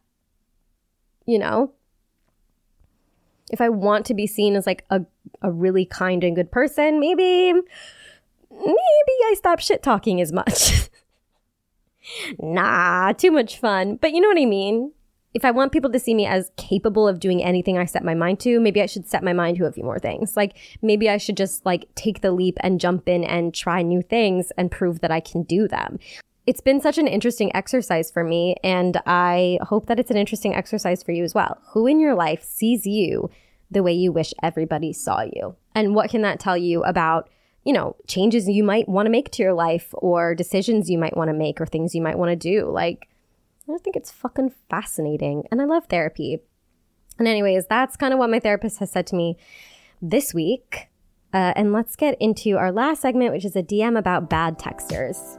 You 1.27 1.39
know? 1.41 1.73
if 3.51 3.61
I 3.61 3.69
want 3.69 4.07
to 4.07 4.15
be 4.15 4.27
seen 4.27 4.57
as 4.57 4.67
like 4.67 4.85
a, 4.91 5.03
a 5.43 5.51
really 5.51 5.85
kind 5.85 6.25
and 6.25 6.35
good 6.35 6.51
person, 6.51 6.99
maybe, 6.99 7.53
maybe 7.53 7.65
I 8.51 9.35
stop 9.37 9.61
shit 9.61 9.83
talking 9.83 10.21
as 10.21 10.33
much. 10.33 10.91
nah, 12.39 13.13
too 13.13 13.31
much 13.31 13.59
fun. 13.59 13.97
But 13.97 14.13
you 14.13 14.21
know 14.21 14.29
what 14.29 14.41
I 14.41 14.47
mean? 14.47 14.93
If 15.37 15.45
I 15.45 15.51
want 15.51 15.71
people 15.71 15.93
to 15.93 15.99
see 15.99 16.15
me 16.15 16.25
as 16.25 16.51
capable 16.57 17.07
of 17.07 17.21
doing 17.21 17.45
anything 17.45 17.77
I 17.77 17.85
set 17.85 18.03
my 18.03 18.15
mind 18.15 18.41
to, 18.41 18.59
maybe 18.59 18.81
I 18.81 18.87
should 18.87 19.07
set 19.07 19.23
my 19.23 19.35
mind 19.35 19.59
to 19.59 19.67
a 19.67 19.71
few 19.71 19.85
more 19.85 19.99
things. 19.99 20.35
Like 20.35 20.57
maybe 20.81 21.11
I 21.11 21.19
should 21.19 21.37
just 21.37 21.67
like 21.67 21.95
take 21.95 22.23
the 22.23 22.33
leap 22.33 22.57
and 22.61 22.81
jump 22.81 23.07
in 23.07 23.23
and 23.23 23.53
try 23.53 23.83
new 23.83 24.01
things 24.01 24.51
and 24.57 24.71
prove 24.71 25.01
that 25.01 25.13
I 25.13 25.21
can 25.21 25.43
do 25.43 25.69
them 25.69 25.99
it's 26.47 26.61
been 26.61 26.81
such 26.81 26.97
an 26.97 27.09
interesting 27.09 27.55
exercise 27.57 28.11
for 28.11 28.23
me, 28.23 28.55
and 28.63 28.97
I 29.05 29.59
hope 29.63 29.87
that 29.87 29.99
it's 29.99 30.13
an 30.13 30.17
interesting 30.17 30.55
exercise 30.55 31.03
for 31.03 31.11
you 31.11 31.25
as 31.25 31.35
well. 31.35 31.61
Who 31.73 31.89
in 31.89 31.99
your 31.99 32.15
life 32.15 32.43
sees 32.43 32.87
you 32.87 33.31
the 33.69 33.83
way 33.83 33.93
you 33.93 34.13
wish 34.13 34.33
everybody 34.45 34.93
saw 34.93 35.23
you? 35.23 35.57
And 35.75 35.95
what 35.95 36.09
can 36.09 36.23
that 36.23 36.39
tell 36.39 36.57
you 36.57 36.85
about, 36.85 37.29
you 37.65 37.73
know, 37.73 37.97
changes 38.07 38.49
you 38.49 38.63
might 38.63 38.89
want 38.89 39.07
to 39.07 39.11
make 39.11 39.33
to 39.33 39.43
your 39.43 39.55
life 39.55 39.89
or 39.95 40.37
decisions 40.37 40.89
you 40.89 40.99
might 40.99 41.17
want 41.17 41.29
to 41.31 41.35
make 41.35 41.61
or 41.61 41.67
things 41.67 41.97
you 41.97 42.01
might 42.01 42.17
want 42.17 42.31
to 42.31 42.37
do? 42.37 42.71
Like, 42.71 43.09
I 43.69 43.79
think 43.79 43.97
it's 43.97 44.13
fucking 44.13 44.53
fascinating. 44.71 45.45
And 45.51 45.61
I 45.61 45.65
love 45.65 45.87
therapy. 45.87 46.39
And, 47.19 47.27
anyways, 47.27 47.67
that's 47.67 47.97
kind 47.97 48.13
of 48.13 48.19
what 48.19 48.31
my 48.31 48.39
therapist 48.39 48.79
has 48.79 48.93
said 48.93 49.07
to 49.09 49.17
me 49.17 49.37
this 50.01 50.35
week. 50.35 50.89
Uh, 51.33 51.53
and 51.57 51.73
let's 51.73 51.97
get 51.97 52.17
into 52.21 52.57
our 52.57 52.71
last 52.71 53.03
segment, 53.03 53.33
which 53.33 53.45
is 53.45 53.57
a 53.57 53.63
DM 53.63 53.99
about 53.99 54.31
bad 54.31 54.59
texters. 54.59 55.39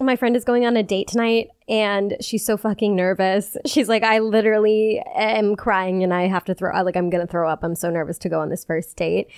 My 0.00 0.14
friend 0.16 0.36
is 0.36 0.44
going 0.44 0.64
on 0.64 0.76
a 0.76 0.82
date 0.82 1.08
tonight 1.08 1.48
and 1.68 2.16
she's 2.20 2.44
so 2.44 2.56
fucking 2.56 2.94
nervous. 2.94 3.56
She's 3.66 3.88
like, 3.88 4.04
I 4.04 4.20
literally 4.20 5.02
am 5.14 5.56
crying 5.56 6.04
and 6.04 6.14
I 6.14 6.28
have 6.28 6.44
to 6.44 6.54
throw, 6.54 6.80
like, 6.82 6.96
I'm 6.96 7.10
going 7.10 7.26
to 7.26 7.30
throw 7.30 7.50
up. 7.50 7.64
I'm 7.64 7.74
so 7.74 7.90
nervous 7.90 8.16
to 8.18 8.28
go 8.28 8.40
on 8.40 8.48
this 8.48 8.64
first 8.64 8.96
date. 8.96 9.28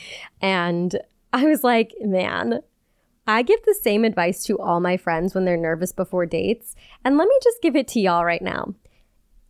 And 0.43 1.01
I 1.33 1.47
was 1.47 1.65
like, 1.65 1.95
man, 2.01 2.61
I 3.27 3.43
give 3.43 3.63
the 3.65 3.75
same 3.75 4.05
advice 4.05 4.45
to 4.45 4.59
all 4.59 4.81
my 4.81 4.97
friends 4.97 5.35
when 5.35 5.45
they're 5.45 5.57
nervous 5.57 5.93
before 5.93 6.27
dates. 6.27 6.75
And 7.05 7.17
let 7.17 7.29
me 7.29 7.39
just 7.43 7.63
give 7.63 7.75
it 7.75 7.89
to 7.89 8.01
y'all 8.01 8.25
right 8.25 8.43
now. 8.43 8.75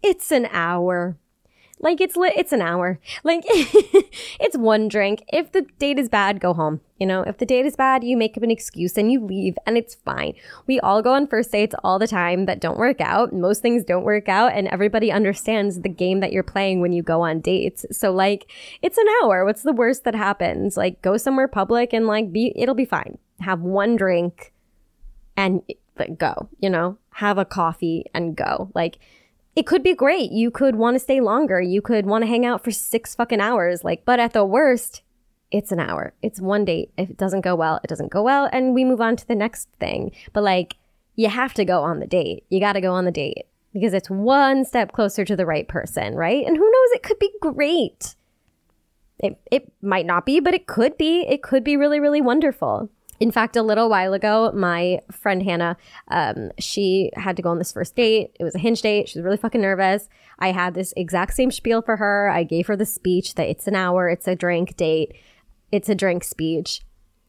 It's 0.02 0.30
an 0.30 0.46
hour. 0.52 1.16
Like 1.82 2.00
it's 2.00 2.14
lit, 2.14 2.34
it's 2.36 2.52
an 2.52 2.60
hour. 2.60 3.00
Like 3.24 3.42
it's 3.46 4.56
one 4.56 4.88
drink. 4.88 5.24
If 5.32 5.52
the 5.52 5.62
date 5.78 5.98
is 5.98 6.10
bad, 6.10 6.38
go 6.38 6.52
home. 6.52 6.80
You 6.98 7.06
know, 7.06 7.22
if 7.22 7.38
the 7.38 7.46
date 7.46 7.64
is 7.64 7.74
bad, 7.74 8.04
you 8.04 8.18
make 8.18 8.36
up 8.36 8.42
an 8.42 8.50
excuse 8.50 8.98
and 8.98 9.10
you 9.10 9.24
leave 9.24 9.56
and 9.66 9.78
it's 9.78 9.94
fine. 9.94 10.34
We 10.66 10.78
all 10.80 11.00
go 11.00 11.14
on 11.14 11.26
first 11.26 11.50
dates 11.50 11.74
all 11.82 11.98
the 11.98 12.06
time 12.06 12.44
that 12.44 12.60
don't 12.60 12.78
work 12.78 13.00
out. 13.00 13.32
Most 13.32 13.62
things 13.62 13.82
don't 13.82 14.04
work 14.04 14.28
out 14.28 14.52
and 14.52 14.68
everybody 14.68 15.10
understands 15.10 15.80
the 15.80 15.88
game 15.88 16.20
that 16.20 16.32
you're 16.32 16.42
playing 16.42 16.82
when 16.82 16.92
you 16.92 17.02
go 17.02 17.22
on 17.22 17.40
dates. 17.40 17.86
So 17.90 18.12
like, 18.12 18.50
it's 18.82 18.98
an 18.98 19.06
hour. 19.22 19.46
What's 19.46 19.62
the 19.62 19.72
worst 19.72 20.04
that 20.04 20.14
happens? 20.14 20.76
Like 20.76 21.00
go 21.00 21.16
somewhere 21.16 21.48
public 21.48 21.94
and 21.94 22.06
like 22.06 22.30
be, 22.30 22.52
it'll 22.56 22.74
be 22.74 22.84
fine. 22.84 23.16
Have 23.40 23.62
one 23.62 23.96
drink 23.96 24.52
and 25.34 25.62
like, 25.98 26.18
go, 26.18 26.50
you 26.58 26.68
know, 26.68 26.98
have 27.14 27.38
a 27.38 27.46
coffee 27.46 28.04
and 28.12 28.36
go. 28.36 28.70
Like, 28.74 28.98
it 29.60 29.66
could 29.66 29.82
be 29.82 29.94
great. 29.94 30.32
You 30.32 30.50
could 30.50 30.76
want 30.76 30.94
to 30.94 30.98
stay 30.98 31.20
longer. 31.20 31.60
You 31.60 31.82
could 31.82 32.06
want 32.06 32.22
to 32.22 32.26
hang 32.26 32.46
out 32.46 32.64
for 32.64 32.70
six 32.70 33.14
fucking 33.14 33.42
hours. 33.42 33.84
Like, 33.84 34.06
but 34.06 34.18
at 34.18 34.32
the 34.32 34.42
worst, 34.42 35.02
it's 35.50 35.70
an 35.70 35.78
hour. 35.78 36.14
It's 36.22 36.40
one 36.40 36.64
date. 36.64 36.90
If 36.96 37.10
it 37.10 37.18
doesn't 37.18 37.42
go 37.42 37.54
well, 37.54 37.78
it 37.84 37.88
doesn't 37.88 38.10
go 38.10 38.22
well. 38.22 38.48
And 38.54 38.72
we 38.72 38.86
move 38.86 39.02
on 39.02 39.16
to 39.16 39.28
the 39.28 39.34
next 39.34 39.68
thing. 39.78 40.12
But 40.32 40.44
like, 40.44 40.76
you 41.14 41.28
have 41.28 41.52
to 41.52 41.66
go 41.66 41.82
on 41.82 42.00
the 42.00 42.06
date. 42.06 42.44
You 42.48 42.58
got 42.58 42.72
to 42.72 42.80
go 42.80 42.94
on 42.94 43.04
the 43.04 43.10
date 43.10 43.48
because 43.74 43.92
it's 43.92 44.08
one 44.08 44.64
step 44.64 44.92
closer 44.92 45.26
to 45.26 45.36
the 45.36 45.44
right 45.44 45.68
person, 45.68 46.14
right? 46.14 46.42
And 46.46 46.56
who 46.56 46.64
knows? 46.64 46.90
It 46.94 47.02
could 47.02 47.18
be 47.18 47.30
great. 47.42 48.14
It, 49.18 49.38
it 49.52 49.70
might 49.82 50.06
not 50.06 50.24
be, 50.24 50.40
but 50.40 50.54
it 50.54 50.68
could 50.68 50.96
be. 50.96 51.26
It 51.28 51.42
could 51.42 51.64
be 51.64 51.76
really, 51.76 52.00
really 52.00 52.22
wonderful. 52.22 52.88
In 53.20 53.30
fact, 53.30 53.54
a 53.54 53.62
little 53.62 53.90
while 53.90 54.14
ago, 54.14 54.50
my 54.54 55.00
friend 55.12 55.42
Hannah, 55.42 55.76
um, 56.08 56.50
she 56.58 57.10
had 57.14 57.36
to 57.36 57.42
go 57.42 57.50
on 57.50 57.58
this 57.58 57.70
first 57.72 57.94
date. 57.94 58.34
It 58.40 58.44
was 58.44 58.54
a 58.54 58.58
hinge 58.58 58.80
date. 58.80 59.10
She 59.10 59.18
was 59.18 59.24
really 59.24 59.36
fucking 59.36 59.60
nervous. 59.60 60.08
I 60.38 60.52
had 60.52 60.72
this 60.72 60.94
exact 60.96 61.34
same 61.34 61.50
spiel 61.50 61.82
for 61.82 61.98
her. 61.98 62.30
I 62.30 62.44
gave 62.44 62.66
her 62.66 62.76
the 62.76 62.86
speech 62.86 63.34
that 63.34 63.48
it's 63.48 63.66
an 63.66 63.74
hour, 63.74 64.08
it's 64.08 64.26
a 64.26 64.34
drink 64.34 64.74
date, 64.76 65.12
it's 65.70 65.90
a 65.90 65.94
drink 65.94 66.24
speech. 66.24 66.80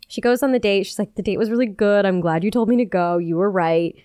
She 0.08 0.22
goes 0.22 0.42
on 0.44 0.52
the 0.52 0.60
date. 0.60 0.86
She's 0.86 1.00
like, 1.00 1.16
the 1.16 1.22
date 1.22 1.38
was 1.38 1.50
really 1.50 1.66
good. 1.66 2.06
I'm 2.06 2.20
glad 2.20 2.44
you 2.44 2.52
told 2.52 2.68
me 2.68 2.76
to 2.78 2.86
go. 2.86 3.18
You 3.18 3.38
were 3.38 3.52
right. 3.52 3.96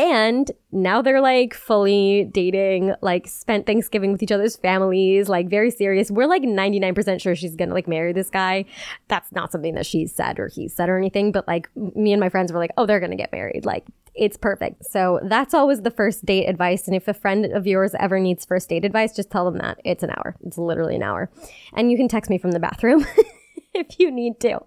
And 0.00 0.50
now 0.72 1.02
they're 1.02 1.20
like 1.20 1.52
fully 1.52 2.24
dating, 2.32 2.94
like 3.02 3.28
spent 3.28 3.66
Thanksgiving 3.66 4.12
with 4.12 4.22
each 4.22 4.32
other's 4.32 4.56
families, 4.56 5.28
like 5.28 5.50
very 5.50 5.70
serious. 5.70 6.10
We're 6.10 6.26
like 6.26 6.40
99% 6.40 7.20
sure 7.20 7.36
she's 7.36 7.54
gonna 7.54 7.74
like 7.74 7.86
marry 7.86 8.14
this 8.14 8.30
guy. 8.30 8.64
That's 9.08 9.30
not 9.30 9.52
something 9.52 9.74
that 9.74 9.84
she's 9.84 10.10
said 10.10 10.38
or 10.38 10.48
he 10.48 10.68
said 10.68 10.88
or 10.88 10.96
anything, 10.96 11.32
but 11.32 11.46
like 11.46 11.68
me 11.76 12.14
and 12.14 12.20
my 12.20 12.30
friends 12.30 12.50
were 12.50 12.58
like, 12.58 12.70
oh, 12.78 12.86
they're 12.86 12.98
gonna 12.98 13.14
get 13.14 13.30
married. 13.30 13.66
Like 13.66 13.84
it's 14.14 14.38
perfect. 14.38 14.86
So 14.86 15.20
that's 15.22 15.52
always 15.52 15.82
the 15.82 15.90
first 15.90 16.24
date 16.24 16.46
advice. 16.46 16.86
And 16.86 16.96
if 16.96 17.06
a 17.06 17.12
friend 17.12 17.44
of 17.52 17.66
yours 17.66 17.94
ever 18.00 18.18
needs 18.18 18.46
first 18.46 18.70
date 18.70 18.86
advice, 18.86 19.14
just 19.14 19.30
tell 19.30 19.44
them 19.44 19.58
that 19.58 19.82
it's 19.84 20.02
an 20.02 20.12
hour. 20.12 20.34
It's 20.46 20.56
literally 20.56 20.96
an 20.96 21.02
hour. 21.02 21.30
And 21.74 21.90
you 21.92 21.98
can 21.98 22.08
text 22.08 22.30
me 22.30 22.38
from 22.38 22.52
the 22.52 22.58
bathroom 22.58 23.04
if 23.74 24.00
you 24.00 24.10
need 24.10 24.40
to. 24.40 24.60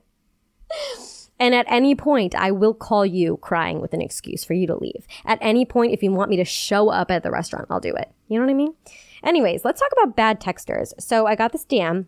And 1.39 1.55
at 1.55 1.65
any 1.67 1.95
point, 1.95 2.35
I 2.35 2.51
will 2.51 2.73
call 2.73 3.05
you 3.05 3.37
crying 3.37 3.81
with 3.81 3.93
an 3.93 4.01
excuse 4.01 4.43
for 4.43 4.53
you 4.53 4.67
to 4.67 4.77
leave. 4.77 5.07
At 5.25 5.39
any 5.41 5.65
point, 5.65 5.93
if 5.93 6.03
you 6.03 6.11
want 6.11 6.29
me 6.29 6.37
to 6.37 6.45
show 6.45 6.89
up 6.89 7.09
at 7.11 7.23
the 7.23 7.31
restaurant, 7.31 7.67
I'll 7.69 7.79
do 7.79 7.93
it. 7.95 8.11
You 8.27 8.39
know 8.39 8.45
what 8.45 8.51
I 8.51 8.55
mean? 8.55 8.75
Anyways, 9.23 9.65
let's 9.65 9.79
talk 9.79 9.91
about 9.91 10.15
bad 10.15 10.39
texters. 10.39 10.93
So 10.99 11.25
I 11.25 11.35
got 11.35 11.51
this 11.51 11.65
DM. 11.65 12.05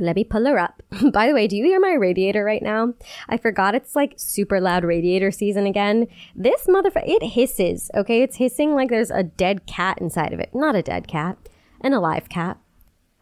Let 0.00 0.16
me 0.16 0.24
pull 0.24 0.46
her 0.46 0.58
up. 0.58 0.82
By 1.12 1.26
the 1.26 1.34
way, 1.34 1.48
do 1.48 1.56
you 1.56 1.64
hear 1.64 1.80
my 1.80 1.94
radiator 1.94 2.44
right 2.44 2.62
now? 2.62 2.94
I 3.28 3.36
forgot 3.36 3.74
it's 3.74 3.96
like 3.96 4.14
super 4.16 4.60
loud 4.60 4.84
radiator 4.84 5.30
season 5.30 5.66
again. 5.66 6.06
This 6.34 6.66
motherfucker, 6.66 7.08
it 7.08 7.22
hisses, 7.34 7.90
okay? 7.94 8.22
It's 8.22 8.36
hissing 8.36 8.74
like 8.74 8.90
there's 8.90 9.10
a 9.10 9.24
dead 9.24 9.66
cat 9.66 9.98
inside 10.00 10.32
of 10.32 10.40
it. 10.40 10.54
Not 10.54 10.76
a 10.76 10.82
dead 10.82 11.08
cat, 11.08 11.36
and 11.80 11.94
a 11.94 12.00
live 12.00 12.28
cat. 12.28 12.58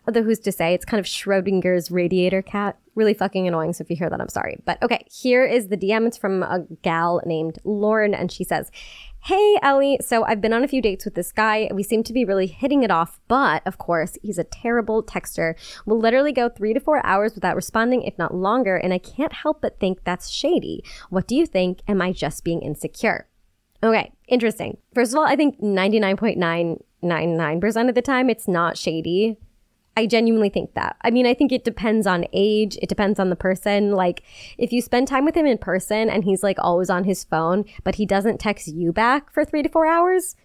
Although 0.07 0.23
who's 0.23 0.39
to 0.41 0.53
say? 0.53 0.75
It's 0.75 0.85
kind 0.85 1.01
of 1.01 1.07
Schrodinger's 1.07 1.91
radiator 1.91 2.43
cat. 2.43 2.79
Really 2.97 3.15
fucking 3.15 3.47
annoying. 3.47 3.75
So 3.75 3.83
if 3.83 3.91
you 3.91 3.97
hear 3.97 4.11
that, 4.11 4.21
I'm 4.21 4.29
sorry. 4.29 4.59
But 4.65 4.83
okay, 4.83 5.07
here 5.09 5.45
is 5.45 5.69
the 5.69 5.77
DM. 5.77 6.07
It's 6.07 6.17
from 6.17 6.43
a 6.43 6.67
gal 6.83 7.21
named 7.25 7.59
Lauren, 7.63 8.15
and 8.15 8.33
she 8.33 8.43
says, 8.43 8.71
Hey, 9.23 9.59
Ellie. 9.63 9.99
So 10.01 10.25
I've 10.25 10.41
been 10.41 10.53
on 10.53 10.65
a 10.65 10.69
few 10.69 10.81
dates 10.81 11.05
with 11.05 11.15
this 11.15 11.31
guy. 11.31 11.69
We 11.73 11.83
seem 11.83 12.03
to 12.05 12.13
be 12.13 12.25
really 12.25 12.47
hitting 12.47 12.83
it 12.83 12.91
off, 12.91 13.21
but 13.29 13.63
of 13.67 13.77
course, 13.77 14.17
he's 14.23 14.39
a 14.39 14.45
terrible 14.45 15.03
texter. 15.03 15.55
We'll 15.85 16.01
literally 16.01 16.33
go 16.33 16.49
three 16.49 16.75
to 16.75 16.81
four 16.81 17.05
hours 17.05 17.35
without 17.35 17.55
responding, 17.55 18.03
if 18.03 18.17
not 18.19 18.35
longer, 18.35 18.77
and 18.77 18.95
I 18.95 18.99
can't 18.99 19.33
help 19.33 19.61
but 19.61 19.79
think 19.79 20.05
that's 20.05 20.31
shady. 20.31 20.83
What 21.11 21.27
do 21.27 21.37
you 21.37 21.47
think? 21.47 21.81
Am 21.87 22.01
I 22.01 22.13
just 22.13 22.45
being 22.45 22.63
insecure? 22.63 23.29
Okay, 23.83 24.13
interesting. 24.27 24.79
First 24.95 25.13
of 25.13 25.19
all, 25.19 25.27
I 25.27 25.37
think 25.37 25.61
99.999% 25.61 27.89
of 27.89 27.95
the 27.95 28.03
time 28.03 28.31
it's 28.31 28.49
not 28.49 28.79
shady. 28.79 29.37
I 29.97 30.07
genuinely 30.07 30.51
think 30.51 30.75
that. 30.75 30.97
I 31.01 31.11
mean, 31.11 31.27
I 31.27 31.33
think 31.33 31.53
it 31.53 31.65
depends 31.65 32.07
on 32.07 32.27
age. 32.35 32.77
It 32.83 32.89
depends 32.89 33.19
on 33.19 33.31
the 33.31 33.37
person. 33.37 33.93
Like, 33.93 34.23
if 34.59 34.71
you 34.71 34.83
spend 34.83 35.09
time 35.09 35.25
with 35.25 35.35
him 35.35 35.47
in 35.47 35.57
person 35.57 36.11
and 36.11 36.23
he's 36.23 36.43
like 36.43 36.59
always 36.59 36.91
on 36.91 37.05
his 37.05 37.25
phone, 37.25 37.65
but 37.83 37.95
he 37.95 38.05
doesn't 38.05 38.39
text 38.39 38.69
you 38.69 38.93
back 38.93 39.33
for 39.33 39.45
three 39.45 39.63
to 39.63 39.71
four 39.71 39.87
hours, 39.87 40.37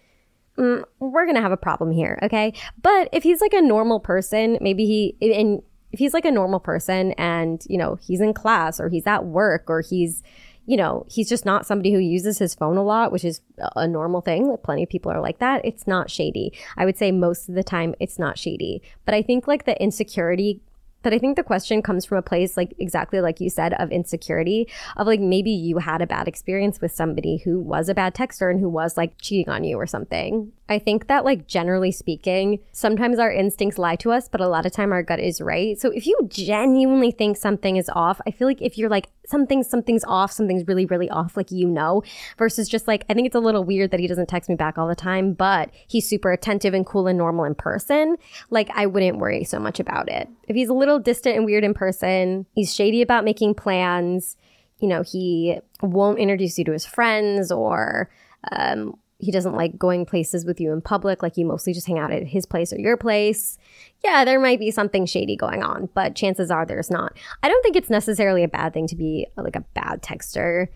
mm, 0.56 0.82
we're 1.00 1.26
to 1.34 1.40
have 1.42 1.52
a 1.52 1.58
problem 1.58 1.90
here. 1.90 2.18
Okay. 2.22 2.54
But 2.80 3.10
if 3.12 3.22
he's 3.22 3.42
like 3.42 3.52
a 3.52 3.60
normal 3.60 4.00
person, 4.00 4.56
maybe 4.62 4.86
he, 4.86 5.16
and 5.34 5.62
if 5.92 5.98
he's 5.98 6.14
like 6.14 6.24
a 6.24 6.30
normal 6.30 6.60
person 6.60 7.12
and, 7.12 7.62
you 7.68 7.76
know, 7.76 7.98
he's 8.00 8.22
in 8.22 8.32
class 8.32 8.80
or 8.80 8.88
he's 8.88 9.06
at 9.06 9.26
work 9.26 9.64
or 9.68 9.82
he's, 9.82 10.22
you 10.66 10.76
know, 10.76 11.04
he's 11.08 11.28
just 11.28 11.44
not 11.44 11.66
somebody 11.66 11.92
who 11.92 11.98
uses 11.98 12.38
his 12.38 12.54
phone 12.54 12.76
a 12.76 12.84
lot, 12.84 13.10
which 13.10 13.24
is 13.24 13.40
a 13.74 13.88
normal 13.88 14.20
thing. 14.20 14.48
Like 14.48 14.62
plenty 14.62 14.84
of 14.84 14.88
people 14.88 15.10
are 15.10 15.20
like 15.20 15.38
that. 15.38 15.64
It's 15.64 15.86
not 15.86 16.10
shady. 16.10 16.52
I 16.76 16.84
would 16.84 16.96
say 16.96 17.10
most 17.10 17.48
of 17.48 17.54
the 17.54 17.64
time 17.64 17.94
it's 17.98 18.18
not 18.18 18.38
shady. 18.38 18.82
But 19.04 19.14
I 19.14 19.22
think 19.22 19.48
like 19.48 19.64
the 19.64 19.80
insecurity 19.82 20.60
but 21.02 21.12
I 21.12 21.18
think 21.18 21.36
the 21.36 21.42
question 21.42 21.82
comes 21.82 22.04
from 22.04 22.18
a 22.18 22.22
place 22.22 22.56
like 22.56 22.74
exactly 22.78 23.20
like 23.20 23.40
you 23.40 23.50
said 23.50 23.74
of 23.74 23.90
insecurity 23.90 24.68
of 24.96 25.06
like 25.06 25.20
maybe 25.20 25.50
you 25.50 25.78
had 25.78 26.00
a 26.00 26.06
bad 26.06 26.28
experience 26.28 26.80
with 26.80 26.92
somebody 26.92 27.38
who 27.38 27.58
was 27.58 27.88
a 27.88 27.94
bad 27.94 28.14
texter 28.14 28.50
and 28.50 28.60
who 28.60 28.68
was 28.68 28.96
like 28.96 29.20
cheating 29.20 29.52
on 29.52 29.64
you 29.64 29.76
or 29.76 29.86
something. 29.86 30.52
I 30.68 30.78
think 30.78 31.08
that 31.08 31.24
like 31.24 31.46
generally 31.46 31.92
speaking, 31.92 32.60
sometimes 32.70 33.18
our 33.18 33.32
instincts 33.32 33.78
lie 33.78 33.96
to 33.96 34.12
us, 34.12 34.28
but 34.28 34.40
a 34.40 34.48
lot 34.48 34.64
of 34.64 34.72
time 34.72 34.92
our 34.92 35.02
gut 35.02 35.18
is 35.20 35.40
right. 35.40 35.78
So 35.78 35.90
if 35.90 36.06
you 36.06 36.16
genuinely 36.28 37.10
think 37.10 37.36
something 37.36 37.76
is 37.76 37.90
off, 37.94 38.20
I 38.26 38.30
feel 38.30 38.46
like 38.46 38.62
if 38.62 38.78
you're 38.78 38.88
like 38.88 39.10
something 39.26 39.62
something's 39.64 40.04
off, 40.04 40.32
something's 40.32 40.66
really 40.66 40.86
really 40.86 41.10
off 41.10 41.36
like 41.36 41.50
you 41.50 41.68
know 41.68 42.02
versus 42.38 42.68
just 42.68 42.86
like 42.86 43.04
I 43.10 43.14
think 43.14 43.26
it's 43.26 43.36
a 43.36 43.40
little 43.40 43.64
weird 43.64 43.90
that 43.90 44.00
he 44.00 44.06
doesn't 44.06 44.28
text 44.28 44.48
me 44.48 44.54
back 44.54 44.78
all 44.78 44.88
the 44.88 44.94
time, 44.94 45.34
but 45.34 45.70
he's 45.88 46.08
super 46.08 46.32
attentive 46.32 46.74
and 46.74 46.86
cool 46.86 47.06
and 47.06 47.18
normal 47.18 47.44
in 47.44 47.54
person, 47.54 48.16
like 48.50 48.70
I 48.74 48.86
wouldn't 48.86 49.18
worry 49.18 49.44
so 49.44 49.58
much 49.58 49.80
about 49.80 50.08
it. 50.08 50.28
If 50.48 50.56
he's 50.56 50.68
a 50.68 50.74
little 50.74 50.98
distant 50.98 51.36
and 51.36 51.44
weird 51.44 51.64
in 51.64 51.74
person, 51.74 52.46
he's 52.54 52.74
shady 52.74 53.02
about 53.02 53.24
making 53.24 53.54
plans, 53.54 54.36
you 54.78 54.88
know, 54.88 55.02
he 55.02 55.58
won't 55.80 56.18
introduce 56.18 56.58
you 56.58 56.64
to 56.66 56.72
his 56.72 56.86
friends 56.86 57.50
or 57.52 58.10
um, 58.50 58.94
he 59.22 59.30
doesn't 59.30 59.54
like 59.54 59.78
going 59.78 60.04
places 60.04 60.44
with 60.44 60.60
you 60.60 60.72
in 60.72 60.80
public, 60.80 61.22
like 61.22 61.36
you 61.36 61.46
mostly 61.46 61.72
just 61.72 61.86
hang 61.86 62.00
out 62.00 62.10
at 62.10 62.26
his 62.26 62.44
place 62.44 62.72
or 62.72 62.80
your 62.80 62.96
place. 62.96 63.56
Yeah, 64.02 64.24
there 64.24 64.40
might 64.40 64.58
be 64.58 64.72
something 64.72 65.06
shady 65.06 65.36
going 65.36 65.62
on, 65.62 65.88
but 65.94 66.16
chances 66.16 66.50
are 66.50 66.66
there's 66.66 66.90
not. 66.90 67.16
I 67.40 67.48
don't 67.48 67.62
think 67.62 67.76
it's 67.76 67.88
necessarily 67.88 68.42
a 68.42 68.48
bad 68.48 68.74
thing 68.74 68.88
to 68.88 68.96
be 68.96 69.28
like 69.36 69.54
a 69.54 69.64
bad 69.74 70.02
texter. 70.02 70.66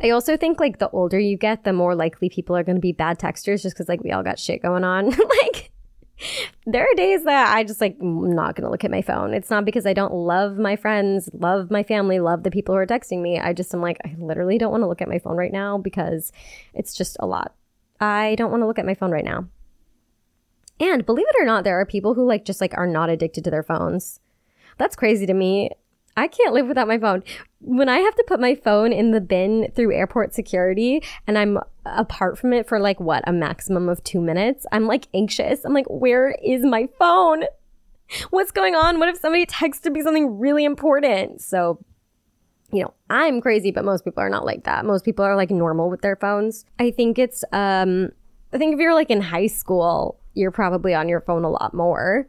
I 0.00 0.10
also 0.10 0.36
think 0.36 0.60
like 0.60 0.78
the 0.78 0.88
older 0.90 1.18
you 1.18 1.36
get, 1.36 1.64
the 1.64 1.72
more 1.72 1.96
likely 1.96 2.28
people 2.28 2.56
are 2.56 2.62
going 2.62 2.76
to 2.76 2.80
be 2.80 2.92
bad 2.92 3.18
texters 3.18 3.62
just 3.62 3.74
because 3.74 3.88
like 3.88 4.04
we 4.04 4.12
all 4.12 4.22
got 4.22 4.38
shit 4.38 4.62
going 4.62 4.84
on. 4.84 5.10
like, 5.42 5.72
there 6.64 6.84
are 6.84 6.94
days 6.94 7.24
that 7.24 7.56
I 7.56 7.64
just 7.64 7.80
like 7.80 7.96
I'm 8.00 8.30
not 8.30 8.54
going 8.54 8.66
to 8.66 8.70
look 8.70 8.84
at 8.84 8.90
my 8.92 9.02
phone. 9.02 9.34
It's 9.34 9.50
not 9.50 9.64
because 9.64 9.84
I 9.84 9.94
don't 9.94 10.14
love 10.14 10.58
my 10.58 10.76
friends, 10.76 11.28
love 11.32 11.72
my 11.72 11.82
family, 11.82 12.20
love 12.20 12.44
the 12.44 12.52
people 12.52 12.72
who 12.76 12.78
are 12.78 12.86
texting 12.86 13.20
me. 13.20 13.40
I 13.40 13.52
just 13.52 13.74
am 13.74 13.80
like 13.80 13.98
I 14.04 14.14
literally 14.16 14.58
don't 14.58 14.70
want 14.70 14.84
to 14.84 14.88
look 14.88 15.02
at 15.02 15.08
my 15.08 15.18
phone 15.18 15.36
right 15.36 15.52
now 15.52 15.76
because 15.76 16.30
it's 16.72 16.94
just 16.94 17.16
a 17.18 17.26
lot. 17.26 17.52
I 18.00 18.34
don't 18.36 18.50
want 18.50 18.62
to 18.62 18.66
look 18.66 18.78
at 18.78 18.86
my 18.86 18.94
phone 18.94 19.10
right 19.10 19.24
now. 19.24 19.48
And 20.78 21.06
believe 21.06 21.26
it 21.28 21.42
or 21.42 21.46
not, 21.46 21.64
there 21.64 21.80
are 21.80 21.86
people 21.86 22.14
who 22.14 22.26
like 22.26 22.44
just 22.44 22.60
like 22.60 22.76
are 22.76 22.86
not 22.86 23.08
addicted 23.08 23.44
to 23.44 23.50
their 23.50 23.62
phones. 23.62 24.20
That's 24.78 24.96
crazy 24.96 25.26
to 25.26 25.34
me. 25.34 25.70
I 26.18 26.28
can't 26.28 26.54
live 26.54 26.66
without 26.66 26.88
my 26.88 26.98
phone. 26.98 27.22
When 27.60 27.88
I 27.88 27.98
have 27.98 28.14
to 28.14 28.24
put 28.26 28.40
my 28.40 28.54
phone 28.54 28.92
in 28.92 29.10
the 29.10 29.20
bin 29.20 29.70
through 29.74 29.94
airport 29.94 30.34
security 30.34 31.02
and 31.26 31.36
I'm 31.36 31.58
apart 31.84 32.38
from 32.38 32.52
it 32.52 32.66
for 32.66 32.78
like 32.80 32.98
what, 33.00 33.22
a 33.26 33.32
maximum 33.32 33.88
of 33.88 34.02
two 34.02 34.20
minutes, 34.20 34.64
I'm 34.72 34.86
like 34.86 35.08
anxious. 35.12 35.64
I'm 35.64 35.74
like, 35.74 35.86
where 35.88 36.30
is 36.42 36.64
my 36.64 36.88
phone? 36.98 37.44
What's 38.30 38.50
going 38.50 38.74
on? 38.74 38.98
What 38.98 39.08
if 39.08 39.18
somebody 39.18 39.46
texted 39.46 39.92
me 39.92 40.02
something 40.02 40.38
really 40.38 40.64
important? 40.64 41.42
So 41.42 41.84
you 42.72 42.82
know, 42.82 42.94
I'm 43.10 43.40
crazy, 43.40 43.70
but 43.70 43.84
most 43.84 44.04
people 44.04 44.22
are 44.22 44.28
not 44.28 44.44
like 44.44 44.64
that. 44.64 44.84
Most 44.84 45.04
people 45.04 45.24
are 45.24 45.36
like 45.36 45.50
normal 45.50 45.90
with 45.90 46.02
their 46.02 46.16
phones. 46.16 46.64
I 46.78 46.90
think 46.90 47.18
it's, 47.18 47.44
um, 47.52 48.10
I 48.52 48.58
think 48.58 48.74
if 48.74 48.80
you're 48.80 48.94
like 48.94 49.10
in 49.10 49.20
high 49.20 49.46
school, 49.46 50.18
you're 50.34 50.50
probably 50.50 50.94
on 50.94 51.08
your 51.08 51.20
phone 51.20 51.44
a 51.44 51.50
lot 51.50 51.74
more, 51.74 52.28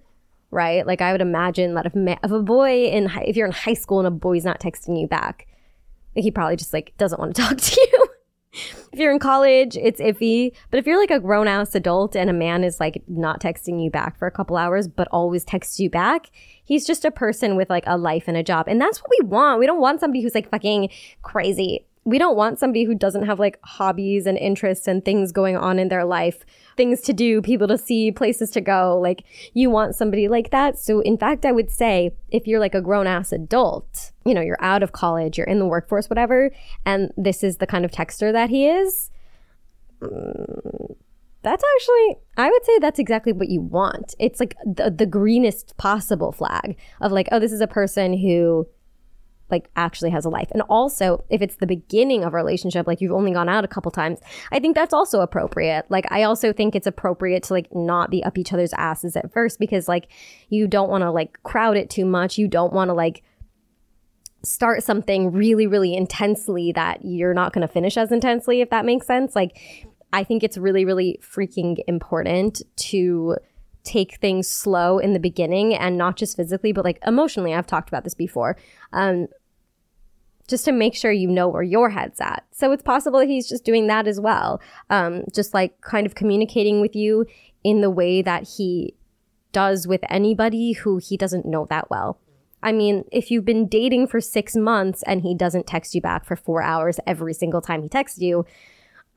right? 0.51 0.85
Like 0.85 1.01
I 1.01 1.11
would 1.11 1.21
imagine 1.21 1.73
that 1.75 1.85
if, 1.85 1.95
ma- 1.95 2.17
if 2.23 2.31
a 2.31 2.41
boy 2.41 2.85
in, 2.85 3.07
high, 3.07 3.23
if 3.23 3.35
you're 3.35 3.47
in 3.47 3.53
high 3.53 3.73
school 3.73 3.99
and 3.99 4.07
a 4.07 4.11
boy's 4.11 4.45
not 4.45 4.59
texting 4.59 4.99
you 4.99 5.07
back, 5.07 5.47
he 6.15 6.31
probably 6.31 6.55
just 6.55 6.73
like 6.73 6.93
doesn't 6.97 7.19
want 7.19 7.35
to 7.35 7.41
talk 7.43 7.57
to 7.57 7.81
you 7.81 8.06
if 8.91 8.99
you're 8.99 9.11
in 9.11 9.19
college, 9.19 9.77
it's 9.77 10.01
iffy. 10.01 10.53
But 10.71 10.79
if 10.79 10.85
you're 10.85 10.99
like 10.99 11.11
a 11.11 11.19
grown 11.19 11.47
ass 11.47 11.75
adult 11.75 12.15
and 12.15 12.29
a 12.29 12.33
man 12.33 12.63
is 12.63 12.79
like 12.79 13.03
not 13.07 13.41
texting 13.41 13.83
you 13.83 13.89
back 13.89 14.17
for 14.17 14.27
a 14.27 14.31
couple 14.31 14.57
hours, 14.57 14.87
but 14.87 15.07
always 15.11 15.43
texts 15.43 15.79
you 15.79 15.89
back, 15.89 16.31
he's 16.63 16.85
just 16.85 17.05
a 17.05 17.11
person 17.11 17.55
with 17.55 17.69
like 17.69 17.83
a 17.87 17.97
life 17.97 18.25
and 18.27 18.37
a 18.37 18.43
job. 18.43 18.67
And 18.67 18.79
that's 18.79 18.99
what 18.99 19.11
we 19.19 19.27
want. 19.27 19.59
We 19.59 19.65
don't 19.65 19.81
want 19.81 19.99
somebody 19.99 20.21
who's 20.21 20.35
like 20.35 20.49
fucking 20.49 20.89
crazy 21.21 21.85
we 22.07 22.17
don't 22.17 22.37
want 22.37 22.57
somebody 22.57 22.85
who 22.85 22.95
doesn't 22.95 23.25
have 23.25 23.37
like 23.37 23.59
hobbies 23.65 24.25
and 24.25 24.37
interests 24.37 24.87
and 24.87 25.03
things 25.03 25.33
going 25.33 25.57
on 25.57 25.77
in 25.77 25.89
their 25.89 26.05
life, 26.05 26.45
things 26.77 27.01
to 27.01 27.11
do, 27.11 27.41
people 27.41 27.67
to 27.67 27.77
see, 27.77 28.13
places 28.13 28.49
to 28.51 28.61
go. 28.61 28.97
Like 28.97 29.25
you 29.53 29.69
want 29.69 29.93
somebody 29.93 30.29
like 30.29 30.49
that. 30.51 30.79
So 30.79 31.01
in 31.01 31.17
fact, 31.17 31.45
I 31.45 31.51
would 31.51 31.69
say 31.69 32.15
if 32.29 32.47
you're 32.47 32.61
like 32.61 32.73
a 32.73 32.81
grown 32.81 33.07
ass 33.07 33.33
adult, 33.33 34.13
you 34.23 34.33
know, 34.33 34.39
you're 34.39 34.63
out 34.63 34.83
of 34.83 34.93
college, 34.93 35.37
you're 35.37 35.47
in 35.47 35.59
the 35.59 35.65
workforce, 35.65 36.09
whatever, 36.09 36.49
and 36.85 37.11
this 37.17 37.43
is 37.43 37.57
the 37.57 37.67
kind 37.67 37.83
of 37.83 37.91
texter 37.91 38.31
that 38.31 38.49
he 38.49 38.69
is, 38.69 39.11
mm, 40.01 40.95
that's 41.41 41.63
actually, 41.75 42.17
I 42.37 42.49
would 42.49 42.65
say 42.65 42.79
that's 42.79 42.99
exactly 42.99 43.33
what 43.33 43.49
you 43.49 43.59
want. 43.59 44.15
It's 44.17 44.39
like 44.39 44.55
the, 44.65 44.89
the 44.89 45.05
greenest 45.05 45.75
possible 45.75 46.31
flag 46.31 46.77
of 47.01 47.11
like, 47.11 47.27
oh, 47.33 47.39
this 47.39 47.51
is 47.51 47.59
a 47.59 47.67
person 47.67 48.17
who 48.17 48.65
like 49.49 49.69
actually 49.75 50.09
has 50.09 50.25
a 50.25 50.29
life. 50.29 50.49
And 50.51 50.61
also, 50.63 51.23
if 51.29 51.41
it's 51.41 51.55
the 51.55 51.67
beginning 51.67 52.23
of 52.23 52.33
a 52.33 52.35
relationship, 52.35 52.87
like 52.87 53.01
you've 53.01 53.13
only 53.13 53.31
gone 53.31 53.49
out 53.49 53.63
a 53.63 53.67
couple 53.67 53.91
times, 53.91 54.19
I 54.51 54.59
think 54.59 54.75
that's 54.75 54.93
also 54.93 55.21
appropriate. 55.21 55.85
Like 55.89 56.05
I 56.11 56.23
also 56.23 56.51
think 56.51 56.75
it's 56.75 56.87
appropriate 56.87 57.43
to 57.43 57.53
like 57.53 57.73
not 57.73 58.09
be 58.09 58.23
up 58.23 58.37
each 58.37 58.53
other's 58.53 58.73
asses 58.73 59.15
at 59.15 59.31
first 59.31 59.59
because 59.59 59.87
like 59.87 60.09
you 60.49 60.67
don't 60.67 60.89
want 60.89 61.03
to 61.03 61.11
like 61.11 61.41
crowd 61.43 61.77
it 61.77 61.89
too 61.89 62.05
much. 62.05 62.37
You 62.37 62.47
don't 62.47 62.73
want 62.73 62.89
to 62.89 62.93
like 62.93 63.23
start 64.43 64.83
something 64.83 65.31
really 65.31 65.67
really 65.67 65.95
intensely 65.95 66.71
that 66.71 67.03
you're 67.03 67.33
not 67.33 67.53
going 67.53 67.67
to 67.67 67.73
finish 67.73 67.97
as 67.97 68.11
intensely 68.11 68.61
if 68.61 68.69
that 68.69 68.85
makes 68.85 69.07
sense. 69.07 69.35
Like 69.35 69.87
I 70.13 70.23
think 70.23 70.43
it's 70.43 70.57
really 70.57 70.85
really 70.85 71.19
freaking 71.23 71.77
important 71.87 72.61
to 72.77 73.37
take 73.87 74.15
things 74.15 74.47
slow 74.47 74.99
in 74.99 75.13
the 75.13 75.19
beginning 75.19 75.73
and 75.73 75.97
not 75.97 76.17
just 76.17 76.35
physically, 76.35 76.71
but 76.71 76.85
like 76.85 76.99
emotionally. 77.05 77.53
I've 77.53 77.67
talked 77.67 77.89
about 77.89 78.03
this 78.03 78.15
before. 78.15 78.57
Um, 78.93 79.27
just 80.47 80.65
to 80.65 80.71
make 80.71 80.95
sure 80.95 81.11
you 81.11 81.27
know 81.27 81.47
where 81.47 81.63
your 81.63 81.89
head's 81.89 82.21
at. 82.21 82.45
So 82.51 82.71
it's 82.71 82.83
possible 82.83 83.19
that 83.19 83.27
he's 83.27 83.49
just 83.49 83.65
doing 83.65 83.87
that 83.87 84.07
as 84.07 84.19
well. 84.19 84.61
Um, 84.89 85.23
just 85.33 85.53
like 85.53 85.81
kind 85.81 86.05
of 86.05 86.15
communicating 86.15 86.79
with 86.79 86.95
you 86.95 87.25
in 87.63 87.81
the 87.81 87.89
way 87.89 88.21
that 88.21 88.47
he 88.55 88.95
does 89.51 89.87
with 89.87 90.01
anybody 90.09 90.73
who 90.73 90.97
he 90.97 91.17
doesn't 91.17 91.45
know 91.45 91.65
that 91.69 91.89
well. 91.89 92.19
I 92.63 92.71
mean, 92.71 93.03
if 93.11 93.29
you've 93.29 93.45
been 93.45 93.67
dating 93.67 94.07
for 94.07 94.19
six 94.21 94.55
months 94.55 95.03
and 95.03 95.21
he 95.21 95.35
doesn't 95.35 95.67
text 95.67 95.93
you 95.93 96.01
back 96.01 96.25
for 96.25 96.35
four 96.35 96.61
hours 96.61 96.99
every 97.05 97.33
single 97.33 97.61
time 97.61 97.83
he 97.83 97.89
texts 97.89 98.19
you, 98.19 98.45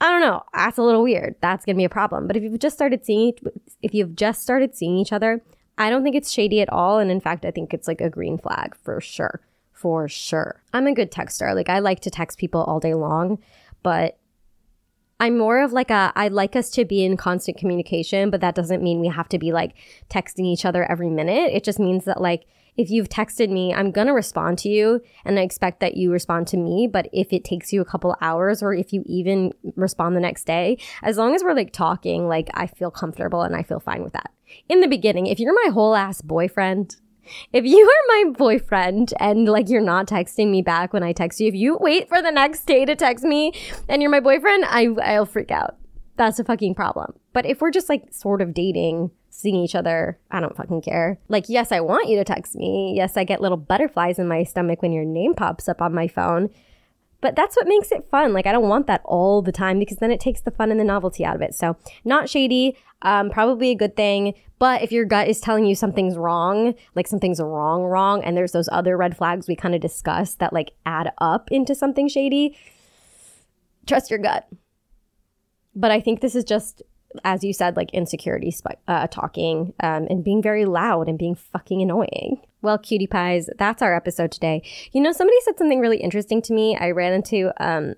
I 0.00 0.08
don't 0.08 0.22
know. 0.22 0.42
That's 0.54 0.78
a 0.78 0.82
little 0.82 1.02
weird. 1.02 1.34
That's 1.40 1.64
going 1.64 1.76
to 1.76 1.80
be 1.80 1.84
a 1.84 1.90
problem. 1.90 2.26
But 2.26 2.36
if 2.36 2.42
you've 2.42 2.58
just 2.58 2.74
started 2.74 3.04
seeing, 3.04 3.34
if 3.82 3.92
you've 3.92 4.16
just 4.16 4.42
started 4.42 4.74
seeing 4.74 4.96
each 4.96 5.12
other, 5.12 5.42
I 5.76 5.90
don't 5.90 6.02
think 6.02 6.16
it's 6.16 6.30
shady 6.30 6.60
at 6.60 6.72
all. 6.72 6.98
And 6.98 7.10
in 7.10 7.20
fact, 7.20 7.44
I 7.44 7.50
think 7.50 7.74
it's 7.74 7.86
like 7.86 8.00
a 8.00 8.08
green 8.08 8.38
flag 8.38 8.74
for 8.82 9.00
sure. 9.00 9.40
For 9.72 10.08
sure. 10.08 10.62
I'm 10.72 10.86
a 10.86 10.94
good 10.94 11.10
texter. 11.10 11.54
Like 11.54 11.68
I 11.68 11.78
like 11.78 12.00
to 12.00 12.10
text 12.10 12.38
people 12.38 12.62
all 12.62 12.80
day 12.80 12.94
long, 12.94 13.38
but 13.82 14.18
I'm 15.18 15.36
more 15.36 15.62
of 15.62 15.72
like 15.72 15.90
a, 15.90 16.12
I'd 16.16 16.32
like 16.32 16.56
us 16.56 16.70
to 16.70 16.86
be 16.86 17.04
in 17.04 17.18
constant 17.18 17.58
communication, 17.58 18.30
but 18.30 18.40
that 18.40 18.54
doesn't 18.54 18.82
mean 18.82 19.00
we 19.00 19.08
have 19.08 19.28
to 19.30 19.38
be 19.38 19.52
like 19.52 19.74
texting 20.08 20.46
each 20.46 20.64
other 20.64 20.90
every 20.90 21.10
minute. 21.10 21.52
It 21.52 21.62
just 21.62 21.78
means 21.78 22.04
that 22.06 22.22
like, 22.22 22.46
if 22.76 22.90
you've 22.90 23.08
texted 23.08 23.50
me, 23.50 23.74
I'm 23.74 23.90
going 23.90 24.06
to 24.06 24.12
respond 24.12 24.58
to 24.58 24.68
you 24.68 25.00
and 25.24 25.38
I 25.38 25.42
expect 25.42 25.80
that 25.80 25.96
you 25.96 26.10
respond 26.12 26.46
to 26.48 26.56
me. 26.56 26.88
But 26.90 27.08
if 27.12 27.32
it 27.32 27.44
takes 27.44 27.72
you 27.72 27.80
a 27.80 27.84
couple 27.84 28.16
hours 28.20 28.62
or 28.62 28.74
if 28.74 28.92
you 28.92 29.02
even 29.06 29.52
respond 29.76 30.16
the 30.16 30.20
next 30.20 30.44
day, 30.44 30.78
as 31.02 31.16
long 31.16 31.34
as 31.34 31.42
we're 31.42 31.54
like 31.54 31.72
talking, 31.72 32.28
like 32.28 32.48
I 32.54 32.66
feel 32.66 32.90
comfortable 32.90 33.42
and 33.42 33.54
I 33.54 33.62
feel 33.62 33.80
fine 33.80 34.02
with 34.02 34.12
that. 34.12 34.32
In 34.68 34.80
the 34.80 34.88
beginning, 34.88 35.26
if 35.26 35.38
you're 35.38 35.54
my 35.64 35.70
whole 35.72 35.94
ass 35.94 36.22
boyfriend, 36.22 36.96
if 37.52 37.64
you 37.64 37.84
are 37.84 38.24
my 38.24 38.32
boyfriend 38.32 39.14
and 39.20 39.48
like 39.48 39.68
you're 39.68 39.80
not 39.80 40.06
texting 40.06 40.50
me 40.50 40.62
back 40.62 40.92
when 40.92 41.02
I 41.02 41.12
text 41.12 41.40
you, 41.40 41.48
if 41.48 41.54
you 41.54 41.76
wait 41.80 42.08
for 42.08 42.22
the 42.22 42.30
next 42.30 42.64
day 42.64 42.84
to 42.84 42.96
text 42.96 43.24
me 43.24 43.52
and 43.88 44.02
you're 44.02 44.10
my 44.10 44.20
boyfriend, 44.20 44.64
I 44.66 44.88
I'll 45.02 45.26
freak 45.26 45.50
out. 45.50 45.76
That's 46.16 46.38
a 46.38 46.44
fucking 46.44 46.74
problem. 46.74 47.14
But 47.32 47.46
if 47.46 47.60
we're 47.60 47.70
just 47.70 47.88
like 47.88 48.12
sort 48.12 48.42
of 48.42 48.52
dating, 48.52 49.10
seeing 49.40 49.56
each 49.56 49.74
other, 49.74 50.18
I 50.30 50.40
don't 50.40 50.56
fucking 50.56 50.82
care. 50.82 51.18
Like, 51.28 51.48
yes, 51.48 51.72
I 51.72 51.80
want 51.80 52.08
you 52.08 52.16
to 52.16 52.24
text 52.24 52.54
me. 52.54 52.92
Yes, 52.96 53.16
I 53.16 53.24
get 53.24 53.40
little 53.40 53.56
butterflies 53.56 54.18
in 54.18 54.28
my 54.28 54.44
stomach 54.44 54.82
when 54.82 54.92
your 54.92 55.04
name 55.04 55.34
pops 55.34 55.68
up 55.68 55.80
on 55.80 55.94
my 55.94 56.08
phone. 56.08 56.50
But 57.20 57.36
that's 57.36 57.56
what 57.56 57.68
makes 57.68 57.92
it 57.92 58.08
fun. 58.10 58.32
Like, 58.32 58.46
I 58.46 58.52
don't 58.52 58.68
want 58.68 58.86
that 58.86 59.02
all 59.04 59.42
the 59.42 59.52
time 59.52 59.78
because 59.78 59.98
then 59.98 60.10
it 60.10 60.20
takes 60.20 60.40
the 60.40 60.50
fun 60.50 60.70
and 60.70 60.80
the 60.80 60.84
novelty 60.84 61.24
out 61.24 61.36
of 61.36 61.42
it. 61.42 61.54
So, 61.54 61.76
not 62.04 62.30
shady, 62.30 62.76
um, 63.02 63.30
probably 63.30 63.70
a 63.70 63.74
good 63.74 63.94
thing. 63.96 64.34
But 64.58 64.82
if 64.82 64.92
your 64.92 65.04
gut 65.04 65.28
is 65.28 65.40
telling 65.40 65.64
you 65.64 65.74
something's 65.74 66.16
wrong, 66.16 66.74
like 66.94 67.06
something's 67.06 67.40
wrong, 67.40 67.82
wrong, 67.84 68.22
and 68.22 68.36
there's 68.36 68.52
those 68.52 68.68
other 68.72 68.96
red 68.96 69.16
flags 69.16 69.48
we 69.48 69.56
kind 69.56 69.74
of 69.74 69.80
discussed 69.80 70.38
that 70.38 70.52
like 70.52 70.72
add 70.84 71.12
up 71.18 71.50
into 71.50 71.74
something 71.74 72.08
shady, 72.08 72.56
trust 73.86 74.10
your 74.10 74.18
gut. 74.18 74.48
But 75.74 75.90
I 75.90 76.00
think 76.00 76.20
this 76.20 76.34
is 76.34 76.44
just, 76.44 76.82
as 77.24 77.42
you 77.42 77.52
said, 77.52 77.76
like 77.76 77.90
insecurity 77.92 78.54
uh, 78.86 79.06
talking 79.08 79.74
um, 79.80 80.06
and 80.08 80.24
being 80.24 80.42
very 80.42 80.64
loud 80.64 81.08
and 81.08 81.18
being 81.18 81.34
fucking 81.34 81.82
annoying. 81.82 82.40
Well, 82.62 82.78
cutie 82.78 83.06
pies, 83.06 83.48
that's 83.58 83.82
our 83.82 83.94
episode 83.94 84.32
today. 84.32 84.62
You 84.92 85.00
know, 85.00 85.12
somebody 85.12 85.36
said 85.44 85.58
something 85.58 85.80
really 85.80 85.98
interesting 85.98 86.42
to 86.42 86.52
me. 86.52 86.76
I 86.76 86.90
ran 86.90 87.12
into 87.12 87.52
um, 87.62 87.94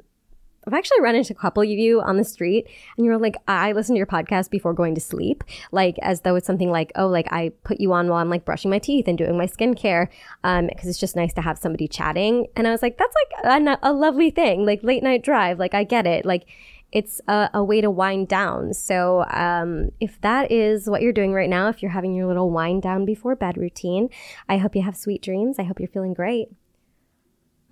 I've 0.66 0.74
actually 0.74 1.00
run 1.00 1.16
into 1.16 1.32
a 1.32 1.36
couple 1.36 1.62
of 1.62 1.68
you 1.68 2.00
on 2.00 2.16
the 2.16 2.24
street 2.24 2.68
and 2.96 3.04
you're 3.04 3.18
like, 3.18 3.36
I 3.48 3.72
listen 3.72 3.94
to 3.94 3.98
your 3.98 4.06
podcast 4.06 4.50
before 4.50 4.72
going 4.72 4.94
to 4.94 5.00
sleep. 5.00 5.42
Like, 5.72 5.98
as 6.02 6.20
though 6.20 6.36
it's 6.36 6.46
something 6.46 6.70
like, 6.70 6.92
oh, 6.94 7.08
like 7.08 7.26
I 7.32 7.50
put 7.64 7.80
you 7.80 7.92
on 7.92 8.08
while 8.08 8.20
I'm 8.20 8.30
like 8.30 8.44
brushing 8.44 8.70
my 8.70 8.78
teeth 8.78 9.08
and 9.08 9.18
doing 9.18 9.36
my 9.36 9.46
skincare. 9.46 10.08
Um, 10.44 10.68
cause 10.76 10.86
it's 10.86 11.00
just 11.00 11.16
nice 11.16 11.34
to 11.34 11.40
have 11.40 11.58
somebody 11.58 11.88
chatting. 11.88 12.46
And 12.54 12.68
I 12.68 12.70
was 12.70 12.82
like, 12.82 12.96
that's 12.96 13.14
like 13.44 13.62
a, 13.66 13.78
a 13.82 13.92
lovely 13.92 14.30
thing, 14.30 14.64
like 14.64 14.84
late 14.84 15.02
night 15.02 15.24
drive. 15.24 15.58
Like, 15.58 15.74
I 15.74 15.82
get 15.82 16.06
it. 16.06 16.24
Like, 16.24 16.46
it's 16.92 17.20
a, 17.26 17.48
a 17.54 17.64
way 17.64 17.80
to 17.80 17.90
wind 17.90 18.28
down. 18.28 18.74
So, 18.74 19.24
um, 19.30 19.90
if 19.98 20.20
that 20.20 20.52
is 20.52 20.88
what 20.88 21.02
you're 21.02 21.12
doing 21.12 21.32
right 21.32 21.48
now, 21.48 21.68
if 21.68 21.82
you're 21.82 21.90
having 21.90 22.14
your 22.14 22.26
little 22.26 22.50
wind 22.50 22.82
down 22.82 23.04
before 23.04 23.34
bed 23.34 23.56
routine, 23.56 24.10
I 24.48 24.58
hope 24.58 24.76
you 24.76 24.82
have 24.82 24.96
sweet 24.96 25.22
dreams. 25.22 25.58
I 25.58 25.62
hope 25.62 25.80
you're 25.80 25.88
feeling 25.88 26.14
great. 26.14 26.48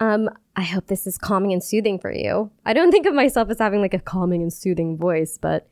Um, 0.01 0.31
I 0.57 0.63
hope 0.63 0.87
this 0.87 1.07
is 1.07 1.19
calming 1.19 1.53
and 1.53 1.63
soothing 1.63 1.99
for 1.99 2.11
you. 2.11 2.51
I 2.65 2.73
don't 2.73 2.91
think 2.93 3.07
of 3.07 3.15
myself 3.15 3.51
as 3.51 3.59
having 3.59 3.83
like 3.83 3.95
a 3.95 4.01
calming 4.01 4.43
and 4.43 4.53
soothing 4.53 4.97
voice, 4.97 5.39
but 5.41 5.69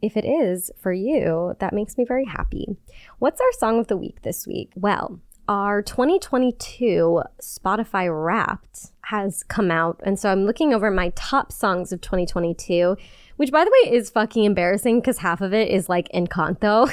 if 0.00 0.16
it 0.16 0.24
is 0.24 0.70
for 0.76 0.92
you, 0.92 1.54
that 1.58 1.72
makes 1.72 1.98
me 1.98 2.04
very 2.04 2.24
happy. 2.24 2.76
What's 3.18 3.40
our 3.40 3.52
song 3.52 3.80
of 3.80 3.88
the 3.88 3.96
week 3.96 4.22
this 4.22 4.46
week? 4.46 4.72
Well, 4.76 5.20
our 5.48 5.82
2022 5.82 7.22
Spotify 7.40 8.08
Wrapped 8.10 8.91
has 9.02 9.42
come 9.42 9.70
out. 9.70 10.00
And 10.04 10.18
so 10.18 10.30
I'm 10.30 10.44
looking 10.44 10.72
over 10.72 10.90
my 10.90 11.10
top 11.14 11.52
songs 11.52 11.92
of 11.92 12.00
2022, 12.00 12.96
which 13.36 13.50
by 13.50 13.64
the 13.64 13.70
way 13.70 13.92
is 13.92 14.10
fucking 14.10 14.44
embarrassing 14.44 15.00
because 15.00 15.18
half 15.18 15.40
of 15.40 15.52
it 15.52 15.70
is 15.70 15.88
like 15.88 16.08
Encanto. 16.12 16.92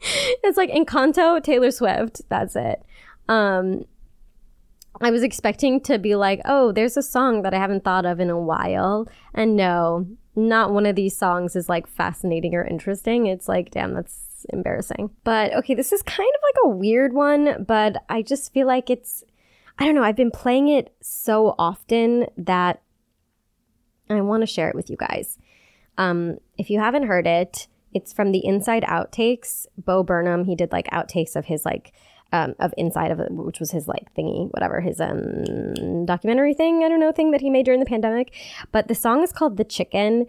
it's 0.00 0.56
like 0.56 0.70
Encanto, 0.70 1.42
Taylor 1.42 1.70
Swift. 1.70 2.22
That's 2.28 2.56
it. 2.56 2.82
Um, 3.28 3.86
I 5.00 5.10
was 5.10 5.22
expecting 5.22 5.80
to 5.82 5.98
be 5.98 6.14
like, 6.14 6.40
oh, 6.44 6.72
there's 6.72 6.96
a 6.96 7.02
song 7.02 7.42
that 7.42 7.54
I 7.54 7.58
haven't 7.58 7.84
thought 7.84 8.06
of 8.06 8.20
in 8.20 8.30
a 8.30 8.38
while. 8.38 9.08
And 9.32 9.56
no, 9.56 10.06
not 10.36 10.72
one 10.72 10.86
of 10.86 10.94
these 10.94 11.16
songs 11.16 11.56
is 11.56 11.68
like 11.68 11.86
fascinating 11.86 12.54
or 12.54 12.64
interesting. 12.64 13.26
It's 13.26 13.48
like, 13.48 13.70
damn, 13.70 13.94
that's 13.94 14.46
embarrassing. 14.52 15.10
But 15.24 15.54
okay, 15.54 15.74
this 15.74 15.92
is 15.92 16.02
kind 16.02 16.30
of 16.34 16.40
like 16.42 16.64
a 16.64 16.76
weird 16.76 17.12
one, 17.12 17.64
but 17.66 17.96
I 18.08 18.22
just 18.22 18.52
feel 18.52 18.66
like 18.66 18.90
it's, 18.90 19.24
I 19.78 19.84
don't 19.84 19.94
know, 19.94 20.04
I've 20.04 20.16
been 20.16 20.30
playing 20.30 20.68
it 20.68 20.94
so 21.00 21.54
often 21.58 22.26
that 22.36 22.82
I 24.08 24.20
want 24.20 24.42
to 24.42 24.46
share 24.46 24.68
it 24.68 24.74
with 24.74 24.88
you 24.88 24.96
guys. 24.96 25.38
Um, 25.98 26.38
if 26.58 26.70
you 26.70 26.78
haven't 26.78 27.06
heard 27.06 27.26
it, 27.26 27.68
it's 27.92 28.12
from 28.12 28.32
the 28.32 28.44
Inside 28.44 28.82
Outtakes. 28.84 29.66
Bo 29.78 30.02
Burnham, 30.02 30.44
he 30.44 30.54
did 30.54 30.72
like 30.72 30.88
outtakes 30.90 31.36
of 31.36 31.46
his 31.46 31.64
like 31.64 31.92
um, 32.32 32.54
of 32.58 32.74
Inside 32.76 33.12
of 33.12 33.20
which 33.30 33.60
was 33.60 33.70
his 33.70 33.86
like 33.86 34.12
thingy, 34.14 34.50
whatever 34.52 34.80
his 34.80 35.00
um 35.00 36.04
documentary 36.04 36.54
thing. 36.54 36.82
I 36.82 36.88
don't 36.88 37.00
know 37.00 37.12
thing 37.12 37.30
that 37.30 37.40
he 37.40 37.50
made 37.50 37.64
during 37.64 37.80
the 37.80 37.86
pandemic. 37.86 38.34
But 38.72 38.88
the 38.88 38.94
song 38.94 39.22
is 39.22 39.32
called 39.32 39.56
"The 39.56 39.64
Chicken." 39.64 40.26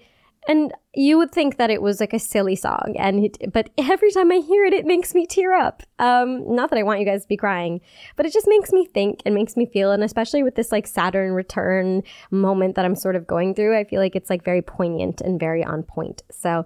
And 0.47 0.73
you 0.93 1.17
would 1.17 1.31
think 1.31 1.57
that 1.57 1.71
it 1.71 1.81
was 1.81 1.99
like 1.99 2.13
a 2.13 2.19
silly 2.19 2.55
song, 2.55 2.95
and 2.99 3.25
it, 3.25 3.51
but 3.51 3.71
every 3.77 4.11
time 4.11 4.31
I 4.31 4.37
hear 4.37 4.63
it, 4.63 4.73
it 4.73 4.85
makes 4.85 5.15
me 5.15 5.25
tear 5.25 5.53
up. 5.53 5.81
Um, 5.97 6.55
not 6.55 6.69
that 6.69 6.77
I 6.77 6.83
want 6.83 6.99
you 6.99 7.05
guys 7.05 7.23
to 7.23 7.27
be 7.27 7.37
crying, 7.37 7.81
but 8.15 8.25
it 8.25 8.33
just 8.33 8.47
makes 8.47 8.71
me 8.71 8.85
think 8.85 9.21
and 9.25 9.33
makes 9.33 9.57
me 9.57 9.65
feel, 9.65 9.91
and 9.91 10.03
especially 10.03 10.43
with 10.43 10.55
this 10.55 10.71
like 10.71 10.85
Saturn 10.85 11.33
return 11.33 12.03
moment 12.29 12.75
that 12.75 12.85
I'm 12.85 12.95
sort 12.95 13.15
of 13.15 13.25
going 13.25 13.55
through, 13.55 13.75
I 13.77 13.85
feel 13.85 13.99
like 13.99 14.15
it's 14.15 14.29
like 14.29 14.45
very 14.45 14.61
poignant 14.61 15.21
and 15.21 15.39
very 15.39 15.63
on 15.63 15.81
point. 15.81 16.21
So 16.31 16.65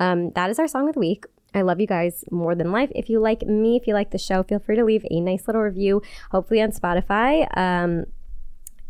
um, 0.00 0.32
that 0.32 0.50
is 0.50 0.58
our 0.58 0.68
song 0.68 0.88
of 0.88 0.94
the 0.94 1.00
week. 1.00 1.24
I 1.54 1.62
love 1.62 1.80
you 1.80 1.86
guys 1.86 2.24
more 2.30 2.54
than 2.54 2.72
life. 2.72 2.90
If 2.94 3.08
you 3.08 3.20
like 3.20 3.42
me, 3.42 3.76
if 3.76 3.86
you 3.86 3.94
like 3.94 4.10
the 4.10 4.18
show, 4.18 4.42
feel 4.42 4.60
free 4.60 4.76
to 4.76 4.84
leave 4.84 5.04
a 5.10 5.20
nice 5.20 5.46
little 5.46 5.62
review, 5.62 6.02
hopefully 6.30 6.62
on 6.62 6.70
Spotify. 6.70 7.46
Um, 7.56 8.06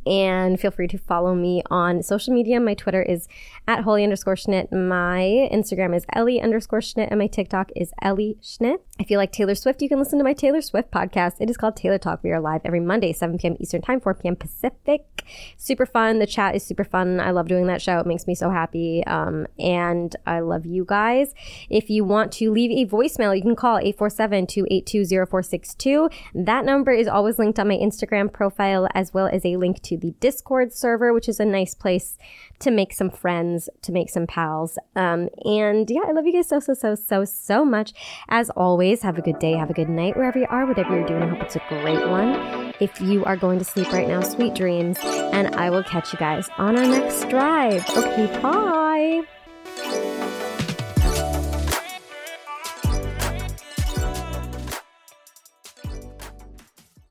and 0.06 0.58
feel 0.58 0.70
free 0.70 0.88
to 0.88 0.98
follow 0.98 1.34
me 1.34 1.62
on 1.70 2.02
social 2.02 2.34
media. 2.34 2.60
My 2.60 2.74
Twitter 2.74 3.02
is 3.02 3.28
at 3.66 3.84
holy 3.84 4.02
underscore 4.02 4.36
schnitt. 4.36 4.72
My 4.72 5.48
Instagram 5.52 5.94
is 5.96 6.04
Ellie 6.12 6.40
underscore 6.40 6.80
schnitt. 6.80 7.08
And 7.10 7.18
my 7.18 7.26
TikTok 7.26 7.70
is 7.76 7.92
Ellie 8.02 8.38
Schnitt. 8.42 8.78
If 9.00 9.10
you 9.10 9.16
like 9.16 9.32
Taylor 9.32 9.54
Swift, 9.54 9.80
you 9.80 9.88
can 9.88 9.98
listen 9.98 10.18
to 10.18 10.24
my 10.24 10.34
Taylor 10.34 10.60
Swift 10.60 10.90
podcast. 10.90 11.36
It 11.40 11.48
is 11.48 11.56
called 11.56 11.74
Taylor 11.74 11.96
Talk. 11.96 12.22
We 12.22 12.32
are 12.32 12.38
live 12.38 12.60
every 12.66 12.80
Monday, 12.80 13.14
7 13.14 13.38
p.m. 13.38 13.56
Eastern 13.58 13.80
Time, 13.80 13.98
4 13.98 14.12
p.m. 14.12 14.36
Pacific. 14.36 15.24
Super 15.56 15.86
fun. 15.86 16.18
The 16.18 16.26
chat 16.26 16.54
is 16.54 16.62
super 16.62 16.84
fun. 16.84 17.18
I 17.18 17.30
love 17.30 17.48
doing 17.48 17.66
that 17.68 17.80
show. 17.80 17.98
It 17.98 18.06
makes 18.06 18.26
me 18.26 18.34
so 18.34 18.50
happy. 18.50 19.02
Um, 19.06 19.46
and 19.58 20.14
I 20.26 20.40
love 20.40 20.66
you 20.66 20.84
guys. 20.84 21.32
If 21.70 21.88
you 21.88 22.04
want 22.04 22.30
to 22.32 22.52
leave 22.52 22.70
a 22.72 22.90
voicemail, 22.90 23.34
you 23.34 23.40
can 23.40 23.56
call 23.56 23.78
847 23.78 24.46
282 24.48 25.06
0462. 25.06 26.10
That 26.34 26.66
number 26.66 26.92
is 26.92 27.08
always 27.08 27.38
linked 27.38 27.58
on 27.58 27.68
my 27.68 27.78
Instagram 27.78 28.30
profile 28.30 28.86
as 28.92 29.14
well 29.14 29.30
as 29.32 29.46
a 29.46 29.56
link 29.56 29.80
to 29.84 29.96
the 29.96 30.10
Discord 30.20 30.74
server, 30.74 31.14
which 31.14 31.26
is 31.26 31.40
a 31.40 31.46
nice 31.46 31.74
place 31.74 32.18
to 32.60 32.70
make 32.70 32.92
some 32.92 33.10
friends, 33.10 33.68
to 33.82 33.92
make 33.92 34.10
some 34.10 34.26
pals. 34.26 34.78
Um, 34.96 35.28
and 35.44 35.90
yeah, 35.90 36.02
I 36.06 36.12
love 36.12 36.26
you 36.26 36.32
guys 36.32 36.48
so, 36.48 36.60
so, 36.60 36.74
so, 36.74 36.94
so, 36.94 37.24
so 37.24 37.64
much. 37.64 37.92
As 38.28 38.50
always, 38.50 39.02
have 39.02 39.18
a 39.18 39.22
good 39.22 39.38
day, 39.38 39.52
have 39.54 39.70
a 39.70 39.74
good 39.74 39.88
night 39.88 40.16
wherever 40.16 40.38
you 40.38 40.46
are, 40.48 40.66
whatever 40.66 40.96
you're 40.96 41.06
doing. 41.06 41.22
I 41.22 41.28
hope 41.28 41.42
it's 41.42 41.56
a 41.56 41.62
great 41.68 42.06
one. 42.08 42.72
If 42.80 43.00
you 43.00 43.24
are 43.24 43.36
going 43.36 43.58
to 43.58 43.64
sleep 43.64 43.92
right 43.92 44.08
now, 44.08 44.20
sweet 44.20 44.54
dreams. 44.54 44.98
And 45.02 45.54
I 45.56 45.70
will 45.70 45.84
catch 45.84 46.12
you 46.12 46.18
guys 46.18 46.48
on 46.58 46.78
our 46.78 46.86
next 46.86 47.28
drive. 47.28 47.88
Okay, 47.96 48.40
bye. 48.40 50.19